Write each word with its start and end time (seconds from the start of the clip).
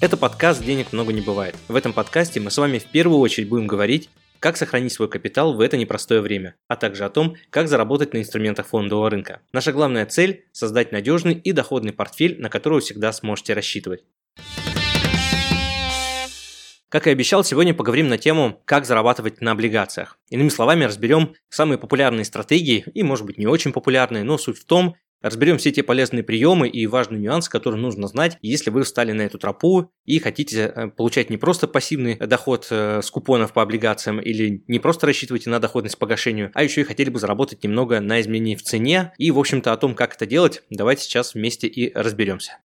Это 0.00 0.16
подкаст 0.16 0.62
«Денег 0.62 0.92
много 0.92 1.12
не 1.12 1.20
бывает». 1.20 1.56
В 1.66 1.74
этом 1.74 1.92
подкасте 1.92 2.38
мы 2.38 2.52
с 2.52 2.56
вами 2.56 2.78
в 2.78 2.84
первую 2.84 3.18
очередь 3.18 3.48
будем 3.48 3.66
говорить, 3.66 4.08
как 4.38 4.56
сохранить 4.56 4.92
свой 4.92 5.08
капитал 5.08 5.54
в 5.54 5.60
это 5.60 5.76
непростое 5.76 6.20
время, 6.20 6.54
а 6.68 6.76
также 6.76 7.04
о 7.04 7.10
том, 7.10 7.34
как 7.50 7.66
заработать 7.66 8.14
на 8.14 8.18
инструментах 8.18 8.68
фондового 8.68 9.10
рынка. 9.10 9.40
Наша 9.52 9.72
главная 9.72 10.06
цель– 10.06 10.44
создать 10.52 10.92
надежный 10.92 11.34
и 11.34 11.50
доходный 11.50 11.92
портфель, 11.92 12.40
на 12.40 12.48
который 12.48 12.74
вы 12.74 12.80
всегда 12.80 13.12
сможете 13.12 13.54
рассчитывать. 13.54 14.04
Как 16.88 17.08
и 17.08 17.10
обещал, 17.10 17.42
сегодня 17.42 17.74
поговорим 17.74 18.06
на 18.06 18.18
тему, 18.18 18.62
как 18.66 18.86
зарабатывать 18.86 19.40
на 19.40 19.50
облигациях. 19.50 20.16
Иными 20.30 20.48
словами, 20.48 20.84
разберем 20.84 21.34
самые 21.48 21.76
популярные 21.76 22.24
стратегии 22.24 22.84
и, 22.94 23.02
может 23.02 23.26
быть, 23.26 23.36
не 23.36 23.48
очень 23.48 23.72
популярные, 23.72 24.22
но 24.22 24.38
суть 24.38 24.58
в 24.58 24.64
том, 24.64 24.94
Разберем 25.20 25.58
все 25.58 25.72
те 25.72 25.82
полезные 25.82 26.22
приемы 26.22 26.68
и 26.68 26.86
важные 26.86 27.20
нюансы, 27.20 27.50
которые 27.50 27.80
нужно 27.80 28.06
знать, 28.06 28.38
если 28.40 28.70
вы 28.70 28.84
встали 28.84 29.12
на 29.12 29.22
эту 29.22 29.38
тропу 29.38 29.90
и 30.04 30.18
хотите 30.20 30.72
э, 30.74 30.88
получать 30.88 31.28
не 31.28 31.36
просто 31.36 31.66
пассивный 31.66 32.14
доход 32.14 32.68
э, 32.70 33.00
с 33.02 33.10
купонов 33.10 33.52
по 33.52 33.62
облигациям 33.62 34.20
или 34.20 34.62
не 34.68 34.78
просто 34.78 35.06
рассчитываете 35.06 35.50
на 35.50 35.58
доходность 35.58 35.98
по 35.98 36.06
гашению, 36.06 36.50
а 36.54 36.62
еще 36.62 36.82
и 36.82 36.84
хотели 36.84 37.10
бы 37.10 37.18
заработать 37.18 37.64
немного 37.64 38.00
на 38.00 38.20
изменении 38.20 38.54
в 38.54 38.62
цене. 38.62 39.12
И, 39.18 39.30
в 39.30 39.38
общем-то, 39.38 39.72
о 39.72 39.76
том, 39.76 39.94
как 39.94 40.14
это 40.14 40.26
делать, 40.26 40.62
давайте 40.70 41.02
сейчас 41.02 41.34
вместе 41.34 41.66
и 41.66 41.92
разберемся. 41.94 42.58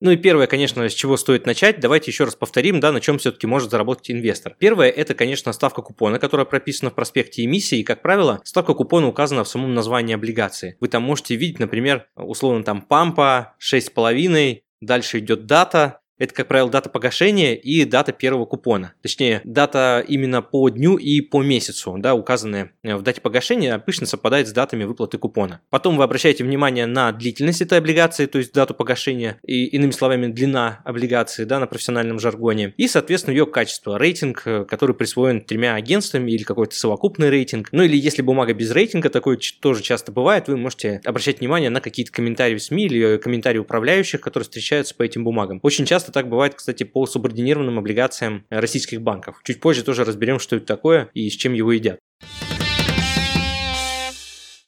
Ну 0.00 0.10
и 0.10 0.16
первое, 0.16 0.46
конечно, 0.46 0.86
с 0.88 0.92
чего 0.92 1.16
стоит 1.16 1.46
начать, 1.46 1.80
давайте 1.80 2.10
еще 2.10 2.24
раз 2.24 2.34
повторим, 2.34 2.80
да, 2.80 2.92
на 2.92 3.00
чем 3.00 3.16
все-таки 3.18 3.46
может 3.46 3.70
заработать 3.70 4.10
инвестор. 4.10 4.54
Первое, 4.58 4.90
это, 4.90 5.14
конечно, 5.14 5.52
ставка 5.52 5.80
купона, 5.80 6.18
которая 6.18 6.44
прописана 6.44 6.90
в 6.90 6.94
проспекте 6.94 7.44
эмиссии, 7.44 7.78
и, 7.78 7.82
как 7.82 8.02
правило, 8.02 8.40
ставка 8.44 8.74
купона 8.74 9.08
указана 9.08 9.44
в 9.44 9.48
самом 9.48 9.74
названии 9.74 10.14
облигации. 10.14 10.76
Вы 10.80 10.88
там 10.88 11.02
можете 11.02 11.34
видеть, 11.36 11.60
например, 11.60 12.08
условно 12.14 12.62
там 12.62 12.82
пампа 12.82 13.54
6,5, 13.58 14.60
дальше 14.82 15.18
идет 15.18 15.46
дата, 15.46 16.00
это, 16.18 16.34
как 16.34 16.48
правило, 16.48 16.70
дата 16.70 16.88
погашения 16.88 17.54
и 17.54 17.84
дата 17.84 18.12
первого 18.12 18.46
купона. 18.46 18.94
Точнее, 19.02 19.40
дата 19.44 20.04
именно 20.06 20.42
по 20.42 20.68
дню 20.68 20.96
и 20.96 21.20
по 21.20 21.42
месяцу, 21.42 21.96
да, 21.98 22.14
указанная 22.14 22.72
в 22.82 23.02
дате 23.02 23.20
погашения, 23.20 23.74
обычно 23.74 24.06
совпадает 24.06 24.48
с 24.48 24.52
датами 24.52 24.84
выплаты 24.84 25.18
купона. 25.18 25.60
Потом 25.70 25.96
вы 25.96 26.04
обращаете 26.04 26.44
внимание 26.44 26.86
на 26.86 27.12
длительность 27.12 27.62
этой 27.62 27.78
облигации, 27.78 28.26
то 28.26 28.38
есть 28.38 28.52
дату 28.52 28.74
погашения, 28.74 29.38
и 29.44 29.66
иными 29.66 29.90
словами, 29.90 30.28
длина 30.28 30.80
облигации, 30.84 31.44
да, 31.44 31.58
на 31.58 31.66
профессиональном 31.66 32.18
жаргоне, 32.18 32.74
и, 32.76 32.88
соответственно, 32.88 33.34
ее 33.34 33.46
качество, 33.46 33.98
рейтинг, 33.98 34.42
э, 34.46 34.64
который 34.64 34.94
присвоен 34.94 35.40
тремя 35.42 35.74
агентствами 35.74 36.30
или 36.30 36.42
какой-то 36.42 36.74
совокупный 36.74 37.30
рейтинг. 37.30 37.68
Ну 37.72 37.82
или 37.82 37.96
если 37.96 38.22
бумага 38.22 38.54
без 38.54 38.70
рейтинга, 38.70 39.10
такое 39.10 39.38
тоже 39.60 39.82
часто 39.82 40.12
бывает, 40.12 40.48
вы 40.48 40.56
можете 40.56 41.00
обращать 41.04 41.40
внимание 41.40 41.70
на 41.70 41.80
какие-то 41.80 42.12
комментарии 42.12 42.56
в 42.56 42.62
СМИ 42.62 42.86
или 42.86 43.16
комментарии 43.18 43.58
управляющих, 43.58 44.20
которые 44.20 44.44
встречаются 44.44 44.94
по 44.94 45.02
этим 45.02 45.24
бумагам. 45.24 45.60
Очень 45.62 45.84
часто 45.84 46.05
Часто 46.06 46.20
так 46.20 46.28
бывает, 46.28 46.54
кстати, 46.54 46.84
по 46.84 47.04
субординированным 47.04 47.80
облигациям 47.80 48.46
российских 48.48 49.02
банков. 49.02 49.40
Чуть 49.42 49.60
позже 49.60 49.82
тоже 49.82 50.04
разберем, 50.04 50.38
что 50.38 50.54
это 50.54 50.64
такое 50.64 51.10
и 51.14 51.28
с 51.28 51.32
чем 51.32 51.52
его 51.52 51.72
едят. 51.72 51.98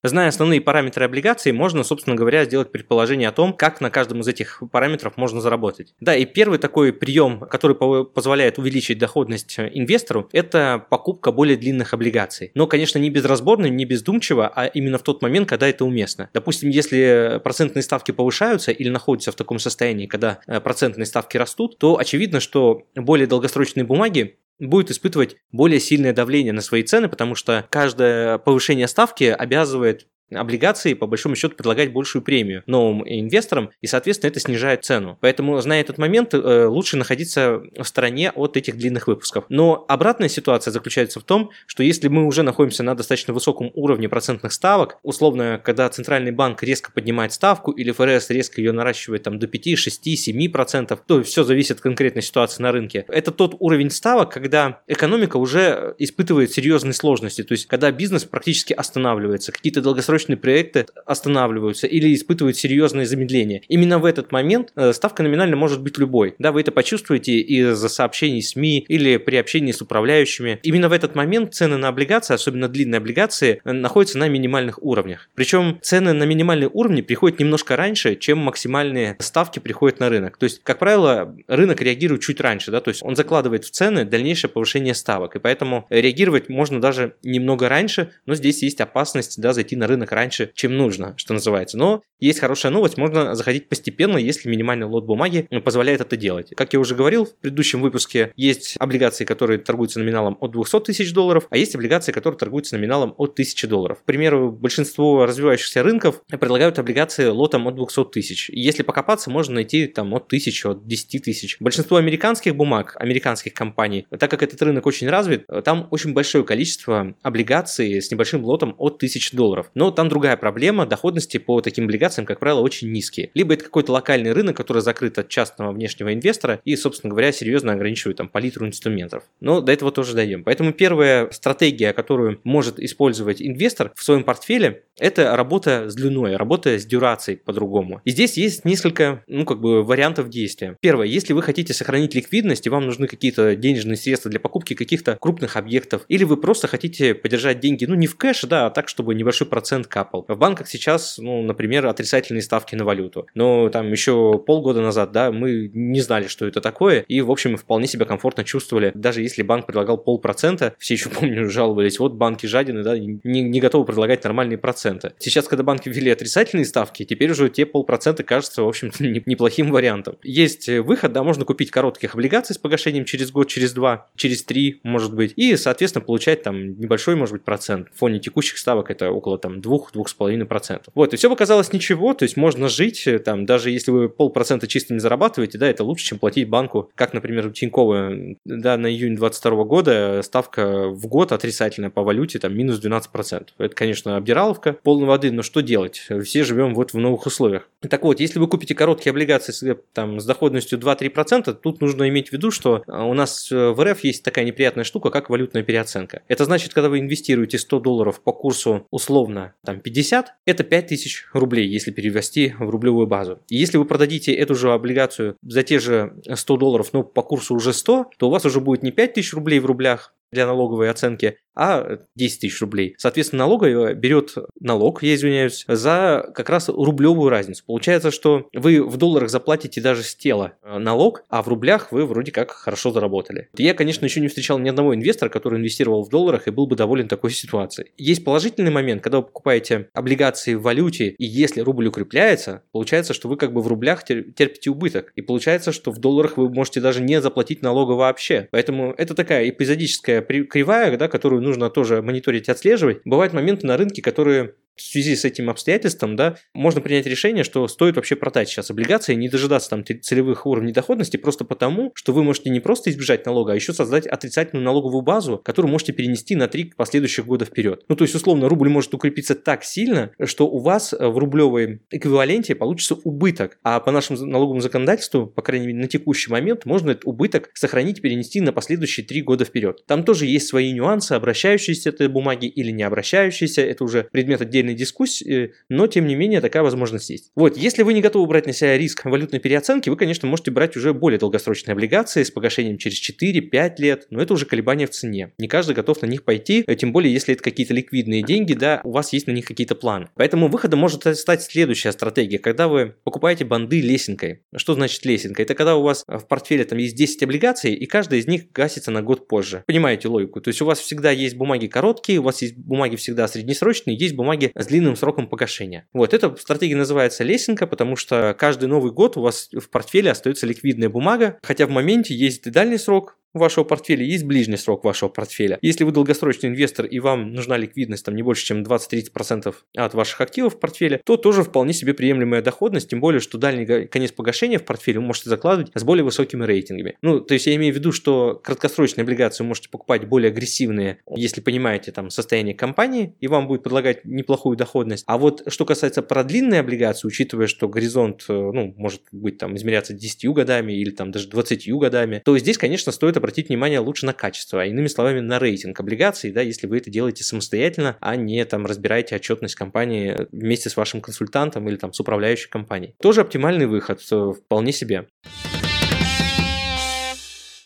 Зная 0.05 0.29
основные 0.29 0.61
параметры 0.61 1.05
облигаций, 1.05 1.51
можно, 1.51 1.83
собственно 1.83 2.15
говоря, 2.15 2.45
сделать 2.45 2.71
предположение 2.71 3.29
о 3.29 3.33
том, 3.33 3.53
как 3.53 3.81
на 3.81 3.91
каждом 3.91 4.21
из 4.21 4.29
этих 4.29 4.63
параметров 4.71 5.17
можно 5.17 5.41
заработать. 5.41 5.95
Да, 5.99 6.15
и 6.15 6.25
первый 6.25 6.61
такой 6.61 6.93
прием, 6.93 7.41
который 7.41 7.75
позволяет 8.05 8.59
увеличить 8.59 8.99
доходность 8.99 9.59
инвестору, 9.59 10.29
это 10.33 10.87
покупка 10.89 11.33
более 11.33 11.57
длинных 11.57 11.95
облигаций. 11.95 12.53
Но, 12.55 12.69
конечно, 12.69 12.99
не 12.99 13.11
безразборно, 13.11 13.67
не 13.67 13.85
бездумчиво, 13.85 14.47
а 14.47 14.67
именно 14.67 14.99
в 14.99 15.03
тот 15.03 15.21
момент, 15.21 15.49
когда 15.49 15.69
это 15.69 15.85
уместно. 15.85 16.31
Допустим, 16.33 16.71
если 16.71 17.41
процентные 17.43 17.83
ставки 17.83 18.13
повышаются 18.13 18.71
или 18.71 18.89
находятся 18.89 19.33
в 19.33 19.35
таком 19.35 19.59
состоянии, 19.59 20.07
когда 20.07 20.39
э, 20.47 20.61
процентные 20.61 21.07
ставки 21.07 21.37
растут, 21.37 21.79
то 21.79 21.99
очевидно, 21.99 22.39
что 22.39 22.87
более 22.95 23.27
долгосрочные 23.27 23.85
бумаги 23.85 24.38
будет 24.59 24.91
испытывать 24.91 25.37
более 25.53 25.81
сильное 25.81 26.13
давление 26.13 26.53
на 26.53 26.61
свои 26.61 26.83
цены, 26.83 27.09
потому 27.09 27.35
что 27.35 27.67
каждое 27.71 28.39
повышение 28.39 28.89
ставки 28.89 29.25
обязывает 29.25 30.07
облигации, 30.33 30.95
по 30.95 31.07
большому 31.07 31.37
счету, 31.37 31.55
предлагать 31.57 31.93
большую 31.93 32.23
премию 32.23 32.63
новым 32.67 33.03
инвесторам, 33.09 33.71
и, 33.81 33.87
соответственно, 33.87 34.31
это 34.31 34.41
снижает 34.41 34.85
цену. 34.85 35.19
Поэтому, 35.21 35.61
зная 35.61 35.81
этот 35.81 35.99
момент, 35.99 36.35
э, 36.35 36.67
лучше 36.67 36.97
находиться 36.97 37.63
в 37.77 37.85
стороне 37.85 38.31
от 38.31 38.57
этих 38.57 38.77
длинных 38.77 39.07
выпусков. 39.07 39.45
Но 39.49 39.85
обратная 39.89 40.29
ситуация 40.29 40.73
заключается 40.73 41.21
в 41.21 41.25
том, 41.25 41.51
что 41.67 41.83
если 41.83 42.09
мы 42.09 42.27
уже 42.27 42.43
находимся 42.43 42.83
на 42.83 42.95
достаточно 42.95 43.33
высоком 43.33 43.71
уровне 43.75 44.09
процентных 44.09 44.53
ставок, 44.53 44.99
условно, 45.03 45.61
когда 45.63 45.89
Центральный 45.89 46.33
банк 46.33 46.63
резко 46.63 46.93
поднимает 46.93 47.33
ставку, 47.33 47.71
или 47.71 47.91
ФРС 47.91 48.31
резко 48.31 48.61
ее 48.61 48.73
наращивает 48.73 49.23
там, 49.23 49.39
до 49.39 49.47
5, 49.47 49.79
6, 49.79 50.19
7 50.19 50.53
процентов, 50.53 51.01
то 51.07 51.23
все 51.23 51.45
зависит 51.45 51.77
от 51.77 51.81
конкретной 51.81 52.23
ситуации 52.23 52.63
на 52.63 52.73
рынке. 52.73 53.05
Это 53.09 53.31
тот 53.31 53.57
уровень 53.59 53.91
ставок, 53.91 54.33
когда 54.33 54.81
экономика 54.87 55.37
уже 55.37 55.95
испытывает 55.99 56.53
серьезные 56.53 56.93
сложности, 56.93 57.43
то 57.43 57.53
есть 57.53 57.67
когда 57.67 57.91
бизнес 57.91 58.25
практически 58.25 58.73
останавливается, 58.73 59.53
какие-то 59.53 59.81
долгосрочные 59.81 60.18
долгосрочные 60.19 60.37
проекты 60.37 60.87
останавливаются 61.07 61.87
или 61.87 62.15
испытывают 62.15 62.57
серьезное 62.57 63.07
замедление. 63.07 63.63
Именно 63.69 63.99
в 63.99 64.05
этот 64.05 64.33
момент 64.33 64.73
э, 64.75 64.93
ставка 64.93 65.23
номинально 65.23 65.57
может 65.57 65.81
быть 65.83 65.99
любой. 65.99 66.35
Да, 66.39 66.53
вы 66.53 66.61
это 66.61 66.73
почувствуете 66.73 67.39
из-за 67.39 67.89
сообщений 67.89 68.43
СМИ 68.43 68.85
или 68.89 69.17
при 69.17 69.37
общении 69.37 69.73
с 69.73 69.81
управляющими. 69.81 70.59
Именно 70.63 70.89
в 70.89 70.93
этот 70.93 71.15
момент 71.15 71.55
цены 71.55 71.77
на 71.77 71.89
облигации, 71.89 72.35
особенно 72.35 72.69
длинные 72.69 72.99
облигации, 72.99 73.61
э, 73.65 73.73
находятся 73.73 74.19
на 74.19 74.29
минимальных 74.29 74.83
уровнях. 74.83 75.29
Причем 75.35 75.79
цены 75.83 76.13
на 76.13 76.25
минимальные 76.25 76.71
уровни 76.73 77.03
приходят 77.03 77.39
немножко 77.39 77.77
раньше, 77.77 78.17
чем 78.17 78.39
максимальные 78.39 79.17
ставки 79.21 79.61
приходят 79.61 80.01
на 80.01 80.09
рынок. 80.09 80.37
То 80.37 80.45
есть, 80.45 80.61
как 80.65 80.79
правило, 80.79 81.35
рынок 81.47 81.81
реагирует 81.81 82.23
чуть 82.23 82.41
раньше, 82.41 82.71
да, 82.71 82.81
то 82.81 82.89
есть 82.89 83.03
он 83.03 83.15
закладывает 83.15 83.65
в 83.65 83.71
цены 83.71 84.05
дальнейшее 84.05 84.51
повышение 84.51 84.95
ставок, 84.95 85.37
и 85.37 85.39
поэтому 85.39 85.87
реагировать 85.91 86.49
можно 86.49 86.81
даже 86.81 87.15
немного 87.23 87.69
раньше, 87.69 88.11
но 88.27 88.35
здесь 88.35 88.63
есть 88.63 88.81
опасность, 88.81 89.41
да, 89.41 89.53
зайти 89.53 89.77
на 89.77 89.87
рынок 89.87 90.08
рынок 90.09 90.13
раньше, 90.13 90.51
чем 90.55 90.77
нужно, 90.77 91.15
что 91.17 91.35
называется. 91.35 91.79
Но 91.79 92.03
есть 92.21 92.41
хорошая 92.41 92.73
новость, 92.73 92.97
можно 92.97 93.35
заходить 93.35 93.69
постепенно, 93.69 94.19
если 94.19 94.49
минимальный 94.49 94.87
лот 94.87 95.05
бумаги 95.05 95.49
позволяет 95.65 96.01
это 96.01 96.17
делать. 96.17 96.53
Как 96.57 96.73
я 96.73 96.81
уже 96.81 96.95
говорил 96.95 97.27
в 97.27 97.37
предыдущем 97.37 97.81
выпуске, 97.81 98.33
есть 98.37 98.77
облигации, 98.81 99.25
которые 99.25 99.59
торгуются 99.59 100.01
номиналом 100.01 100.37
от 100.41 100.51
200 100.51 100.81
тысяч 100.81 101.13
долларов, 101.13 101.47
а 101.51 101.57
есть 101.57 101.75
облигации, 101.75 102.13
которые 102.13 102.39
торгуются 102.39 102.77
номиналом 102.77 103.15
от 103.19 103.33
1000 103.33 103.69
долларов. 103.69 103.99
К 104.01 104.05
примеру, 104.05 104.51
большинство 104.51 105.27
развивающихся 105.27 105.83
рынков 105.83 106.23
предлагают 106.29 106.79
облигации 106.79 107.27
лотом 107.27 107.67
от 107.69 107.77
200 107.77 108.05
тысяч. 108.07 108.51
Если 108.51 108.83
покопаться, 108.83 109.31
можно 109.31 109.55
найти 109.55 109.87
там 109.87 110.13
от 110.15 110.27
1000, 110.27 110.71
от 110.71 110.87
10 110.87 111.23
тысяч. 111.23 111.57
Большинство 111.61 111.99
американских 111.99 112.57
бумаг, 112.57 112.97
американских 112.99 113.55
компаний, 113.55 114.07
так 114.19 114.31
как 114.31 114.43
этот 114.43 114.61
рынок 114.63 114.87
очень 114.87 115.09
развит, 115.09 115.47
там 115.65 115.87
очень 115.91 116.13
большое 116.15 116.45
количество 116.45 117.15
облигаций 117.23 118.03
с 118.03 118.11
небольшим 118.11 118.45
лотом 118.45 118.75
от 118.79 118.97
1000 118.97 119.37
долларов. 119.37 119.71
Но 119.75 119.93
там 119.99 120.09
другая 120.09 120.37
проблема, 120.37 120.87
доходности 120.87 121.39
по 121.39 121.61
таким 121.61 121.87
облигациям, 121.87 122.25
как 122.25 122.39
правило, 122.39 122.61
очень 122.61 122.93
низкие. 122.93 123.33
Либо 123.35 123.55
это 123.55 123.65
какой-то 123.65 123.91
локальный 123.91 124.31
рынок, 124.31 124.57
который 124.57 124.81
закрыт 124.81 125.19
от 125.19 125.29
частного 125.29 125.73
внешнего 125.73 126.15
инвестора 126.15 126.61
и, 126.65 126.77
собственно 126.77 127.11
говоря, 127.11 127.33
серьезно 127.33 127.73
ограничивает 127.73 128.19
там 128.19 128.29
палитру 128.29 128.65
инструментов. 128.65 129.25
Но 129.41 129.61
до 129.61 129.73
этого 129.73 129.91
тоже 129.91 130.15
дойдем. 130.15 130.45
Поэтому 130.45 130.73
первая 130.73 131.29
стратегия, 131.33 131.93
которую 131.93 132.41
может 132.45 132.79
использовать 132.79 133.43
инвестор 133.43 133.91
в 133.97 134.05
своем 134.05 134.23
портфеле, 134.23 134.85
это 135.01 135.35
работа 135.37 135.91
с 135.91 135.97
длиной, 135.97 136.37
работа 136.37 136.79
с 136.79 136.87
дюрацией 136.87 137.37
по-другому. 137.37 138.01
И 138.05 138.11
здесь 138.11 138.37
есть 138.37 138.65
несколько, 138.65 139.25
ну, 139.27 139.45
как 139.45 139.61
бы 139.61 139.83
вариантов 139.83 140.29
действия. 140.29 140.77
Первое, 140.81 141.09
если 141.09 141.33
вы 141.33 141.43
хотите 141.43 141.75
сохранить 141.75 142.15
ликвидность 142.15 142.69
и 142.69 142.71
вам 142.71 142.87
нужны 142.87 143.09
какие-то 143.09 143.57
денежные 143.57 143.97
средства 143.97 144.31
для 144.31 144.39
покупки 144.39 144.75
каких-то 144.75 145.17
крупных 145.21 145.57
объектов, 145.57 146.05
или 146.07 146.23
вы 146.23 146.37
просто 146.37 146.69
хотите 146.69 147.17
подержать 147.17 147.59
деньги, 147.59 147.85
ну, 147.85 147.97
не 147.97 148.07
в 148.07 148.17
кэш, 148.17 148.43
да, 148.43 148.67
а 148.67 148.71
так, 148.71 148.89
чтобы 148.89 149.17
небольшой 149.17 149.49
процент 149.49 149.88
капал. 149.89 150.25
В 150.29 150.37
банках 150.37 150.69
сейчас, 150.69 151.19
ну, 151.19 151.43
например, 151.43 151.87
отрицательные 151.87 152.43
ставки 152.43 152.75
на 152.75 152.85
валюту. 152.85 153.27
Но 153.35 153.69
там 153.69 153.91
еще 153.91 154.43
полгода 154.47 154.81
назад, 154.81 155.13
да, 155.13 155.33
мы 155.33 155.71
не 155.73 156.01
знали, 156.01 156.27
что 156.29 156.47
это 156.47 156.61
такое, 156.61 157.05
и, 157.09 157.21
в 157.21 157.31
общем, 157.31 157.57
вполне 157.57 157.87
себя 157.87 158.07
комфортно 158.07 158.45
чувствовали. 158.45 158.93
Даже 158.95 159.23
если 159.23 159.43
банк 159.43 159.67
предлагал 159.67 159.99
полпроцента, 159.99 160.75
все 160.79 160.95
еще, 160.95 161.09
помню, 161.11 161.49
жаловались, 161.51 161.99
вот 161.99 162.15
банки 162.15 162.47
жадины, 162.47 162.83
да, 162.83 162.99
не, 162.99 163.43
не 163.43 163.61
готовы 163.61 163.85
предлагать 163.85 164.23
нормальные 164.25 164.59
проценты. 164.59 165.13
Сейчас, 165.19 165.49
когда 165.49 165.65
банки 165.65 165.89
ввели 165.89 166.11
отрицательные 166.11 166.65
ставки, 166.65 167.05
теперь 167.05 167.31
уже 167.31 167.49
те 167.49 167.67
полпроцента 167.67 168.23
кажутся, 168.23 168.63
в 168.63 168.69
общем-то, 168.69 169.03
неплохим 169.27 169.71
вариантом. 169.71 170.17
Есть 170.23 170.69
выход, 170.69 171.13
да, 171.13 171.23
можно 171.23 171.45
купить 171.45 171.71
коротких 171.71 172.15
облигаций 172.15 172.55
с 172.55 172.59
погашением 172.59 173.05
через 173.05 173.31
год, 173.31 173.49
через 173.49 173.73
два, 173.73 174.09
через 174.17 174.45
три, 174.45 174.81
может 174.83 175.15
быть, 175.15 175.33
и, 175.37 175.57
соответственно, 175.57 176.05
получать 176.05 176.43
там 176.43 176.79
небольшой, 176.79 177.17
может 177.17 177.33
быть, 177.33 177.45
процент. 177.45 177.89
В 177.95 177.99
фоне 177.99 178.21
текущих 178.21 178.59
ставок 178.59 178.91
это 178.91 179.11
около 179.11 179.39
там 179.39 179.61
2 179.61 179.78
2-2,5%. 179.95 180.83
Вот, 180.95 181.15
и 181.15 181.17
все 181.17 181.29
показалось 181.29 181.73
ничего, 181.73 182.15
то 182.15 182.25
есть 182.25 182.37
можно 182.37 182.69
жить, 182.69 183.07
э, 183.07 183.19
там, 183.19 183.47
даже 183.47 183.71
если 183.71 183.91
вы 183.91 184.09
полпроцента 184.09 184.67
чисто 184.67 184.95
не 184.95 185.01
зарабатываете, 185.01 185.59
да, 185.59 185.69
это 185.69 185.85
лучше, 185.85 186.05
чем 186.05 186.19
платить 186.19 186.49
банку, 186.49 186.91
как, 186.95 187.13
например, 187.13 187.47
у 187.47 187.51
Тинькова, 187.51 188.13
да, 188.45 188.77
на 188.77 188.87
июнь 188.87 189.17
2022 189.17 189.65
года 189.65 190.21
ставка 190.23 190.89
в 190.89 191.07
год 191.07 191.33
отрицательная 191.33 191.91
по 191.91 192.03
валюте, 192.03 192.39
там, 192.39 192.57
минус 192.57 192.81
12%. 192.85 193.49
Это, 193.59 193.75
конечно, 193.75 194.17
обдираловка 194.17 194.75
полной 194.83 195.07
воды, 195.07 195.31
но 195.31 195.43
что 195.43 195.61
делать? 195.61 196.09
Все 196.25 196.45
живем 196.45 196.75
вот 196.75 196.93
в 196.93 196.99
новых 196.99 197.27
условиях. 197.27 197.69
Так 197.89 198.03
вот, 198.03 198.21
если 198.21 198.39
вы 198.39 198.49
купите 198.49 198.75
короткие 198.75 199.11
облигации 199.11 199.77
там, 199.93 200.21
с 200.21 200.25
доходностью 200.25 200.79
2-3%, 200.79 201.55
тут 201.55 201.81
нужно 201.81 202.09
иметь 202.09 202.31
в 202.31 202.33
виду, 202.33 202.51
что 202.51 202.83
у 202.87 203.15
нас 203.15 203.51
э, 203.53 203.71
в 203.71 203.85
РФ 203.85 204.03
есть 204.05 204.25
такая 204.25 204.45
неприятная 204.45 204.85
штука, 204.85 205.11
как 205.11 205.31
валютная 205.31 205.63
переоценка. 205.63 206.23
Это 206.29 206.45
значит, 206.45 206.75
когда 206.75 206.89
вы 206.89 207.01
инвестируете 207.01 207.59
100 207.59 207.81
долларов 207.81 208.21
по 208.21 208.33
курсу 208.33 208.87
условно 208.91 209.55
там 209.65 209.81
50, 209.81 210.35
это 210.47 210.65
5000 210.65 211.29
рублей, 211.33 211.69
если 211.69 211.91
перевести 211.91 212.55
в 212.59 212.69
рублевую 212.69 213.07
базу. 213.07 213.41
И 213.49 213.57
если 213.57 213.79
вы 213.79 213.85
продадите 213.85 214.33
эту 214.33 214.55
же 214.55 214.73
облигацию 214.73 215.37
за 215.43 215.63
те 215.63 215.79
же 215.79 216.15
100 216.33 216.57
долларов, 216.57 216.91
но 216.93 217.03
по 217.03 217.23
курсу 217.23 217.55
уже 217.55 217.73
100, 217.73 218.11
то 218.19 218.29
у 218.29 218.31
вас 218.31 218.45
уже 218.45 218.61
будет 218.61 218.83
не 218.83 218.93
5000 218.93 219.35
рублей 219.35 219.61
в 219.61 219.67
рублях, 219.67 220.15
для 220.31 220.47
налоговой 220.47 220.91
оценки, 220.91 221.39
а 221.59 221.99
10 222.15 222.41
тысяч 222.41 222.61
рублей. 222.61 222.95
Соответственно, 222.99 223.41
налоговая 223.41 223.95
берет 223.95 224.35
налог, 224.61 225.03
я 225.03 225.15
извиняюсь, 225.15 225.65
за 225.67 226.31
как 226.35 226.49
раз 226.49 226.69
рублевую 226.69 227.31
разницу. 227.31 227.65
Получается, 227.67 228.13
что 228.13 228.49
вы 228.55 228.83
в 228.83 228.97
долларах 228.97 229.29
заплатите 229.29 229.81
даже 229.81 230.05
с 230.05 230.15
тела 230.15 230.53
э, 230.63 230.79
налог, 230.79 231.25
а 231.29 231.43
в 231.43 231.49
рублях 231.49 231.91
вы 231.91 232.07
вроде 232.07 232.31
как 232.31 232.53
хорошо 232.53 232.93
заработали. 232.93 233.49
Я, 233.57 233.75
конечно, 233.75 234.05
еще 234.05 234.21
не 234.21 234.29
встречал 234.29 234.61
ни 234.61 234.69
одного 234.69 234.95
инвестора, 234.95 235.31
который 235.31 235.59
инвестировал 235.59 236.05
в 236.05 236.11
долларах 236.11 236.47
и 236.47 236.53
был 236.53 236.69
бы 236.69 236.77
доволен 236.77 237.09
такой 237.09 237.33
ситуацией. 237.33 237.91
Есть 237.97 238.25
положительный 238.25 238.71
момент, 238.71 239.03
когда 239.03 239.19
вы 239.19 239.25
покупаете 239.25 239.89
облигации 239.95 240.55
в 240.55 240.63
валюте, 240.63 241.09
и 241.19 241.25
если 241.25 241.61
рубль 241.61 241.89
укрепляется, 241.89 242.63
получается, 242.71 243.15
что 243.15 243.29
вы 243.29 243.37
как 243.37 243.53
бы 243.53 243.63
в 243.63 243.67
рублях 243.67 244.05
терпите 244.05 244.71
убыток. 244.71 245.13
И 245.17 245.23
получается, 245.23 245.73
что 245.73 245.91
в 245.91 245.99
долларах 245.99 246.37
вы 246.37 246.49
можете 246.49 246.81
даже 246.81 247.03
не 247.03 247.21
заплатить 247.21 247.63
налога 247.63 247.93
вообще. 247.93 248.49
Поэтому 248.53 248.95
это 248.97 249.15
такая 249.15 249.49
эпизодическая 249.49 250.23
кривая, 250.23 250.97
да, 250.97 251.09
которую 251.09 251.48
нужно 251.49 251.71
тоже 251.71 252.03
мониторить, 252.03 252.49
отслеживать. 252.49 253.01
Бывают 253.05 253.33
моменты 253.33 253.67
на 253.67 253.77
рынке, 253.77 254.03
которые 254.03 254.55
в 254.81 254.83
связи 254.83 255.17
с 255.17 255.25
этим 255.25 255.51
обстоятельством, 255.51 256.17
да, 256.17 256.37
можно 256.55 256.81
принять 256.81 257.07
решение, 257.07 257.45
что 257.45 257.67
стоит 257.69 257.97
вообще 257.97 258.17
продать 258.17 258.49
сейчас 258.49 258.71
облигации, 258.71 259.15
не 259.15 259.29
дожидаться 259.29 259.71
там 259.71 259.85
целевых 259.85 260.47
уровней 260.47 260.73
доходности, 260.73 261.17
просто 261.17 261.45
потому, 261.45 261.93
что 261.95 262.13
вы 262.13 262.23
можете 262.25 262.51
не 262.51 262.61
просто 262.61 262.91
избежать 262.91 263.27
налога, 263.27 263.53
а 263.53 263.55
еще 263.55 263.73
создать 263.73 264.07
отрицательную 264.07 264.65
налоговую 264.65 265.03
базу, 265.03 265.39
которую 265.39 265.71
можете 265.71 265.93
перенести 265.93 266.37
на 266.37 266.49
три 266.49 266.73
последующих 266.77 267.27
года 267.27 267.45
вперед. 267.45 267.85
Ну, 267.89 267.97
то 267.97 268.05
есть, 268.05 268.15
условно, 268.15 268.49
рубль 268.49 268.69
может 268.69 268.95
укрепиться 268.95 269.35
так 269.35 269.65
сильно, 269.65 270.13
что 270.25 270.49
у 270.49 270.59
вас 270.59 270.93
в 270.93 271.19
рублевой 271.19 271.83
эквиваленте 271.91 272.55
получится 272.55 272.95
убыток, 272.95 273.59
а 273.63 273.81
по 273.81 273.91
нашему 273.91 274.25
налоговому 274.25 274.61
законодательству, 274.61 275.27
по 275.27 275.43
крайней 275.43 275.69
мере, 275.69 275.79
на 275.81 275.89
текущий 275.89 276.31
момент, 276.31 276.65
можно 276.65 276.91
этот 276.91 277.05
убыток 277.07 277.51
сохранить 277.55 278.03
перенести 278.03 278.41
на 278.41 278.53
последующие 278.53 279.05
три 279.07 279.23
года 279.23 279.45
вперед. 279.45 279.85
Там 279.87 280.05
тоже 280.05 280.27
есть 280.27 280.49
свои 280.49 280.73
нюансы, 280.73 281.13
обращающиеся 281.13 281.91
этой 281.91 282.09
бумаги 282.09 282.47
или 282.47 282.71
не 282.71 282.83
обращающиеся, 282.83 283.63
это 283.63 283.85
уже 283.85 284.09
предмет 284.13 284.41
отдельной 284.41 284.68
отдельной 284.69 284.75
дискуссии, 284.75 285.55
но 285.69 285.87
тем 285.87 286.07
не 286.07 286.15
менее 286.15 286.41
такая 286.41 286.63
возможность 286.63 287.11
есть. 287.11 287.31
Вот, 287.35 287.57
если 287.57 287.83
вы 287.83 287.95
не 287.95 288.01
готовы 288.01 288.27
брать 288.27 288.47
на 288.47 288.53
себя 288.53 288.77
риск 288.77 289.05
валютной 289.05 289.41
переоценки, 289.41 289.89
вы, 289.89 289.97
конечно, 289.97 290.29
можете 290.29 290.51
брать 290.51 290.77
уже 290.77 290.93
более 290.93 291.19
долгосрочные 291.19 291.73
облигации 291.73 292.23
с 292.23 292.31
погашением 292.31 292.79
через 292.79 293.01
4-5 293.01 293.75
лет, 293.79 294.07
но 294.11 294.23
это 294.23 294.35
уже 294.35 294.47
колебания 294.47 294.87
в 294.87 294.91
цене. 294.91 295.33
Не 295.39 295.49
каждый 295.49 295.75
готов 295.75 296.03
на 296.03 296.07
них 296.07 296.25
пойти, 296.25 296.65
э, 296.67 296.75
тем 296.75 296.93
более, 296.93 297.13
если 297.13 297.35
это 297.35 297.43
какие-то 297.43 297.75
ликвидные 297.75 298.23
деньги, 298.23 298.53
да, 298.55 298.81
у 298.85 298.93
вас 298.93 299.13
есть 299.13 299.27
на 299.27 299.33
них 299.33 299.47
какие-то 299.47 299.75
планы. 299.75 300.09
Поэтому 300.15 300.49
выходом 300.49 300.81
может 300.81 301.05
стать 301.17 301.43
следующая 301.43 301.93
стратегия, 301.93 302.39
когда 302.39 302.69
вы 302.69 302.95
покупаете 303.05 303.45
банды 303.45 303.81
лесенкой. 303.81 304.43
Что 304.57 304.75
значит 304.75 305.05
лесенка? 305.05 305.43
Это 305.43 305.55
когда 305.55 305.77
у 305.77 305.83
вас 305.83 306.05
в 306.07 306.27
портфеле 306.27 306.65
там 306.65 306.79
есть 306.79 306.97
10 306.97 307.23
облигаций, 307.23 307.75
и 307.75 307.87
каждая 307.87 308.21
из 308.21 308.27
них 308.27 308.53
гасится 308.53 308.91
на 308.91 309.03
год 309.03 309.29
позже. 309.29 309.65
Понимаете 309.67 310.09
логику? 310.09 310.41
То 310.41 310.49
есть 310.49 310.61
у 310.63 310.65
вас 310.65 310.81
всегда 310.81 311.11
есть 311.11 311.37
бумаги 311.37 311.67
короткие, 311.67 312.19
у 312.19 312.23
вас 312.23 312.43
есть 312.43 312.57
бумаги 312.57 312.97
всегда 312.97 313.29
среднесрочные, 313.29 313.97
есть 313.97 314.15
бумаги 314.15 314.51
с 314.59 314.67
длинным 314.67 314.97
сроком 314.97 315.29
погашения. 315.29 315.89
Вот, 315.93 316.13
эта 316.13 316.35
стратегия 316.37 316.77
называется 316.77 317.25
лесенка, 317.25 317.67
потому 317.67 317.97
что 317.97 318.35
каждый 318.39 318.69
Новый 318.69 318.93
год 318.93 319.17
у 319.17 319.23
вас 319.23 319.49
в 319.53 319.71
портфеле 319.71 320.11
остается 320.11 320.47
ликвидная 320.47 320.91
бумага, 320.91 321.39
хотя 321.43 321.67
в 321.67 321.71
моменте 321.71 322.15
есть 322.15 322.51
дальний 322.51 322.79
срок, 322.79 323.17
вашего 323.35 323.65
портфеля, 323.65 324.05
есть 324.05 324.25
ближний 324.25 324.57
срок 324.57 324.85
вашего 324.85 325.09
портфеля. 325.09 325.59
Если 325.63 325.85
вы 325.85 325.93
долгосрочный 325.93 326.51
инвестор 326.51 326.87
и 326.87 326.99
вам 327.01 327.33
нужна 327.33 327.57
ликвидность 327.57 328.05
там 328.05 328.17
не 328.17 328.23
больше, 328.23 328.45
чем 328.45 328.63
20-30% 328.63 329.55
от 329.77 329.95
ваших 329.95 330.21
активов 330.21 330.55
в 330.55 330.61
портфеле, 330.61 331.01
то 331.05 331.17
тоже 331.17 331.43
вполне 331.43 331.73
себе 331.73 331.95
приемлемая 331.95 332.43
доходность, 332.43 332.91
тем 332.91 333.01
более, 333.01 333.21
что 333.21 333.39
дальний 333.39 333.87
конец 333.87 334.13
погашения 334.13 334.59
в 334.59 334.65
портфеле 334.65 335.01
вы 335.01 335.07
можете 335.07 335.31
закладывать 335.31 335.71
с 335.75 335.85
более 335.85 336.05
высокими 336.05 336.45
рейтингами. 336.45 336.97
Ну, 337.03 337.21
то 337.21 337.35
есть 337.35 337.47
я 337.47 337.55
имею 337.57 337.73
в 337.75 337.77
виду, 337.77 337.93
что 337.93 338.41
краткосрочные 338.43 339.03
облигации 339.03 339.43
вы 339.43 339.49
можете 339.49 339.69
покупать 339.69 340.07
более 340.07 340.31
агрессивные, 340.31 341.01
если 341.15 341.41
понимаете 341.41 341.93
там 341.93 342.11
состояние 342.11 342.55
компании, 342.55 343.15
и 343.21 343.29
вам 343.29 343.47
будет 343.47 343.63
предлагать 343.63 344.05
неплохую 344.05 344.57
доходность. 344.57 345.05
А 345.07 345.19
вот 345.19 345.43
что 345.49 345.65
касается 345.65 346.03
продлинной 346.03 346.61
облигации, 346.61 347.07
учитывая, 347.07 347.47
что 347.47 347.69
горизонт, 347.69 348.25
э, 348.29 348.33
ну, 348.33 348.75
может 348.77 349.03
быть 349.13 349.39
там 349.39 349.57
измеряться 349.57 349.93
10 349.93 350.33
годами 350.33 350.73
или 350.73 350.91
там 350.91 351.11
даже 351.11 351.29
20 351.29 351.71
годами, 351.73 352.23
то 352.25 352.37
здесь, 352.39 352.59
конечно, 352.59 352.93
стоит 352.93 353.18
обратить 353.19 353.49
внимание 353.49 353.79
лучше 353.79 354.07
на 354.07 354.13
качество, 354.13 354.63
а 354.63 354.65
иными 354.65 354.87
словами 354.87 355.21
на 355.21 355.39
рейтинг 355.39 355.79
облигаций, 355.79 356.33
да, 356.33 356.41
если 356.41 356.67
вы 356.67 356.79
это 356.79 356.91
делаете 356.91 357.25
самостоятельно, 357.25 357.97
а 358.01 358.17
не 358.17 358.45
там 358.45 358.67
разбираете 358.67 359.17
отчетность 359.17 359.55
компании 359.55 360.27
вместе 360.33 360.71
с 360.71 360.77
вашим 360.77 361.01
консультантом 361.01 361.69
или 361.69 361.77
там 361.77 361.93
с 361.93 362.01
управляющей 362.01 362.49
компанией. 362.49 362.95
Тоже 363.01 363.21
оптимальный 363.21 363.67
выход, 363.67 364.01
э, 364.11 364.33
вполне 364.33 364.73
себе. 364.73 365.07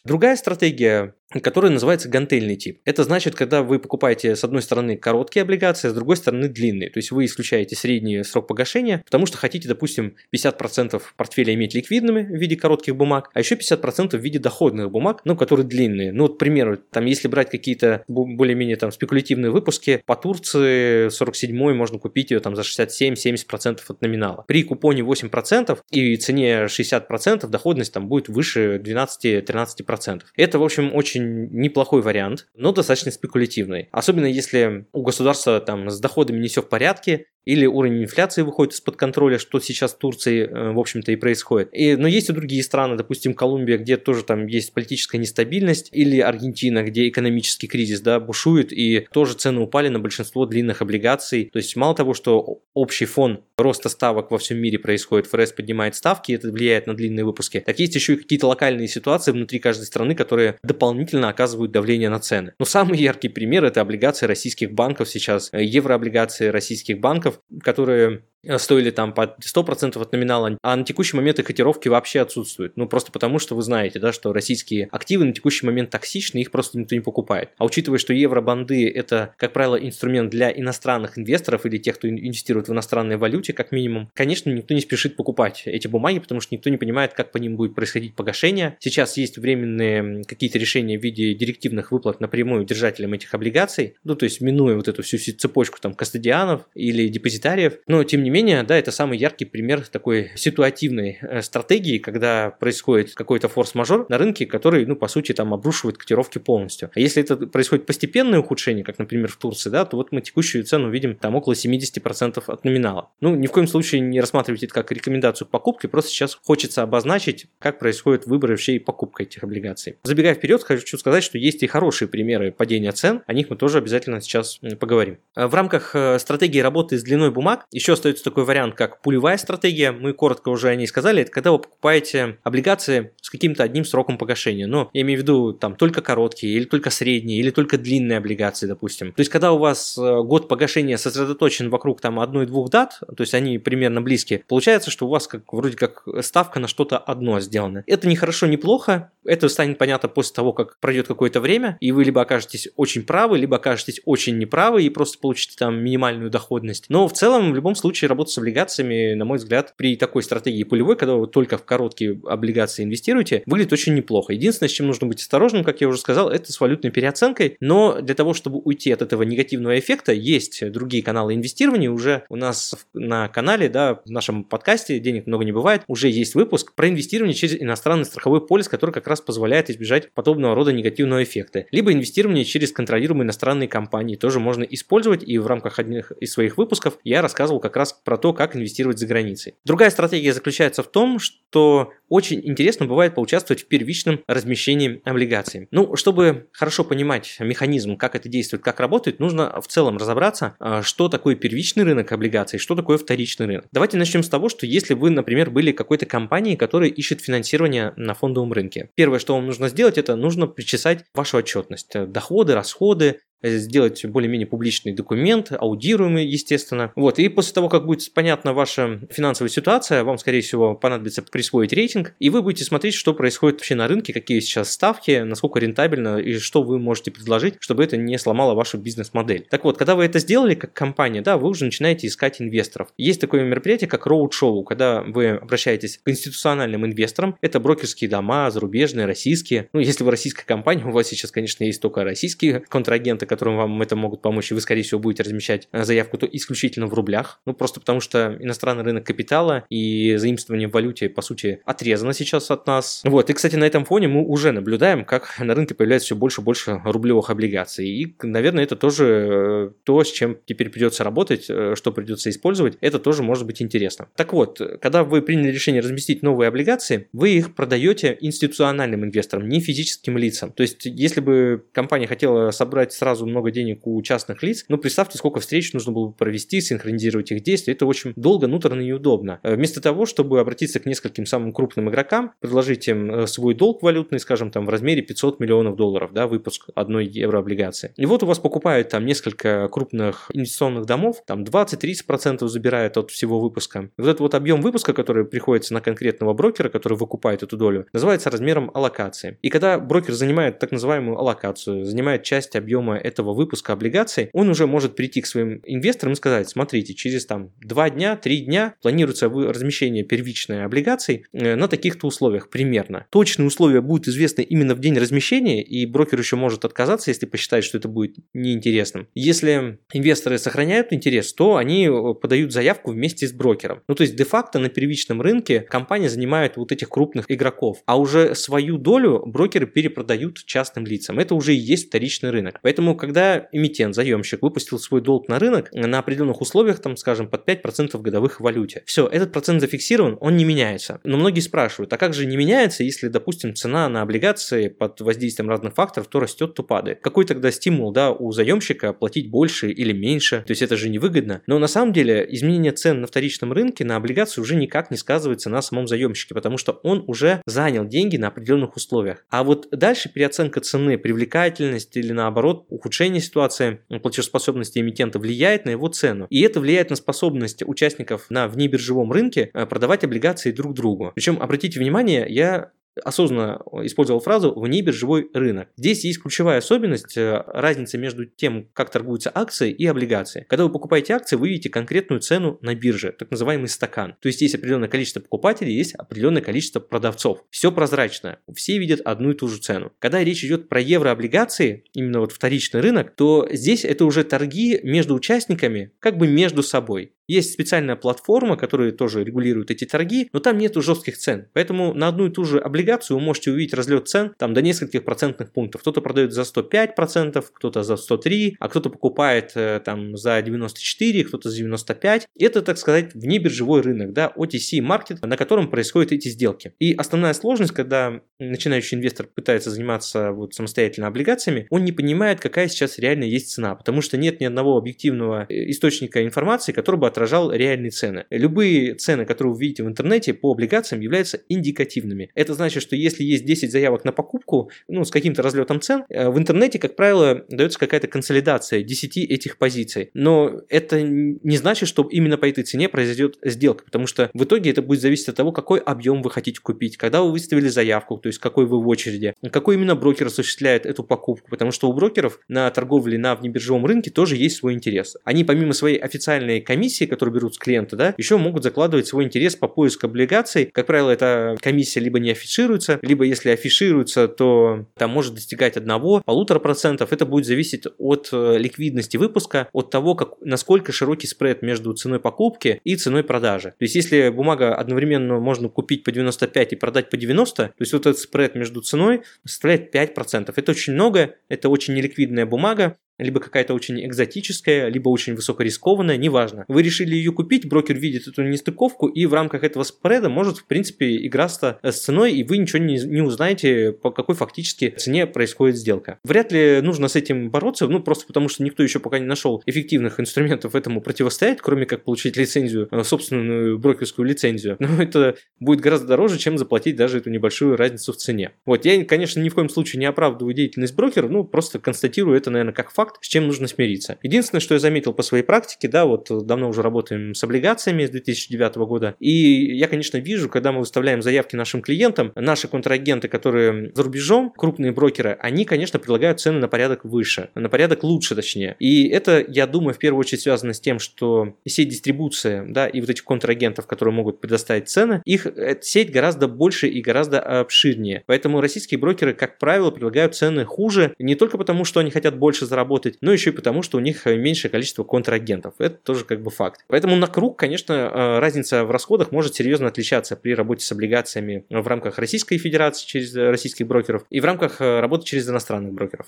Другая 0.05 0.35
стратегия 0.35 1.15
который 1.41 1.71
называется 1.71 2.09
гантельный 2.09 2.57
тип. 2.57 2.81
Это 2.85 3.05
значит, 3.05 3.35
когда 3.35 3.63
вы 3.63 3.79
покупаете 3.79 4.37
с 4.37 4.45
одной 4.45 4.63
стороны 4.63 4.97
короткие 4.97 5.43
облигации, 5.43 5.89
с 5.89 5.95
другой 5.95 6.17
стороны 6.17 6.49
длинные. 6.49 6.91
То 6.91 6.99
есть 6.99 7.11
вы 7.11 7.25
исключаете 7.25 7.77
средний 7.77 8.23
срок 8.25 8.47
погашения, 8.47 9.03
потому 9.05 9.27
что 9.27 9.39
хотите, 9.39 9.69
допустим, 9.69 10.17
50% 10.35 11.01
портфеля 11.17 11.55
иметь 11.55 11.75
ликвидными 11.75 12.23
в 12.23 12.41
виде 12.41 12.57
коротких 12.57 12.97
бумаг, 12.97 13.31
а 13.35 13.41
еще 13.41 13.55
50% 13.55 14.17
в 14.17 14.21
виде 14.21 14.39
доходных 14.39 14.91
бумаг, 14.91 15.23
ну, 15.25 15.37
которые 15.37 15.67
длинные. 15.67 16.13
Ну, 16.13 16.25
вот, 16.25 16.37
к 16.37 16.39
примеру, 16.39 16.77
там, 16.77 17.07
если 17.07 17.29
брать 17.29 17.51
какие-то 17.51 18.05
более-менее 18.09 18.77
там 18.77 18.93
спекулятивные 18.93 19.51
выпуски, 19.51 20.03
по 20.07 20.17
Турции 20.17 21.09
47 21.09 21.75
можно 21.75 21.99
купить 21.99 22.31
ее 22.31 22.41
там 22.41 22.57
за 22.57 22.63
67-70% 22.63 23.81
от 23.89 24.01
номинала. 24.03 24.45
При 24.47 24.63
купоне 24.63 25.03
8% 25.03 25.79
и 25.91 26.17
цене 26.17 26.65
60% 26.65 27.49
доходность 27.49 27.93
там 27.93 28.09
будет 28.09 28.29
выше 28.29 28.81
12-13%. 28.83 30.23
Это, 30.37 30.59
в 30.59 30.65
общем, 30.65 30.95
очень 30.95 31.22
очень 31.23 31.49
неплохой 31.53 32.03
вариант, 32.03 32.49
но 32.55 32.73
достаточно 32.73 33.11
спекулятивный. 33.11 33.89
Особенно 33.93 34.27
если 34.27 34.87
у 34.93 35.03
государства 35.03 35.61
там 35.61 35.91
с 35.91 36.01
доходами 36.01 36.39
не 36.39 36.49
все 36.49 36.63
в 36.63 36.69
порядке, 36.69 37.27
или 37.45 37.67
уровень 37.67 38.05
инфляции 38.05 38.43
выходит 38.43 38.75
из-под 38.75 38.97
контроля, 38.97 39.39
что 39.39 39.61
сейчас 39.61 39.95
в 39.95 39.99
Турции, 39.99 40.47
э, 40.47 40.73
в 40.73 40.79
общем-то, 40.79 41.13
и 41.13 41.17
происходит. 41.17 41.71
И, 41.73 41.97
но 41.97 42.07
есть 42.07 42.31
и 42.31 42.33
другие 42.33 42.63
страны, 42.63 42.97
допустим, 42.97 43.35
Колумбия, 43.35 43.79
где 43.79 43.97
тоже 43.97 44.25
там 44.25 44.47
есть 44.47 44.73
политическая 44.73 45.19
нестабильность, 45.19 45.89
или 45.93 46.21
Аргентина, 46.21 46.83
где 46.83 47.09
экономический 47.09 47.67
кризис, 47.67 48.01
да, 48.01 48.21
бушует, 48.21 48.73
и 48.73 49.07
тоже 49.13 49.35
цены 49.35 49.61
упали 49.61 49.89
на 49.89 49.99
большинство 49.99 50.47
длинных 50.47 50.83
облигаций. 50.83 51.51
То 51.53 51.59
есть 51.59 51.75
мало 51.77 51.95
того, 51.95 52.15
что 52.15 52.63
общий 52.75 53.07
фон 53.07 53.45
роста 53.59 53.89
ставок 53.89 54.31
во 54.31 54.39
всем 54.39 54.59
мире 54.59 54.79
происходит, 54.79 55.27
ФРС 55.27 55.53
поднимает 55.53 55.95
ставки, 55.95 56.33
и 56.33 56.35
это 56.35 56.51
влияет 56.51 56.87
на 56.87 56.95
длинные 56.95 57.25
выпуски, 57.25 57.61
так 57.61 57.79
есть 57.79 57.95
еще 57.95 58.15
и 58.15 58.17
какие-то 58.17 58.47
локальные 58.49 58.89
ситуации 58.89 59.33
внутри 59.33 59.59
каждой 59.59 59.85
страны, 59.85 60.15
которые 60.15 60.59
дополнительно 60.63 61.29
оказывают 61.29 61.73
давление 61.73 62.09
на 62.09 62.19
цены. 62.19 62.53
Но 62.59 62.65
самый 62.65 62.99
яркий 62.99 63.29
пример– 63.29 63.65
это 63.65 63.81
облигации 63.81 64.27
российских 64.27 64.73
банков 64.73 65.09
сейчас, 65.09 65.51
э, 65.53 65.65
еврооблигации 65.65 66.49
российских 66.49 67.01
банков, 67.01 67.32
которые 67.63 68.25
стоили 68.59 68.91
там 68.91 69.13
по 69.13 69.37
100% 69.41 70.01
от 70.01 70.13
номинала, 70.13 70.59
а 70.63 70.77
на 70.77 70.85
текущий 70.85 71.17
момент 71.17 71.39
их 71.39 71.47
котировки 71.47 71.89
вообще 71.89 72.21
отсутствуют. 72.21 72.77
Ну, 72.77 72.87
просто 72.87 73.13
потому, 73.13 73.39
что 73.39 73.55
вы 73.55 73.63
знаете, 73.63 73.99
да, 73.99 74.13
что 74.13 74.33
российские 74.33 74.89
активы 74.91 75.25
на 75.25 75.33
текущий 75.33 75.67
момент 75.67 75.91
токсичны, 75.91 76.39
их 76.39 76.51
просто 76.51 76.79
никто 76.79 76.95
не 76.95 77.01
покупает. 77.01 77.51
А 77.59 77.65
учитывая, 77.65 77.99
что 77.99 78.13
евробанды– 78.13 78.89
это, 78.95 79.35
как 79.37 79.53
правило, 79.53 79.77
инструмент 79.77 80.31
для 80.31 80.51
иностранных 80.51 81.19
инвесторов 81.19 81.67
или 81.67 81.79
тех, 81.79 81.97
кто 81.97 82.09
инвестирует 82.09 82.69
в 82.69 82.73
иностранной 82.73 83.17
валюте, 83.17 83.53
как 83.53 83.73
минимум, 83.73 84.11
конечно, 84.15 84.51
никто 84.51 84.75
не 84.75 84.81
спешит 84.81 85.17
покупать 85.17 85.63
эти 85.67 85.87
бумаги, 85.87 86.19
потому 86.19 86.41
что 86.41 86.55
никто 86.55 86.71
не 86.71 86.77
понимает, 86.77 87.13
как 87.13 87.33
по 87.33 87.39
ним 87.39 87.57
будет 87.57 87.75
происходить 87.75 88.15
погашение. 88.15 88.77
Сейчас 88.81 89.17
есть 89.17 89.39
временные 89.39 90.25
какие-то 90.25 90.59
решения 90.59 90.99
в 90.99 91.03
виде 91.03 91.35
директивных 91.35 91.93
выплат 91.93 92.21
напрямую 92.21 92.65
держателям 92.65 93.13
этих 93.13 93.35
облигаций, 93.35 93.95
ну, 94.05 94.15
то 94.17 94.25
есть 94.25 94.41
минуя 94.41 94.77
вот 94.77 94.89
эту 94.89 95.03
всю 95.03 95.19
цепочку 95.19 95.79
там 95.81 95.95
кастодианов 95.95 96.63
или 96.75 97.09
депозитариев, 97.09 97.79
но, 97.87 98.03
тем 98.05 98.23
не 98.23 98.32
менее, 98.33 98.63
да, 98.63 98.77
это 98.77 98.91
самый 98.91 99.19
яркий 99.19 99.45
пример 99.45 99.87
такой 99.87 100.33
ситуативной 100.35 101.19
э, 101.21 101.43
стратегии, 101.43 101.99
когда 101.99 102.51
происходит 102.51 103.15
какой-то 103.15 103.49
форс-мажор 103.49 104.07
на 104.09 104.19
рынке, 104.19 104.47
который, 104.47 104.85
ну, 104.87 104.97
по 104.97 105.09
сути, 105.09 105.33
там 105.33 105.55
обрушивает 105.55 105.99
котировки 105.99 106.39
полностью. 106.39 106.91
А 106.95 107.01
если 107.01 107.23
это 107.23 107.37
происходит 107.47 107.87
постепенное 107.87 108.41
ухудшение, 108.41 108.85
как, 108.85 108.99
например, 108.99 109.29
в 109.29 109.37
Турции, 109.37 109.71
да, 109.71 109.85
то 109.85 109.97
вот 109.97 110.13
мы 110.13 110.21
текущую 110.21 110.65
цену 110.65 110.91
видим 110.91 111.17
там 111.17 111.35
около 111.35 111.53
70% 111.55 112.43
от 112.47 112.65
номинала. 112.65 113.11
Ну, 113.21 113.35
ни 113.37 113.47
в 113.47 113.53
коем 113.53 113.67
случае 113.67 114.01
не 114.01 114.21
рассматривайте 114.21 114.67
это 114.67 114.75
как 114.75 114.91
рекомендацию 114.93 115.47
к 115.47 115.51
покупке, 115.51 115.89
просто 115.89 116.11
сейчас 116.11 116.39
хочется 116.43 116.83
обозначить, 116.83 117.47
как 117.59 117.79
происходит 117.79 118.27
выбор 118.27 118.51
вообще 118.51 118.77
и 118.77 118.79
покупка 118.79 119.23
этих 119.23 119.45
облигаций. 119.45 119.97
Забегая 120.03 120.35
вперед, 120.35 120.63
хочу 120.63 120.99
сказать, 120.99 121.23
что 121.23 121.39
есть 121.39 121.63
и 121.63 121.67
хорошие 121.67 122.09
примеры 122.09 122.53
падения 122.53 122.93
цен, 122.93 123.23
о 123.27 123.35
них 123.35 123.51
мы 123.51 123.57
тоже 123.57 123.79
обязательно 123.79 124.21
сейчас 124.21 124.61
поговорим. 124.81 125.19
Э, 125.37 125.47
в 125.47 125.55
рамках 125.55 125.95
э, 125.95 126.19
стратегии 126.19 126.61
работы 126.61 126.99
с 126.99 127.03
длиной 127.03 127.31
бумаг 127.31 127.67
еще 127.71 127.93
остается 127.93 128.22
такой 128.25 128.45
вариант, 128.45 128.75
как 128.75 129.03
пулевая 129.03 129.37
стратегия. 129.37 129.93
Мы 129.93 130.13
коротко 130.13 130.49
уже 130.49 130.69
о 130.69 130.77
ней 130.77 130.87
сказали. 130.87 131.23
Это 131.23 131.31
когда 131.31 131.53
вы 131.53 131.59
покупаете 131.59 132.39
облигации 132.43 133.13
с 133.21 133.31
каким-то 133.31 133.63
одним 133.63 133.85
сроком 133.85 134.19
погашения. 134.19 134.67
Но 134.67 134.91
я 134.93 135.03
имею 135.03 135.19
в 135.19 135.23
виду 135.23 135.53
там 135.53 135.77
только 135.77 136.03
короткие, 136.03 136.55
или 136.55 136.65
только 136.65 136.91
средние, 136.91 137.41
или 137.41 137.51
только 137.51 137.79
длинные 137.79 138.19
облигации, 138.19 138.67
допустим. 138.67 139.13
То 139.13 139.21
есть, 139.21 139.31
когда 139.31 139.53
у 139.53 139.59
вас 139.59 139.97
э, 139.99 140.23
год 140.23 140.49
погашения 140.49 140.97
сосредоточен 140.97 141.71
вокруг 141.71 142.01
там 142.01 142.21
одной-двух 142.21 142.71
дат, 142.71 143.01
то 143.01 143.21
есть 143.21 143.35
они 143.35 143.59
примерно 143.59 144.01
близкие, 144.01 144.45
получается, 144.47 144.91
что 144.91 145.07
у 145.07 145.11
вас 145.11 145.27
как 145.27 145.53
вроде 145.53 145.77
как 145.77 146.05
ставка 146.21 146.61
на 146.61 146.69
что-то 146.69 146.99
одно 146.99 147.41
сделана. 147.41 147.85
Это 147.87 148.09
не 148.09 148.17
хорошо, 148.17 148.47
не 148.47 148.57
плохо. 148.57 149.11
Это 149.25 149.49
станет 149.49 149.79
понятно 149.79 150.09
после 150.09 150.35
того, 150.35 150.53
как 150.53 150.79
пройдет 150.81 151.07
какое-то 151.07 151.41
время, 151.41 151.77
и 151.81 151.93
вы 151.93 152.05
либо 152.05 152.23
окажетесь 152.23 152.69
очень 152.77 153.05
правы, 153.05 153.39
либо 153.39 153.57
окажетесь 153.57 154.01
очень 154.05 154.39
неправы 154.39 154.83
и 154.83 154.91
просто 154.91 155.19
получите 155.19 155.57
там 155.59 155.83
минимальную 155.83 156.31
доходность. 156.31 156.87
Но 156.89 157.07
в 157.07 157.13
целом, 157.13 157.53
в 157.53 157.55
любом 157.55 157.75
случае, 157.75 158.09
работа 158.13 158.31
с 158.31 158.39
облигациями, 158.39 159.15
на 159.15 159.25
мой 159.25 159.39
взгляд, 159.39 159.75
при 159.77 159.97
такой 159.97 160.23
стратегии 160.23 160.63
пулевой, 160.63 160.97
когда 160.97 161.15
вы 161.15 161.27
только 161.27 161.59
в 161.59 161.65
короткие 161.65 162.21
облигации 162.25 162.85
инвестируете, 162.85 163.43
выглядит 163.47 163.73
очень 163.73 163.95
неплохо. 163.95 164.33
Единственное, 164.33 164.69
с 164.69 164.73
чем 164.73 164.87
нужно 164.87 165.07
быть 165.07 165.21
осторожным, 165.21 165.65
как 165.65 165.81
я 165.81 165.89
уже 165.89 165.99
сказал, 165.99 166.31
это 166.31 166.53
с 166.53 166.61
валютной 166.61 166.91
переоценкой. 166.91 167.57
Но 167.61 168.01
для 168.01 168.15
того, 168.15 168.35
чтобы 168.35 168.59
уйти 168.59 168.93
от 168.93 169.03
этого 169.03 169.23
негативного 169.23 169.79
эффекта, 169.79 170.13
есть 170.13 170.71
другие 170.71 171.03
каналы 171.03 171.35
инвестирования. 171.35 171.91
Уже 171.91 172.25
у 172.29 172.37
нас 172.37 172.75
на 172.93 173.29
канале, 173.29 173.69
да, 173.69 174.01
в 174.05 174.11
нашем 174.11 174.45
подкасте 174.45 174.99
«Денег 174.99 175.27
много 175.27 175.45
не 175.45 175.53
бывает», 175.53 175.83
уже 175.87 176.09
есть 176.09 176.35
выпуск 176.35 176.75
про 176.75 176.89
инвестирование 176.89 177.35
через 177.35 177.61
иностранный 177.61 178.05
страховой 178.05 178.47
полис, 178.47 178.69
который 178.69 178.93
как 178.93 179.07
раз 179.09 179.21
позволяет 179.21 179.71
избежать 179.71 180.13
подобного 180.13 180.55
рода 180.55 180.73
негативного 180.73 181.23
эффекта. 181.23 181.67
Либо 181.71 181.93
инвестирование 181.93 182.45
через 182.45 182.73
контролируемые 182.73 183.25
иностранные 183.25 183.69
компании 183.69 184.17
тоже 184.17 184.41
можно 184.41 184.65
использовать, 184.65 185.23
и 185.27 185.39
в 185.39 185.47
рамках 185.47 185.79
одних 185.79 186.13
из 186.21 186.33
своих 186.33 186.59
выпусков 186.59 186.99
я 187.05 187.23
рассказывал 187.23 187.61
как 187.61 187.77
раз 187.77 187.93
про 188.05 188.17
то, 188.17 188.33
как 188.33 188.57
инвестировать 188.57 188.99
за 188.99 189.07
границей. 189.07 189.55
Другая 189.65 189.91
стратегия 189.91 190.33
заключается 190.33 190.83
в 190.83 190.91
том, 190.91 191.19
что 191.19 191.91
очень 192.09 192.41
интересно 192.45 192.87
бывает 192.87 193.15
поучаствовать 193.15 193.63
в 193.63 193.69
первичном 193.69 194.21
размещении 194.27 195.01
облигаций. 195.05 195.69
Ну, 195.71 195.97
чтобы 195.97 196.49
хорошо 196.53 196.85
понимать 196.85 197.37
механизм, 197.41 197.97
как 197.97 198.15
это 198.15 198.29
действует, 198.29 198.63
как 198.63 198.81
работает, 198.81 199.19
нужно 199.19 199.61
в 199.61 199.67
целом 199.67 199.97
разобраться, 199.97 200.57
а, 200.59 200.83
что 200.83 201.09
такое 201.09 201.37
первичный 201.37 201.85
рынок 201.85 202.13
облигаций, 202.13 202.59
что 202.59 202.75
такое 202.75 202.99
вторичный 202.99 203.47
рынок. 203.47 203.67
Давайте 203.73 203.97
начнем 203.97 204.23
с 204.23 204.29
того, 204.29 204.49
что 204.49 204.67
если 204.67 204.95
вы, 204.95 205.11
например, 205.11 205.51
были 205.51 205.73
какой-то 205.73 206.07
компанией, 206.07 206.57
которая 206.57 206.91
ищет 206.91 207.21
финансирование 207.21 207.93
на 207.97 208.15
фондовом 208.15 208.53
рынке, 208.53 208.91
первое, 208.95 209.19
что 209.19 209.35
вам 209.35 209.47
нужно 209.47 209.69
сделать, 209.69 209.99
это 209.99 210.17
нужно 210.17 210.47
причесать 210.47 211.05
вашу 211.15 211.39
отчетность, 211.39 211.93
доходы, 211.95 212.55
расходы, 212.55 213.21
сделать 213.43 214.05
более-менее 214.05 214.47
публичный 214.47 214.93
документ, 214.93 215.53
аудируемый, 215.53 216.27
естественно. 216.27 216.93
Вот, 216.97 217.19
и 217.19 217.29
после 217.29 217.55
того, 217.55 217.69
как 217.69 217.87
будет 217.87 218.13
понятна 218.15 218.53
ваша 218.53 219.01
финансовая 219.11 219.51
ситуация, 219.51 220.05
вам, 220.05 220.19
скорее 220.19 220.41
всего, 220.41 220.75
понадобится 220.75 221.23
присвоить 221.23 221.73
рейтинг, 221.73 222.15
и 222.19 222.31
вы 222.31 222.43
будете 222.43 222.65
смотреть, 222.65 222.95
что 222.95 223.15
происходит 223.15 223.59
вообще 223.59 223.75
на 223.75 223.89
рынке, 223.89 224.13
какие 224.13 224.41
сейчас 224.41 224.73
ставки, 224.73 225.23
насколько 225.23 225.59
рентабельно 225.59 226.19
и 226.19 226.39
что 226.39 226.63
вы 226.63 226.79
можете 226.79 227.11
предложить, 227.11 227.55
чтобы 227.61 227.85
это 227.85 227.97
не 227.97 228.19
сломало 228.19 228.55
вашу 228.55 228.79
бизнес-модель. 228.79 229.47
Так 229.51 229.65
вот, 229.65 229.79
когда 229.79 229.95
вы 229.95 230.05
это 230.05 230.19
сделали 230.19 230.55
как 230.55 230.73
компания, 230.73 231.23
да, 231.23 231.37
вы 231.37 231.49
уже 231.49 231.65
начинаете 231.65 232.07
искать 232.07 232.41
инвесторов. 232.41 232.89
Есть 232.97 233.21
такое 233.21 233.45
мероприятие, 233.45 233.89
как 233.89 234.07
роуд-шоу, 234.07 234.65
когда 234.65 235.03
вы 235.03 235.31
обращаетесь 235.31 236.01
к 236.03 236.09
институциональным 236.09 236.87
инвесторам, 236.87 237.37
это 237.41 237.61
брокерские 237.61 238.11
дома, 238.11 238.51
зарубежные, 238.51 239.07
российские. 239.07 239.69
Ну, 239.73 239.81
если 239.81 240.05
вы 240.05 240.11
российская 240.11 240.45
компания, 240.45 240.85
у 240.85 240.91
вас 240.91 241.09
сейчас, 241.09 241.31
конечно, 241.31 241.65
есть 241.65 241.81
только 241.81 242.05
российские 242.05 242.61
контрагенты, 242.61 243.27
которым 243.33 243.57
вам 243.57 243.81
это 243.83 243.97
могут 243.97 244.23
помочь, 244.23 244.51
и 244.51 244.55
вы, 244.55 244.61
скорее 244.61 244.83
всего, 244.83 245.01
будете 245.01 245.23
размещать 245.23 245.69
э, 245.73 245.85
заявку 245.85 246.19
то 246.19 246.27
исключительно 246.27 246.87
в 246.87 246.95
рублях. 246.95 247.41
Ну, 247.47 247.55
просто 247.55 247.81
потому 247.81 248.01
что 248.01 248.37
иностранный 248.41 248.85
рынок 248.85 249.07
капитала 249.07 249.65
и 249.71 250.17
заимствование 250.17 250.69
в 250.69 250.73
валюте, 250.73 251.09
по 251.09 251.23
сути, 251.23 251.61
отрезано 251.65 252.13
сейчас 252.13 252.51
от 252.51 252.67
нас. 252.67 253.03
Вот, 253.05 253.31
и, 253.31 253.33
кстати, 253.33 253.57
на 253.57 253.65
этом 253.65 253.85
фоне 253.85 254.09
мы 254.09 254.23
уже 254.25 254.53
наблюдаем, 254.53 255.05
как 255.05 255.37
на 255.39 255.55
рынке 255.55 255.75
появляется 255.75 256.07
все 256.07 256.17
больше 256.17 256.41
и 256.41 256.45
больше 256.45 256.81
рублевых 256.85 257.31
облигаций. 257.31 257.89
И, 257.89 258.15
наверное, 258.23 258.65
это 258.65 258.77
тоже 258.77 259.05
э, 259.05 259.71
то, 259.85 260.05
с 260.05 260.11
чем 260.11 260.37
теперь 260.45 260.69
придется 260.69 261.05
работать, 261.05 261.47
э, 261.49 261.75
что 261.77 261.93
придется 261.93 262.31
использовать, 262.31 262.77
это 262.81 262.99
тоже 262.99 263.23
может 263.23 263.47
быть 263.47 263.63
интересно. 263.63 264.09
Так 264.17 264.33
вот, 264.33 264.61
когда 264.81 265.05
вы 265.05 265.23
приняли 265.23 265.51
решение 265.51 265.81
разместить 265.81 266.23
новые 266.23 266.49
облигации, 266.49 267.09
вы 267.13 267.31
их 267.31 267.55
продаете 267.55 268.17
институциональным 268.21 269.05
инвесторам, 269.05 269.49
не 269.49 269.61
физическим 269.61 270.19
лицам. 270.19 270.53
То 270.53 270.63
есть, 270.63 270.85
если 270.85 271.21
бы 271.21 271.65
компания 271.73 272.07
хотела 272.07 272.51
собрать 272.51 272.93
сразу 272.93 273.22
сразу 273.23 273.27
много 273.27 273.51
денег 273.51 273.87
у 273.87 274.01
частных 274.03 274.43
лиц. 274.43 274.65
Ну, 274.69 274.79
представьте, 274.79 275.19
сколько 275.19 275.41
встреч 275.41 275.73
нужно 275.73 275.93
было 275.93 276.09
бы 276.09 276.13
провести, 276.13 276.61
синхронизировать 276.61 277.31
их 277.33 277.43
действия. 277.43 277.75
Это 277.75 277.87
очень 277.87 278.13
долго, 278.17 278.47
нуторно 278.47 278.81
и 278.81 278.87
неудобно. 278.87 279.39
Э, 279.43 279.55
вместо 279.55 279.81
того, 279.81 280.07
чтобы 280.07 280.41
обратиться 280.41 280.81
к 280.81 280.87
нескольким 280.87 281.27
самым 281.27 281.53
крупным 281.53 281.89
игрокам, 281.89 282.33
предложить 282.41 282.89
им 282.89 283.15
э, 283.15 283.27
свой 283.27 283.55
долг 283.55 283.83
валютный, 283.83 284.19
скажем, 284.19 284.51
там 284.51 284.67
в 284.67 284.69
размере 284.69 285.03
500 285.03 285.41
миллионов 285.41 285.77
долларов, 285.77 286.13
да, 286.13 286.27
выпуск 286.27 286.69
одной 286.75 287.07
еврооблигации. 287.07 287.93
И 287.97 288.07
вот 288.07 288.23
у 288.23 288.27
вас 288.27 288.39
покупают 288.39 288.89
там 288.89 289.07
несколько 289.07 289.69
крупных 289.69 290.31
инвестиционных 290.33 290.87
домов, 290.87 291.23
там 291.27 291.45
20-30% 291.45 292.47
забирают 292.49 292.97
от 292.97 293.11
всего 293.11 293.41
выпуска. 293.41 293.91
Вот 293.97 294.09
этот 294.09 294.21
вот 294.21 294.35
объем 294.35 294.61
выпуска, 294.61 294.93
который 294.93 295.25
приходится 295.25 295.75
на 295.75 295.81
конкретного 295.81 296.33
брокера, 296.35 296.69
который 296.69 296.99
выкупает 296.99 297.43
эту 297.43 297.57
долю, 297.57 297.87
называется 297.93 298.31
размером 298.31 298.71
аллокации. 298.75 299.39
И 299.43 299.49
когда 299.49 299.79
брокер 299.79 300.15
занимает 300.15 300.59
так 300.59 300.73
называемую 300.73 301.19
аллокацию, 301.19 301.85
занимает 301.85 302.23
часть 302.33 302.57
объема 302.57 302.97
этого 303.13 303.35
выпуска 303.35 303.73
облигаций, 303.73 304.31
он 304.33 304.49
уже 304.49 304.67
может 304.67 304.97
прийти 304.97 305.21
к 305.21 305.27
своим 305.27 305.61
инвесторам 305.65 306.15
и 306.15 306.17
сказать, 306.17 306.49
смотрите, 306.49 306.95
через 306.95 307.27
там 307.27 307.53
2 307.61 307.91
дня, 307.91 308.17
3 308.17 308.41
дня 308.41 308.75
планируется 308.83 309.29
размещение 309.29 310.05
первичной 310.05 310.65
облигаций 310.65 311.25
э, 311.33 311.55
на 311.55 311.69
таких-то 311.69 312.07
условиях 312.07 312.49
примерно. 312.49 313.07
Точные 313.11 313.47
условия 313.47 313.81
будут 313.81 314.09
известны 314.09 314.43
именно 314.43 314.75
в 314.75 314.81
день 314.81 314.99
размещения, 314.99 315.63
и 315.63 315.87
брокер 315.87 316.19
еще 316.19 316.37
может 316.37 316.65
отказаться, 316.65 317.11
если 317.11 317.27
посчитает, 317.27 317.65
что 317.65 317.79
это 317.79 317.89
будет 317.89 318.17
неинтересным. 318.35 319.09
Если 319.15 319.79
инвесторы 319.93 320.39
сохраняют 320.39 320.93
интерес, 320.93 321.33
то 321.33 321.57
они 321.57 321.87
э, 321.87 322.15
подают 322.15 322.53
заявку 322.53 322.93
вместе 322.93 323.27
с 323.29 323.33
брокером. 323.33 323.83
Ну, 323.89 323.95
то 323.95 324.03
есть, 324.03 324.17
де-факто 324.17 324.59
на 324.59 324.69
первичном 324.69 325.21
рынке 325.21 325.61
компания 325.61 326.09
занимает 326.09 326.57
вот 326.57 326.73
этих 326.73 326.89
крупных 326.89 327.31
игроков, 327.31 327.83
а 327.87 327.99
уже 327.99 328.35
свою 328.35 328.79
долю 328.79 329.23
брокеры 329.27 329.67
перепродают 329.67 330.45
частным 330.45 330.87
лицам. 330.87 331.19
Это 331.19 331.35
уже 331.35 331.55
и 331.55 331.59
есть 331.59 331.89
вторичный 331.89 332.31
рынок. 332.31 332.61
Поэтому 332.63 332.97
когда 333.03 333.49
эмитент, 333.51 333.97
заемщик, 333.97 334.43
выпустил 334.43 334.79
свой 334.79 335.01
долг 335.01 335.27
на 335.27 335.41
рынок 335.41 335.71
на 335.73 335.99
определенных 335.99 336.41
условиях, 336.41 336.79
там, 336.79 336.97
скажем, 336.97 337.27
под 337.27 337.49
5% 337.49 338.01
годовых 338.01 338.39
в 338.39 338.45
валюте. 338.45 338.85
Все, 338.87 339.09
этот 339.09 339.33
процент 339.33 339.61
зафиксирован, 339.61 340.17
он 340.21 340.37
не 340.37 340.45
меняется. 340.45 341.01
Но 341.03 341.17
многие 341.17 341.41
спрашивают, 341.41 341.93
а 341.93 341.97
как 341.97 342.15
же 342.15 342.27
не 342.27 342.37
меняется, 342.37 342.85
если, 342.85 343.09
допустим, 343.09 343.57
цена 343.57 343.89
на 343.89 344.03
облигации 344.03 344.69
под 344.69 345.01
воздействием 345.01 345.51
разных 345.51 345.75
факторов 345.75 346.07
то 346.07 346.21
растет, 346.21 346.55
то 346.55 346.63
падает? 346.63 347.01
Какой 347.01 347.25
тогда 347.25 347.51
стимул, 347.51 347.91
да, 347.91 348.13
у 348.13 348.31
заемщика 348.31 348.93
платить 348.93 349.29
больше 349.29 349.73
или 349.73 349.93
меньше? 349.93 350.45
То 350.47 350.53
есть 350.53 350.63
это 350.63 350.77
же 350.77 350.89
невыгодно. 350.89 351.43
Но 351.49 351.59
на 351.59 351.67
самом 351.67 351.93
деле 351.93 352.25
изменение 352.31 352.71
цен 352.71 353.01
на 353.01 353.09
вторичном 353.09 353.53
рынке 353.53 353.85
на 353.85 353.97
облигации 353.97 354.41
уже 354.41 354.55
никак 354.55 354.93
не 354.93 354.97
сказывается 354.97 355.51
на 355.51 355.61
самом 355.61 355.89
заемщике, 355.89 356.37
потому 356.37 356.57
что 356.57 356.79
он 356.85 357.03
уже 357.09 357.43
занял 357.47 357.85
деньги 357.85 358.17
на 358.17 358.29
определенных 358.29 358.77
условиях. 358.77 359.25
А 359.29 359.43
вот 359.43 359.67
дальше 359.73 360.09
переоценка 360.09 360.61
цены, 360.61 360.99
привлекательность 360.99 361.97
или 361.97 362.13
наоборот 362.13 362.67
ухудшение 362.83 363.21
ситуации 363.21 363.79
платежеспособности 364.03 364.81
эмитента 364.81 365.21
влияет 365.21 365.65
на 365.65 365.71
его 365.71 365.87
цену. 365.87 366.27
И 366.31 366.41
это 366.41 366.59
влияет 366.59 366.91
на 366.91 366.97
способность 366.97 367.63
участников 367.65 368.27
на 368.29 368.49
внебиржевом 368.49 369.13
рынке 369.13 369.51
э, 369.55 369.67
продавать 369.67 370.03
облигации 370.03 370.51
друг 370.51 370.75
другу. 370.75 371.13
Причем, 371.15 371.41
обратите 371.41 371.79
внимание, 371.79 372.27
я 372.29 372.73
осознанно 373.03 373.63
использовал 373.83 374.21
фразу 374.21 374.53
«внебиржевой 374.59 375.29
рынок». 375.33 375.69
Здесь 375.77 376.05
есть 376.05 376.23
ключевая 376.23 376.59
особенность, 376.59 377.17
э, 377.17 377.43
разница 377.47 377.99
между 377.99 378.27
тем, 378.27 378.69
как 378.73 378.91
торгуются 378.91 379.31
акции 379.35 379.71
и 379.71 379.87
облигации. 379.87 380.47
Когда 380.49 380.65
вы 380.65 380.73
покупаете 380.73 381.15
акции, 381.15 381.37
вы 381.37 381.49
видите 381.49 381.71
конкретную 381.71 382.21
цену 382.21 382.59
на 382.61 382.75
бирже, 382.75 383.15
так 383.19 383.31
называемый 383.31 383.69
стакан. 383.69 384.17
То 384.21 384.29
есть 384.29 384.41
есть 384.41 384.55
определенное 384.55 384.89
количество 384.89 385.21
покупателей, 385.21 385.75
есть 385.75 385.95
определенное 385.95 386.43
количество 386.43 386.81
продавцов. 386.81 387.45
Все 387.51 387.73
прозрачно, 387.73 388.39
все 388.55 388.79
видят 388.79 389.01
одну 389.01 389.31
и 389.31 389.35
ту 389.35 389.49
же 389.49 389.59
цену. 389.59 389.93
Когда 389.99 390.23
речь 390.23 390.45
идет 390.45 390.69
про 390.69 390.81
еврооблигации, 390.81 391.85
именно 391.93 392.21
вот 392.21 392.33
вторичный 392.33 392.81
рынок, 392.81 393.15
то 393.15 393.49
здесь 393.51 393.85
это 393.85 394.05
уже 394.05 394.25
торги 394.25 394.81
между 394.83 395.15
участниками, 395.15 395.93
как 395.99 396.19
бы 396.19 396.27
между 396.27 396.63
собой. 396.63 397.13
Есть 397.33 397.55
специальная 397.55 397.97
платформа, 397.97 398.59
которая 398.59 398.93
тоже 398.93 399.25
регулирует 399.25 399.71
эти 399.71 399.87
торги, 399.87 400.29
но 400.35 400.41
там 400.41 400.59
нету 400.59 400.83
жестких 400.83 401.17
цен. 401.17 401.47
Поэтому 401.55 401.95
на 401.95 402.09
одну 402.09 402.27
и 402.27 402.31
ту 402.31 402.45
же 402.45 402.59
облигацию 402.59 403.17
вы 403.17 403.23
можете 403.23 403.53
увидеть 403.53 403.73
разлет 403.73 404.07
цен 404.07 404.35
там 404.37 404.53
до 404.53 404.61
нескольких 404.61 405.03
процентных 405.03 405.51
пунктов. 405.51 405.81
Кто-то 405.81 406.03
продает 406.03 406.35
за 406.35 406.43
105%, 406.43 407.43
кто-то 407.55 407.83
за 407.85 407.95
103%, 407.95 408.57
а 408.61 408.69
кто-то 408.69 408.91
покупает 408.91 409.53
э, 409.55 409.81
там 409.83 410.15
за 410.15 410.41
94%, 410.41 411.25
кто-то 411.25 411.49
за 411.49 411.65
95%. 411.65 412.25
Это, 412.39 412.61
так 412.61 412.77
сказать, 412.77 413.15
внебиржевой 413.15 413.81
рынок, 413.81 414.13
да, 414.13 414.31
OTC 414.37 414.83
маркет, 414.83 415.23
на 415.23 415.39
котором 415.39 415.71
происходят 415.71 416.13
эти 416.13 416.29
сделки. 416.29 416.75
И 416.81 416.93
основная 416.93 417.33
сложность, 417.33 417.73
когда 417.73 418.21
начинающий 418.39 418.99
инвестор 418.99 419.27
пытается 419.27 419.71
заниматься 419.71 420.33
вот 420.33 420.53
самостоятельно 420.53 421.07
облигациями, 421.07 421.67
он 421.71 421.83
не 421.85 421.93
понимает, 421.93 422.41
какая 422.41 422.69
сейчас 422.69 422.99
реально 422.99 423.25
есть 423.25 423.53
цена, 423.53 423.75
потому 423.75 424.03
что 424.03 424.19
нет 424.19 424.39
ни 424.41 424.45
одного 424.45 424.77
объективного 424.77 425.47
э, 425.49 425.71
источника 425.71 426.23
информации, 426.23 426.73
который 426.73 426.97
бы 426.97 427.07
отражал 427.07 427.22
реальные 427.25 427.91
цены. 427.91 428.25
Любые 428.31 428.95
цены, 428.95 429.25
которые 429.25 429.55
вы 429.55 429.61
видите 429.61 429.83
в 429.83 429.89
интернете 429.89 430.35
по 430.35 430.53
облигациям, 430.53 431.01
являются 431.01 431.41
индикативными. 431.49 432.31
Это 432.35 432.55
значит, 432.55 432.83
что 432.83 432.97
если 432.97 433.25
есть 433.25 433.45
10 433.45 433.71
заявок 433.71 434.05
на 434.05 434.13
покупку, 434.13 434.71
ну, 434.89 435.05
с 435.05 435.11
каким-то 435.11 435.43
разлетом 435.43 435.81
цен, 435.81 436.05
э, 436.09 436.29
в 436.29 436.39
интернете, 436.39 436.79
как 436.79 436.97
правило, 436.97 437.45
дается 437.49 437.79
какая-то 437.79 438.09
консолидация 438.09 438.83
10 438.83 439.17
этих 439.17 439.59
позиций. 439.59 440.11
Но 440.15 440.63
это 440.69 441.03
не 441.03 441.57
значит, 441.57 441.89
что 441.89 442.07
именно 442.11 442.37
по 442.37 442.49
этой 442.49 442.65
цене 442.65 442.89
произойдет 442.89 443.39
сделка, 443.43 443.85
потому 443.85 444.07
что 444.07 444.31
в 444.35 444.45
итоге 444.45 444.71
это 444.71 444.83
будет 444.83 445.01
зависеть 445.01 445.29
от 445.29 445.37
того, 445.37 445.53
какой 445.53 445.79
объем 445.81 446.23
вы 446.23 446.31
хотите 446.31 446.61
купить, 446.61 446.97
когда 446.97 447.23
вы 447.23 447.33
выставили 447.33 447.69
заявку, 447.69 448.19
то 448.19 448.29
есть 448.29 448.39
какой 448.39 448.67
вы 448.67 448.83
в 448.83 448.89
очереди, 448.89 449.35
какой 449.51 449.77
именно 449.77 449.95
брокер 449.95 450.27
осуществляет 450.27 450.87
эту 450.87 451.05
покупку, 451.05 451.49
потому 451.51 451.73
что 451.73 451.89
у 451.89 451.93
брокеров 451.93 452.41
на 452.49 452.71
торговле 452.71 453.19
на 453.19 453.35
внебиржевом 453.35 453.87
рынке 453.87 454.11
тоже 454.11 454.37
есть 454.37 454.57
свой 454.57 454.75
интерес. 454.75 455.17
Они 455.25 455.45
помимо 455.45 455.73
своей 455.73 455.99
официальной 455.99 456.61
комиссии, 456.61 457.02
которую 457.07 457.35
берут 457.35 457.55
с 457.55 457.59
клиента, 457.59 457.97
да, 457.97 458.15
еще 458.19 458.37
могут 458.37 458.63
закладывать 458.63 459.07
свой 459.07 459.25
интерес 459.25 459.57
по 459.57 459.69
поиску 459.69 460.07
облигаций. 460.07 460.67
Как 460.67 460.87
правило, 460.87 461.11
эта 461.11 461.57
комиссия 461.61 462.01
либо 462.01 462.19
не 462.19 462.31
афишируется, 462.31 462.99
либо 463.03 463.25
если 463.25 463.51
афишируется, 463.51 464.29
то 464.29 464.87
там 464.97 465.11
может 465.11 465.35
достигать 465.35 465.77
одного, 465.77 466.23
полутора 466.25 466.59
процентов. 466.59 467.13
Это 467.13 467.27
будет 467.27 467.47
зависеть 467.47 467.85
от 467.99 468.29
э, 468.33 468.59
ликвидности 468.59 469.17
выпуска, 469.17 469.69
от 469.73 469.91
того, 469.91 470.15
как, 470.15 470.35
насколько 470.41 470.93
широкий 470.93 471.27
спред 471.27 471.63
между 471.63 471.93
ценой 471.95 472.21
покупки 472.21 472.81
и 472.85 472.97
ценой 472.97 473.25
продажи. 473.25 473.71
То 473.79 473.85
есть, 473.85 473.95
если 473.95 474.29
бумага 474.29 474.75
одновременно 474.75 475.39
можно 475.39 475.69
купить 475.69 476.05
по 476.05 476.13
95 476.13 476.73
и 476.73 476.77
продать 476.77 477.11
по 477.11 477.17
90, 477.17 477.55
то 477.55 477.75
есть 477.79 477.93
вот 477.93 478.07
этот 478.07 478.19
спред 478.19 478.55
между 478.55 478.81
ценой 478.81 479.23
составляет 479.45 479.95
5%. 479.95 480.53
Это 480.55 480.71
очень 480.71 480.93
много, 480.95 481.35
это 481.49 481.69
очень 481.69 481.95
неликвидная 481.95 482.47
бумага, 482.47 482.97
либо 483.19 483.41
какая-то 483.41 483.75
очень 483.75 484.05
экзотическая, 484.05 484.89
либо 484.89 485.09
очень 485.09 485.35
высокорискованная, 485.35 486.17
неважно. 486.17 486.65
Вы 486.69 486.83
решили 486.83 487.15
ее 487.15 487.33
купить, 487.33 487.69
брокер 487.69 487.97
видит 487.97 488.27
эту 488.29 488.43
нестыковку 488.43 489.07
и 489.07 489.27
в 489.27 489.35
рамках 489.35 489.65
этого 489.65 489.83
спреда 489.83 490.29
может, 490.29 490.59
в 490.59 490.67
принципе, 490.67 491.27
играться 491.27 491.79
с 491.83 492.01
ценой, 492.01 492.33
и 492.33 492.45
вы 492.45 492.59
ничего 492.59 492.79
не, 492.79 492.97
не 492.97 493.23
узнаете, 493.23 493.93
по 493.93 494.11
какой 494.11 494.35
фактически 494.35 494.95
цене 494.97 495.27
происходит 495.27 495.77
сделка. 495.77 496.19
Вряд 496.25 496.53
ли 496.53 496.81
нужно 496.83 497.09
с 497.09 497.17
этим 497.17 497.51
бороться, 497.51 497.87
ну, 497.87 498.01
просто 498.01 498.27
потому 498.27 498.49
что 498.49 498.63
никто 498.63 498.83
еще 498.83 499.01
пока 499.01 499.19
не 499.19 499.27
нашел 499.27 499.63
эффективных 499.67 500.21
инструментов 500.21 500.75
этому 500.75 501.01
противостоять, 501.01 501.61
кроме 501.61 501.87
как 501.87 502.05
получить 502.05 502.37
лицензию, 502.37 502.89
э, 502.91 503.03
собственную 503.05 503.79
брокерскую 503.79 504.27
лицензию. 504.27 504.77
Но 504.81 505.03
это 505.03 505.37
будет 505.61 505.81
гораздо 505.81 506.09
дороже, 506.09 506.39
чем 506.39 506.59
заплатить 506.59 506.97
даже 506.97 507.19
эту 507.19 507.31
небольшую 507.31 507.77
разницу 507.77 508.13
в 508.13 508.17
цене. 508.17 508.53
Вот, 508.67 508.85
я, 508.85 509.05
конечно, 509.05 509.41
ни 509.41 509.49
в 509.49 509.55
коем 509.55 509.69
случае 509.69 510.01
не 510.01 510.07
оправдываю 510.07 510.55
деятельность 510.55 510.95
брокера, 510.95 511.29
ну, 511.29 511.45
просто 511.45 511.79
констатирую 511.79 512.37
это, 512.37 512.51
наверное, 512.51 512.75
как 512.75 512.91
факт, 512.91 513.02
факт, 513.03 513.19
с 513.21 513.29
чем 513.29 513.47
нужно 513.47 513.67
смириться. 513.67 514.19
Единственное, 514.23 514.61
что 514.61 514.75
я 514.75 514.81
заметил 514.81 515.13
по 515.13 515.23
своей 515.23 515.43
практике, 515.43 515.89
да, 515.89 516.05
вот 516.05 516.29
давно 516.47 516.69
уже 516.69 516.83
работаем 516.83 517.35
с 517.35 517.43
облигациями 517.43 518.07
с 518.07 518.11
2009 518.11 518.77
года, 518.77 519.17
и 519.19 519.77
я, 519.77 519.89
конечно, 519.89 520.19
вижу, 520.19 520.49
когда 520.49 520.71
мы 520.73 520.81
выставляем 520.81 521.21
заявки 521.23 521.57
нашим 521.57 521.83
клиентам, 521.83 522.33
наши 522.37 522.69
контрагенты, 522.69 523.29
которые 523.29 523.93
за 523.95 524.03
рубежом, 524.03 524.53
крупные 524.57 524.93
брокеры, 524.93 525.37
они, 525.41 525.65
конечно, 525.65 525.99
предлагают 525.99 526.41
цены 526.41 526.61
на 526.61 526.69
порядок 526.69 527.05
выше, 527.05 527.51
на 527.55 527.69
порядок 527.69 528.05
лучше, 528.05 528.35
точнее. 528.35 528.77
И 528.79 529.09
это, 529.09 529.45
я 529.49 529.67
думаю, 529.67 529.95
в 529.95 529.99
первую 529.99 530.21
очередь 530.21 530.43
связано 530.43 530.73
с 530.73 530.81
тем, 530.81 530.99
что 530.99 531.57
сеть 531.67 531.89
дистрибуции, 531.89 532.65
да, 532.69 532.87
и 532.87 533.01
вот 533.01 533.11
этих 533.11 533.25
контрагентов, 533.25 533.87
которые 533.87 534.15
могут 534.15 534.41
предоставить 534.41 534.89
цены, 534.89 535.23
их 535.25 535.47
сеть 535.81 536.13
гораздо 536.13 536.47
больше 536.47 536.89
и 536.89 537.01
гораздо 537.01 537.41
обширнее. 537.41 538.23
Поэтому 538.27 538.61
российские 538.61 538.99
брокеры, 538.99 539.35
как 539.35 539.59
правило, 539.59 539.91
предлагают 539.91 540.37
цены 540.37 540.65
хуже, 540.65 541.15
не 541.19 541.35
только 541.35 541.59
потому, 541.59 541.85
что 541.85 542.01
они 542.01 542.11
хотят 542.11 542.37
больше 542.37 542.67
заработать, 542.67 542.92
работать, 542.93 543.19
но 543.23 543.33
еще 543.33 543.51
и 543.51 543.53
потому, 543.53 543.83
что 543.83 543.97
у 543.97 544.01
них 544.01 544.27
э, 544.27 544.37
меньшее 544.37 544.71
количество 544.71 545.03
контрагентов. 545.03 545.75
Это 545.79 545.97
тоже 545.97 546.25
как 546.25 546.43
бы 546.43 546.51
факт. 546.51 546.85
Поэтому 546.89 547.17
на 547.17 547.27
круг, 547.27 547.59
конечно, 547.59 547.93
э, 547.93 548.39
разница 548.39 548.85
в 548.85 548.91
расходах 548.91 549.33
может 549.33 549.55
серьезно 549.55 549.89
отличаться 549.89 550.37
при 550.37 550.55
работе 550.55 550.85
с 550.85 550.93
облигациями 550.93 551.65
в 551.71 551.87
рамках 551.87 552.19
Российской 552.19 552.59
Федерации 552.59 553.07
через 553.07 553.35
э, 553.35 553.49
российских 553.51 553.87
брокеров 553.87 554.25
и 554.29 554.41
в 554.41 554.45
рамках 554.45 554.81
работы 554.81 555.25
через 555.25 555.49
иностранных 555.49 555.93
брокеров. 555.93 556.27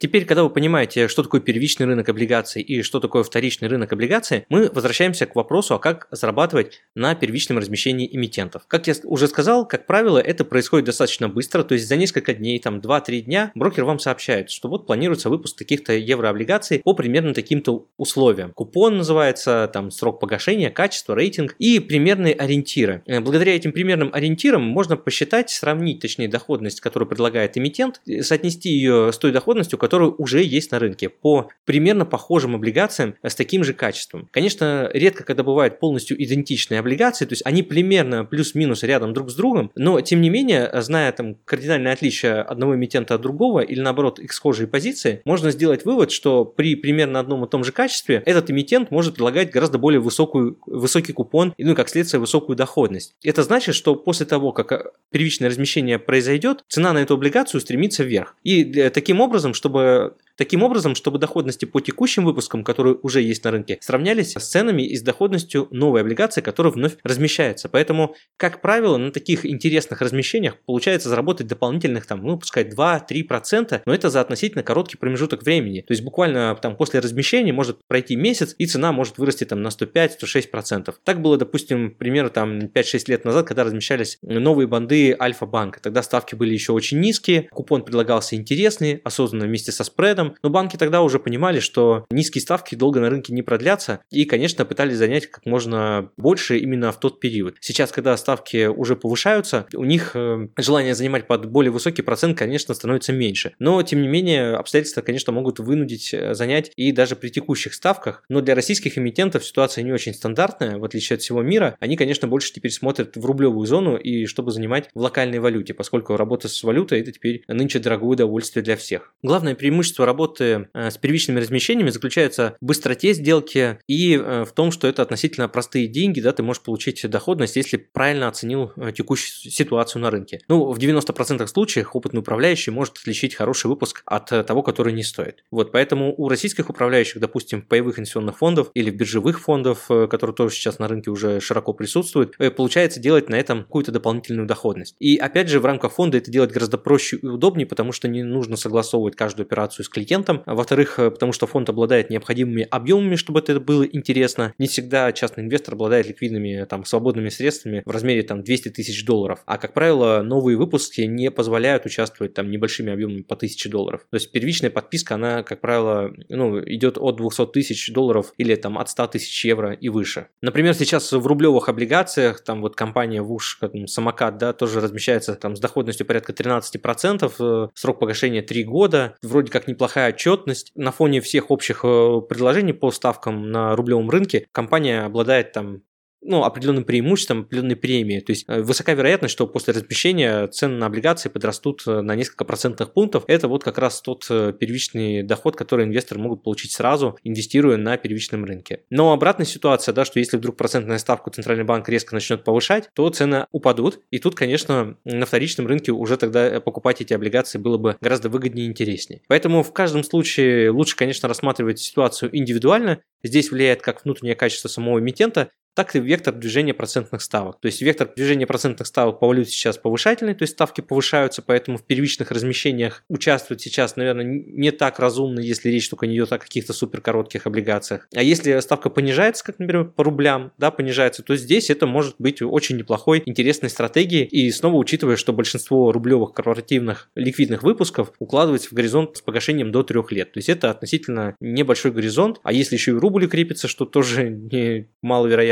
Теперь, 0.00 0.24
когда 0.24 0.42
вы 0.44 0.48
понимаете, 0.48 1.08
что 1.08 1.22
такое 1.22 1.42
первичный 1.42 1.84
рынок 1.84 2.08
облигаций 2.08 2.62
и 2.62 2.80
что 2.80 3.00
такое 3.00 3.22
вторичный 3.22 3.68
рынок 3.68 3.92
облигаций, 3.92 4.46
мы 4.48 4.70
возвращаемся 4.70 5.26
к 5.26 5.36
вопросу, 5.36 5.74
а 5.74 5.78
как 5.78 6.08
зарабатывать 6.10 6.80
на 6.94 7.14
первичном 7.14 7.58
размещении 7.58 8.08
эмитентов. 8.10 8.62
Как 8.66 8.86
я 8.86 8.94
уже 9.04 9.28
сказал, 9.28 9.68
как 9.68 9.86
правило, 9.86 10.16
это 10.16 10.46
происходит 10.46 10.86
достаточно 10.86 11.28
быстро, 11.28 11.64
то 11.64 11.74
есть 11.74 11.86
за 11.86 11.96
несколько 11.96 12.32
дней, 12.32 12.58
там 12.58 12.78
2-3 12.78 13.20
дня, 13.20 13.52
брокер 13.54 13.84
вам 13.84 13.98
сообщает, 13.98 14.48
что 14.48 14.70
вот 14.70 14.86
планируется 14.86 15.28
выпуск 15.28 15.58
таких-то 15.58 15.92
еврооблигаций 15.92 16.78
по 16.78 16.94
примерно 16.94 17.34
таким-то 17.34 17.86
условиям. 17.98 18.52
Купон 18.54 18.96
называется, 18.96 19.68
там 19.70 19.90
срок 19.90 20.18
погашения, 20.18 20.70
качество, 20.70 21.14
рейтинг 21.14 21.54
и 21.58 21.78
примерные 21.78 22.32
ориентиры. 22.32 23.02
Э, 23.04 23.20
благодаря 23.20 23.54
этим 23.54 23.72
примерным 23.72 24.08
ориентирам 24.14 24.62
можно 24.62 24.96
посчитать, 24.96 25.50
сравнить, 25.50 26.00
точнее, 26.00 26.28
доходность, 26.28 26.80
которую 26.80 27.06
предлагает 27.06 27.58
эмитент, 27.58 28.00
соотнести 28.22 28.70
ее 28.70 29.12
с 29.12 29.18
той 29.18 29.30
доходностью, 29.30 29.78
которые 29.90 30.14
уже 30.18 30.44
есть 30.44 30.70
на 30.70 30.78
рынке 30.78 31.08
по 31.08 31.48
примерно 31.64 32.06
похожим 32.06 32.54
облигациям 32.54 33.16
с 33.24 33.34
таким 33.34 33.64
же 33.64 33.74
качеством. 33.74 34.28
Конечно, 34.30 34.88
редко 34.94 35.24
когда 35.24 35.42
бывают 35.42 35.80
полностью 35.80 36.22
идентичные 36.22 36.78
облигации, 36.78 37.24
то 37.24 37.32
есть 37.32 37.42
они 37.44 37.64
примерно 37.64 38.24
плюс-минус 38.24 38.84
рядом 38.84 39.12
друг 39.12 39.30
с 39.30 39.34
другом, 39.34 39.72
но 39.74 40.00
тем 40.00 40.20
не 40.20 40.30
менее, 40.30 40.70
зная 40.80 41.10
там 41.10 41.34
кардинальное 41.44 41.92
отличие 41.92 42.34
одного 42.34 42.76
эмитента 42.76 43.16
от 43.16 43.20
другого 43.20 43.60
или 43.60 43.80
наоборот 43.80 44.20
их 44.20 44.32
схожие 44.32 44.68
позиции, 44.68 45.22
можно 45.24 45.50
сделать 45.50 45.84
вывод, 45.84 46.12
что 46.12 46.44
при 46.44 46.76
примерно 46.76 47.18
одном 47.18 47.44
и 47.44 47.48
том 47.48 47.64
же 47.64 47.72
качестве 47.72 48.22
этот 48.26 48.48
эмитент 48.48 48.92
может 48.92 49.14
предлагать 49.14 49.50
гораздо 49.50 49.78
более 49.78 49.98
высокую, 49.98 50.56
высокий 50.66 51.12
купон 51.12 51.52
и, 51.56 51.64
ну, 51.64 51.74
как 51.74 51.88
следствие, 51.88 52.20
высокую 52.20 52.54
доходность. 52.54 53.16
Это 53.24 53.42
значит, 53.42 53.74
что 53.74 53.96
после 53.96 54.24
того, 54.24 54.52
как 54.52 54.92
первичное 55.10 55.48
размещение 55.48 55.98
произойдет, 55.98 56.62
цена 56.68 56.92
на 56.92 56.98
эту 56.98 57.14
облигацию 57.14 57.60
стремится 57.60 58.04
вверх. 58.04 58.36
И 58.44 58.88
таким 58.90 59.20
образом, 59.20 59.52
чтобы 59.52 59.79
чтобы 59.80 60.16
Таким 60.40 60.62
образом, 60.62 60.94
чтобы 60.94 61.18
доходности 61.18 61.66
по 61.66 61.80
текущим 61.80 62.24
выпускам, 62.24 62.64
которые 62.64 62.96
уже 63.02 63.20
есть 63.20 63.44
на 63.44 63.50
рынке, 63.50 63.76
сравнялись 63.82 64.32
с 64.32 64.48
ценами 64.48 64.80
и 64.80 64.96
с 64.96 65.02
доходностью 65.02 65.68
новой 65.70 66.00
облигации, 66.00 66.40
которая 66.40 66.72
вновь 66.72 66.96
размещается. 67.04 67.68
Поэтому, 67.68 68.14
как 68.38 68.62
правило, 68.62 68.96
на 68.96 69.12
таких 69.12 69.44
интересных 69.44 70.00
размещениях 70.00 70.56
получается 70.64 71.10
заработать 71.10 71.46
дополнительных, 71.46 72.06
там, 72.06 72.22
ну, 72.22 72.38
пускай 72.38 72.64
2-3%, 72.64 73.82
но 73.84 73.92
это 73.92 74.08
за 74.08 74.22
относительно 74.22 74.62
короткий 74.62 74.96
промежуток 74.96 75.42
времени. 75.42 75.82
То 75.82 75.92
есть 75.92 76.02
буквально 76.02 76.56
там 76.56 76.74
после 76.74 77.00
размещения 77.00 77.52
может 77.52 77.86
пройти 77.86 78.16
месяц, 78.16 78.54
и 78.56 78.64
цена 78.64 78.92
может 78.92 79.18
вырасти 79.18 79.44
там 79.44 79.60
на 79.60 79.68
105-106%. 79.68 80.94
Так 81.04 81.20
было, 81.20 81.36
допустим, 81.36 81.94
примерно 81.94 82.30
там 82.30 82.60
5-6 82.60 83.02
лет 83.08 83.26
назад, 83.26 83.46
когда 83.46 83.64
размещались 83.64 84.16
новые 84.22 84.66
банды 84.66 85.14
Альфа-банка. 85.20 85.82
Тогда 85.82 86.02
ставки 86.02 86.34
были 86.34 86.54
еще 86.54 86.72
очень 86.72 86.98
низкие, 86.98 87.42
купон 87.50 87.84
предлагался 87.84 88.36
интересный, 88.36 89.02
осознанно 89.04 89.44
вместе 89.44 89.70
со 89.70 89.84
спредом, 89.84 90.29
но 90.42 90.50
банки 90.50 90.76
тогда 90.76 91.02
уже 91.02 91.18
понимали, 91.18 91.60
что 91.60 92.06
низкие 92.10 92.42
ставки 92.42 92.74
долго 92.74 93.00
на 93.00 93.10
рынке 93.10 93.32
не 93.32 93.42
продлятся, 93.42 94.00
и, 94.10 94.24
конечно, 94.24 94.64
пытались 94.64 94.96
занять 94.96 95.26
как 95.26 95.46
можно 95.46 96.10
больше 96.16 96.58
именно 96.58 96.92
в 96.92 97.00
тот 97.00 97.20
период. 97.20 97.56
Сейчас, 97.60 97.92
когда 97.92 98.16
ставки 98.16 98.66
уже 98.66 98.96
повышаются, 98.96 99.66
у 99.74 99.84
них 99.84 100.12
э, 100.14 100.48
желание 100.56 100.94
занимать 100.94 101.26
под 101.26 101.46
более 101.46 101.70
высокий 101.70 102.02
процент, 102.02 102.38
конечно, 102.38 102.74
становится 102.74 103.12
меньше. 103.12 103.52
Но, 103.58 103.82
тем 103.82 104.02
не 104.02 104.08
менее, 104.08 104.54
обстоятельства, 104.54 105.02
конечно, 105.02 105.32
могут 105.32 105.58
вынудить 105.58 106.12
э, 106.12 106.34
занять 106.34 106.72
и 106.76 106.92
даже 106.92 107.16
при 107.16 107.28
текущих 107.28 107.74
ставках. 107.74 108.24
Но 108.28 108.40
для 108.40 108.54
российских 108.54 108.98
эмитентов 108.98 109.44
ситуация 109.44 109.82
не 109.82 109.92
очень 109.92 110.14
стандартная, 110.14 110.78
в 110.78 110.84
отличие 110.84 111.16
от 111.16 111.22
всего 111.22 111.42
мира. 111.42 111.76
Они, 111.80 111.96
конечно, 111.96 112.28
больше 112.28 112.52
теперь 112.52 112.70
смотрят 112.70 113.16
в 113.16 113.24
рублевую 113.24 113.66
зону 113.66 113.96
и 113.96 114.26
чтобы 114.26 114.52
занимать 114.52 114.88
в 114.94 115.00
локальной 115.00 115.38
валюте, 115.38 115.74
поскольку 115.74 116.16
работа 116.16 116.48
с 116.48 116.62
валютой 116.62 117.00
это 117.00 117.12
теперь 117.12 117.42
нынче 117.48 117.78
дорогое 117.78 118.10
удовольствие 118.10 118.62
для 118.62 118.76
всех. 118.76 119.12
Главное 119.22 119.54
преимущество 119.54 120.06
работы 120.06 120.19
работы 120.20 120.68
с 120.74 120.98
первичными 120.98 121.40
размещениями 121.40 121.90
заключается 121.90 122.56
в 122.60 122.66
быстроте 122.66 123.14
сделки 123.14 123.78
и 123.86 124.16
в 124.16 124.50
том, 124.54 124.70
что 124.70 124.86
это 124.86 125.02
относительно 125.02 125.48
простые 125.48 125.86
деньги, 125.86 126.20
да, 126.20 126.32
ты 126.32 126.42
можешь 126.42 126.62
получить 126.62 127.08
доходность, 127.08 127.56
если 127.56 127.78
правильно 127.78 128.28
оценил 128.28 128.72
текущую 128.94 129.50
ситуацию 129.50 130.02
на 130.02 130.10
рынке. 130.10 130.40
Ну, 130.48 130.72
в 130.72 130.78
90% 130.78 131.46
случаев 131.46 131.90
опытный 131.94 132.20
управляющий 132.20 132.70
может 132.70 132.98
отличить 132.98 133.34
хороший 133.34 133.68
выпуск 133.68 134.02
от 134.04 134.26
того, 134.46 134.62
который 134.62 134.92
не 134.92 135.02
стоит. 135.02 135.44
Вот, 135.50 135.72
поэтому 135.72 136.14
у 136.16 136.28
российских 136.28 136.68
управляющих, 136.68 137.20
допустим, 137.20 137.62
паевых 137.62 137.98
инвестиционных 137.98 138.36
фондов 138.36 138.70
или 138.74 138.90
биржевых 138.90 139.40
фондов, 139.40 139.86
которые 139.88 140.34
тоже 140.34 140.54
сейчас 140.54 140.78
на 140.78 140.88
рынке 140.88 141.10
уже 141.10 141.40
широко 141.40 141.72
присутствуют, 141.72 142.36
получается 142.56 143.00
делать 143.00 143.28
на 143.30 143.36
этом 143.36 143.62
какую-то 143.62 143.90
дополнительную 143.90 144.46
доходность. 144.46 144.96
И 144.98 145.16
опять 145.16 145.48
же, 145.48 145.60
в 145.60 145.64
рамках 145.64 145.92
фонда 145.92 146.18
это 146.18 146.30
делать 146.30 146.52
гораздо 146.52 146.76
проще 146.76 147.16
и 147.16 147.26
удобнее, 147.26 147.66
потому 147.66 147.92
что 147.92 148.08
не 148.08 148.22
нужно 148.22 148.56
согласовывать 148.56 149.16
каждую 149.16 149.46
операцию 149.46 149.84
с 149.84 149.88
клиентом. 149.88 149.99
Во-вторых, 150.46 150.98
э, 150.98 151.10
потому 151.10 151.32
что 151.32 151.46
фонд 151.46 151.68
обладает 151.68 152.10
необходимыми 152.10 152.66
объемами, 152.70 153.16
чтобы 153.16 153.40
это 153.40 153.60
было 153.60 153.84
интересно. 153.84 154.54
Не 154.58 154.66
всегда 154.66 155.12
частный 155.12 155.44
инвестор 155.44 155.74
обладает 155.74 156.06
ликвидными, 156.06 156.64
там, 156.68 156.84
свободными 156.84 157.28
средствами 157.28 157.82
в 157.84 157.90
размере 157.90 158.22
там 158.22 158.42
200 158.42 158.70
тысяч 158.70 159.04
долларов. 159.04 159.40
А, 159.46 159.58
как 159.58 159.74
правило, 159.74 160.22
новые 160.22 160.56
выпуски 160.56 161.02
не 161.02 161.30
позволяют 161.30 161.86
участвовать 161.86 162.34
там 162.34 162.50
небольшими 162.50 162.92
объемами 162.92 163.22
по 163.22 163.34
1000 163.34 163.68
долларов. 163.68 164.06
То 164.10 164.16
есть 164.16 164.32
первичная 164.32 164.70
подписка, 164.70 165.14
она, 165.14 165.42
как 165.42 165.60
правило, 165.60 166.12
ну, 166.28 166.60
идет 166.60 166.98
от 166.98 167.16
200 167.16 167.46
тысяч 167.46 167.92
долларов 167.92 168.32
или 168.38 168.54
там 168.54 168.78
от 168.78 168.88
100 168.88 169.06
тысяч 169.08 169.44
евро 169.44 169.72
и 169.72 169.88
выше. 169.88 170.28
Например, 170.42 170.74
сейчас 170.74 171.12
в 171.12 171.26
рублевых 171.26 171.68
облигациях, 171.68 172.42
там 172.42 172.60
вот 172.60 172.76
компания 172.76 173.22
ВУШ, 173.22 173.60
самокат, 173.86 174.38
да, 174.38 174.52
тоже 174.52 174.80
размещается 174.80 175.34
там 175.34 175.56
с 175.56 175.60
доходностью 175.60 176.06
порядка 176.06 176.32
13%, 176.32 177.32
э, 177.38 177.68
срок 177.74 177.98
погашения 177.98 178.42
3 178.42 178.64
года, 178.64 179.16
вроде 179.22 179.50
как 179.50 179.66
неплохая 179.90 180.10
отчетность. 180.12 180.72
На 180.74 180.92
фоне 180.92 181.20
всех 181.20 181.50
общих 181.50 181.80
э, 181.84 182.20
предложений 182.28 182.74
по 182.74 182.90
ставкам 182.90 183.50
на 183.50 183.74
рублевом 183.76 184.10
рынке 184.10 184.46
компания 184.52 185.02
обладает 185.02 185.52
там 185.52 185.82
ну, 186.22 186.44
определенным 186.44 186.84
преимуществом, 186.84 187.40
определенной 187.40 187.76
премии. 187.76 188.20
То 188.20 188.30
есть 188.30 188.44
э, 188.48 188.60
высока 188.62 188.92
вероятность, 188.94 189.32
что 189.32 189.46
после 189.46 189.74
размещения 189.74 190.46
цены 190.48 190.76
на 190.76 190.86
облигации 190.86 191.28
подрастут 191.28 191.82
э, 191.86 192.00
на 192.02 192.14
несколько 192.14 192.44
процентных 192.44 192.92
пунктов. 192.92 193.24
Это 193.26 193.48
вот 193.48 193.64
как 193.64 193.78
раз 193.78 194.00
тот 194.02 194.26
э, 194.28 194.52
первичный 194.58 195.22
доход, 195.22 195.56
который 195.56 195.86
инвесторы 195.86 196.20
могут 196.20 196.42
получить 196.42 196.72
сразу, 196.72 197.18
инвестируя 197.24 197.76
на 197.76 197.96
первичном 197.96 198.44
рынке. 198.44 198.82
Но 198.90 199.12
обратная 199.12 199.46
ситуация, 199.46 199.94
да, 199.94 200.04
что 200.04 200.18
если 200.18 200.36
вдруг 200.36 200.56
процентная 200.56 200.98
ставку 200.98 201.30
Центральный 201.30 201.64
банк 201.64 201.88
резко 201.88 202.14
начнет 202.14 202.44
повышать, 202.44 202.90
то 202.94 203.08
цены 203.08 203.46
упадут. 203.52 204.00
И 204.10 204.18
тут, 204.18 204.34
конечно, 204.34 204.96
на 205.04 205.26
вторичном 205.26 205.66
рынке 205.66 205.92
уже 205.92 206.16
тогда 206.16 206.60
покупать 206.60 207.00
эти 207.00 207.14
облигации 207.14 207.58
было 207.58 207.78
бы 207.78 207.96
гораздо 208.00 208.28
выгоднее 208.28 208.66
и 208.66 208.70
интереснее. 208.70 209.22
Поэтому 209.28 209.62
в 209.62 209.72
каждом 209.72 210.04
случае 210.04 210.70
лучше, 210.70 210.96
конечно, 210.96 211.28
рассматривать 211.28 211.78
ситуацию 211.78 212.36
индивидуально. 212.36 213.00
Здесь 213.22 213.50
влияет 213.50 213.82
как 213.82 214.04
внутреннее 214.04 214.34
качество 214.34 214.68
самого 214.68 214.98
эмитента, 214.98 215.50
так 215.74 215.94
и 215.96 216.00
вектор 216.00 216.34
движения 216.34 216.74
процентных 216.74 217.22
ставок. 217.22 217.60
То 217.60 217.66
есть 217.66 217.80
вектор 217.82 218.10
движения 218.14 218.46
процентных 218.46 218.86
ставок 218.86 219.20
по 219.20 219.28
валюте 219.28 219.50
сейчас 219.50 219.78
повышательный, 219.78 220.34
то 220.34 220.42
есть 220.42 220.54
ставки 220.54 220.80
повышаются, 220.80 221.42
поэтому 221.42 221.78
в 221.78 221.84
первичных 221.84 222.30
размещениях 222.30 223.04
участвовать 223.08 223.62
сейчас, 223.62 223.96
наверное, 223.96 224.24
не 224.24 224.70
так 224.70 224.98
разумно, 224.98 225.40
если 225.40 225.68
речь 225.68 225.88
только 225.88 226.06
не 226.06 226.16
идет 226.16 226.32
о 226.32 226.38
каких-то 226.38 226.72
супер 226.72 227.00
коротких 227.00 227.46
облигациях. 227.46 228.08
А 228.14 228.22
если 228.22 228.58
ставка 228.60 228.90
понижается, 228.90 229.44
как, 229.44 229.58
например, 229.58 229.84
по 229.86 230.04
рублям, 230.04 230.52
да, 230.58 230.70
понижается, 230.70 231.22
то 231.22 231.36
здесь 231.36 231.70
это 231.70 231.86
может 231.86 232.16
быть 232.18 232.42
очень 232.42 232.76
неплохой, 232.76 233.22
интересной 233.26 233.70
стратегией. 233.70 234.24
И 234.24 234.50
снова 234.50 234.76
учитывая, 234.76 235.16
что 235.16 235.32
большинство 235.32 235.92
рублевых 235.92 236.32
корпоративных 236.32 237.10
ликвидных 237.14 237.62
выпусков 237.62 238.12
укладывается 238.18 238.68
в 238.68 238.72
горизонт 238.72 239.16
с 239.16 239.22
погашением 239.22 239.72
до 239.72 239.82
трех 239.82 240.12
лет. 240.12 240.32
То 240.32 240.38
есть 240.38 240.48
это 240.48 240.70
относительно 240.70 241.36
небольшой 241.40 241.92
горизонт. 241.92 242.40
А 242.42 242.52
если 242.52 242.76
еще 242.76 242.92
и 242.92 242.94
рубль 242.94 243.28
крепится, 243.28 243.68
что 243.68 243.84
тоже 243.84 244.28
не 244.52 244.88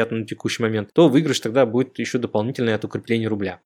вероятно, 0.09 0.19
на 0.19 0.27
текущий 0.27 0.63
момент, 0.63 0.91
то 0.93 1.09
выигрыш 1.09 1.41
тогда 1.41 1.67
будет 1.67 1.99
еще 1.99 2.19
дополнительный 2.19 2.75
от 2.75 2.85
укрепления 2.85 3.29
рубля. 3.29 3.61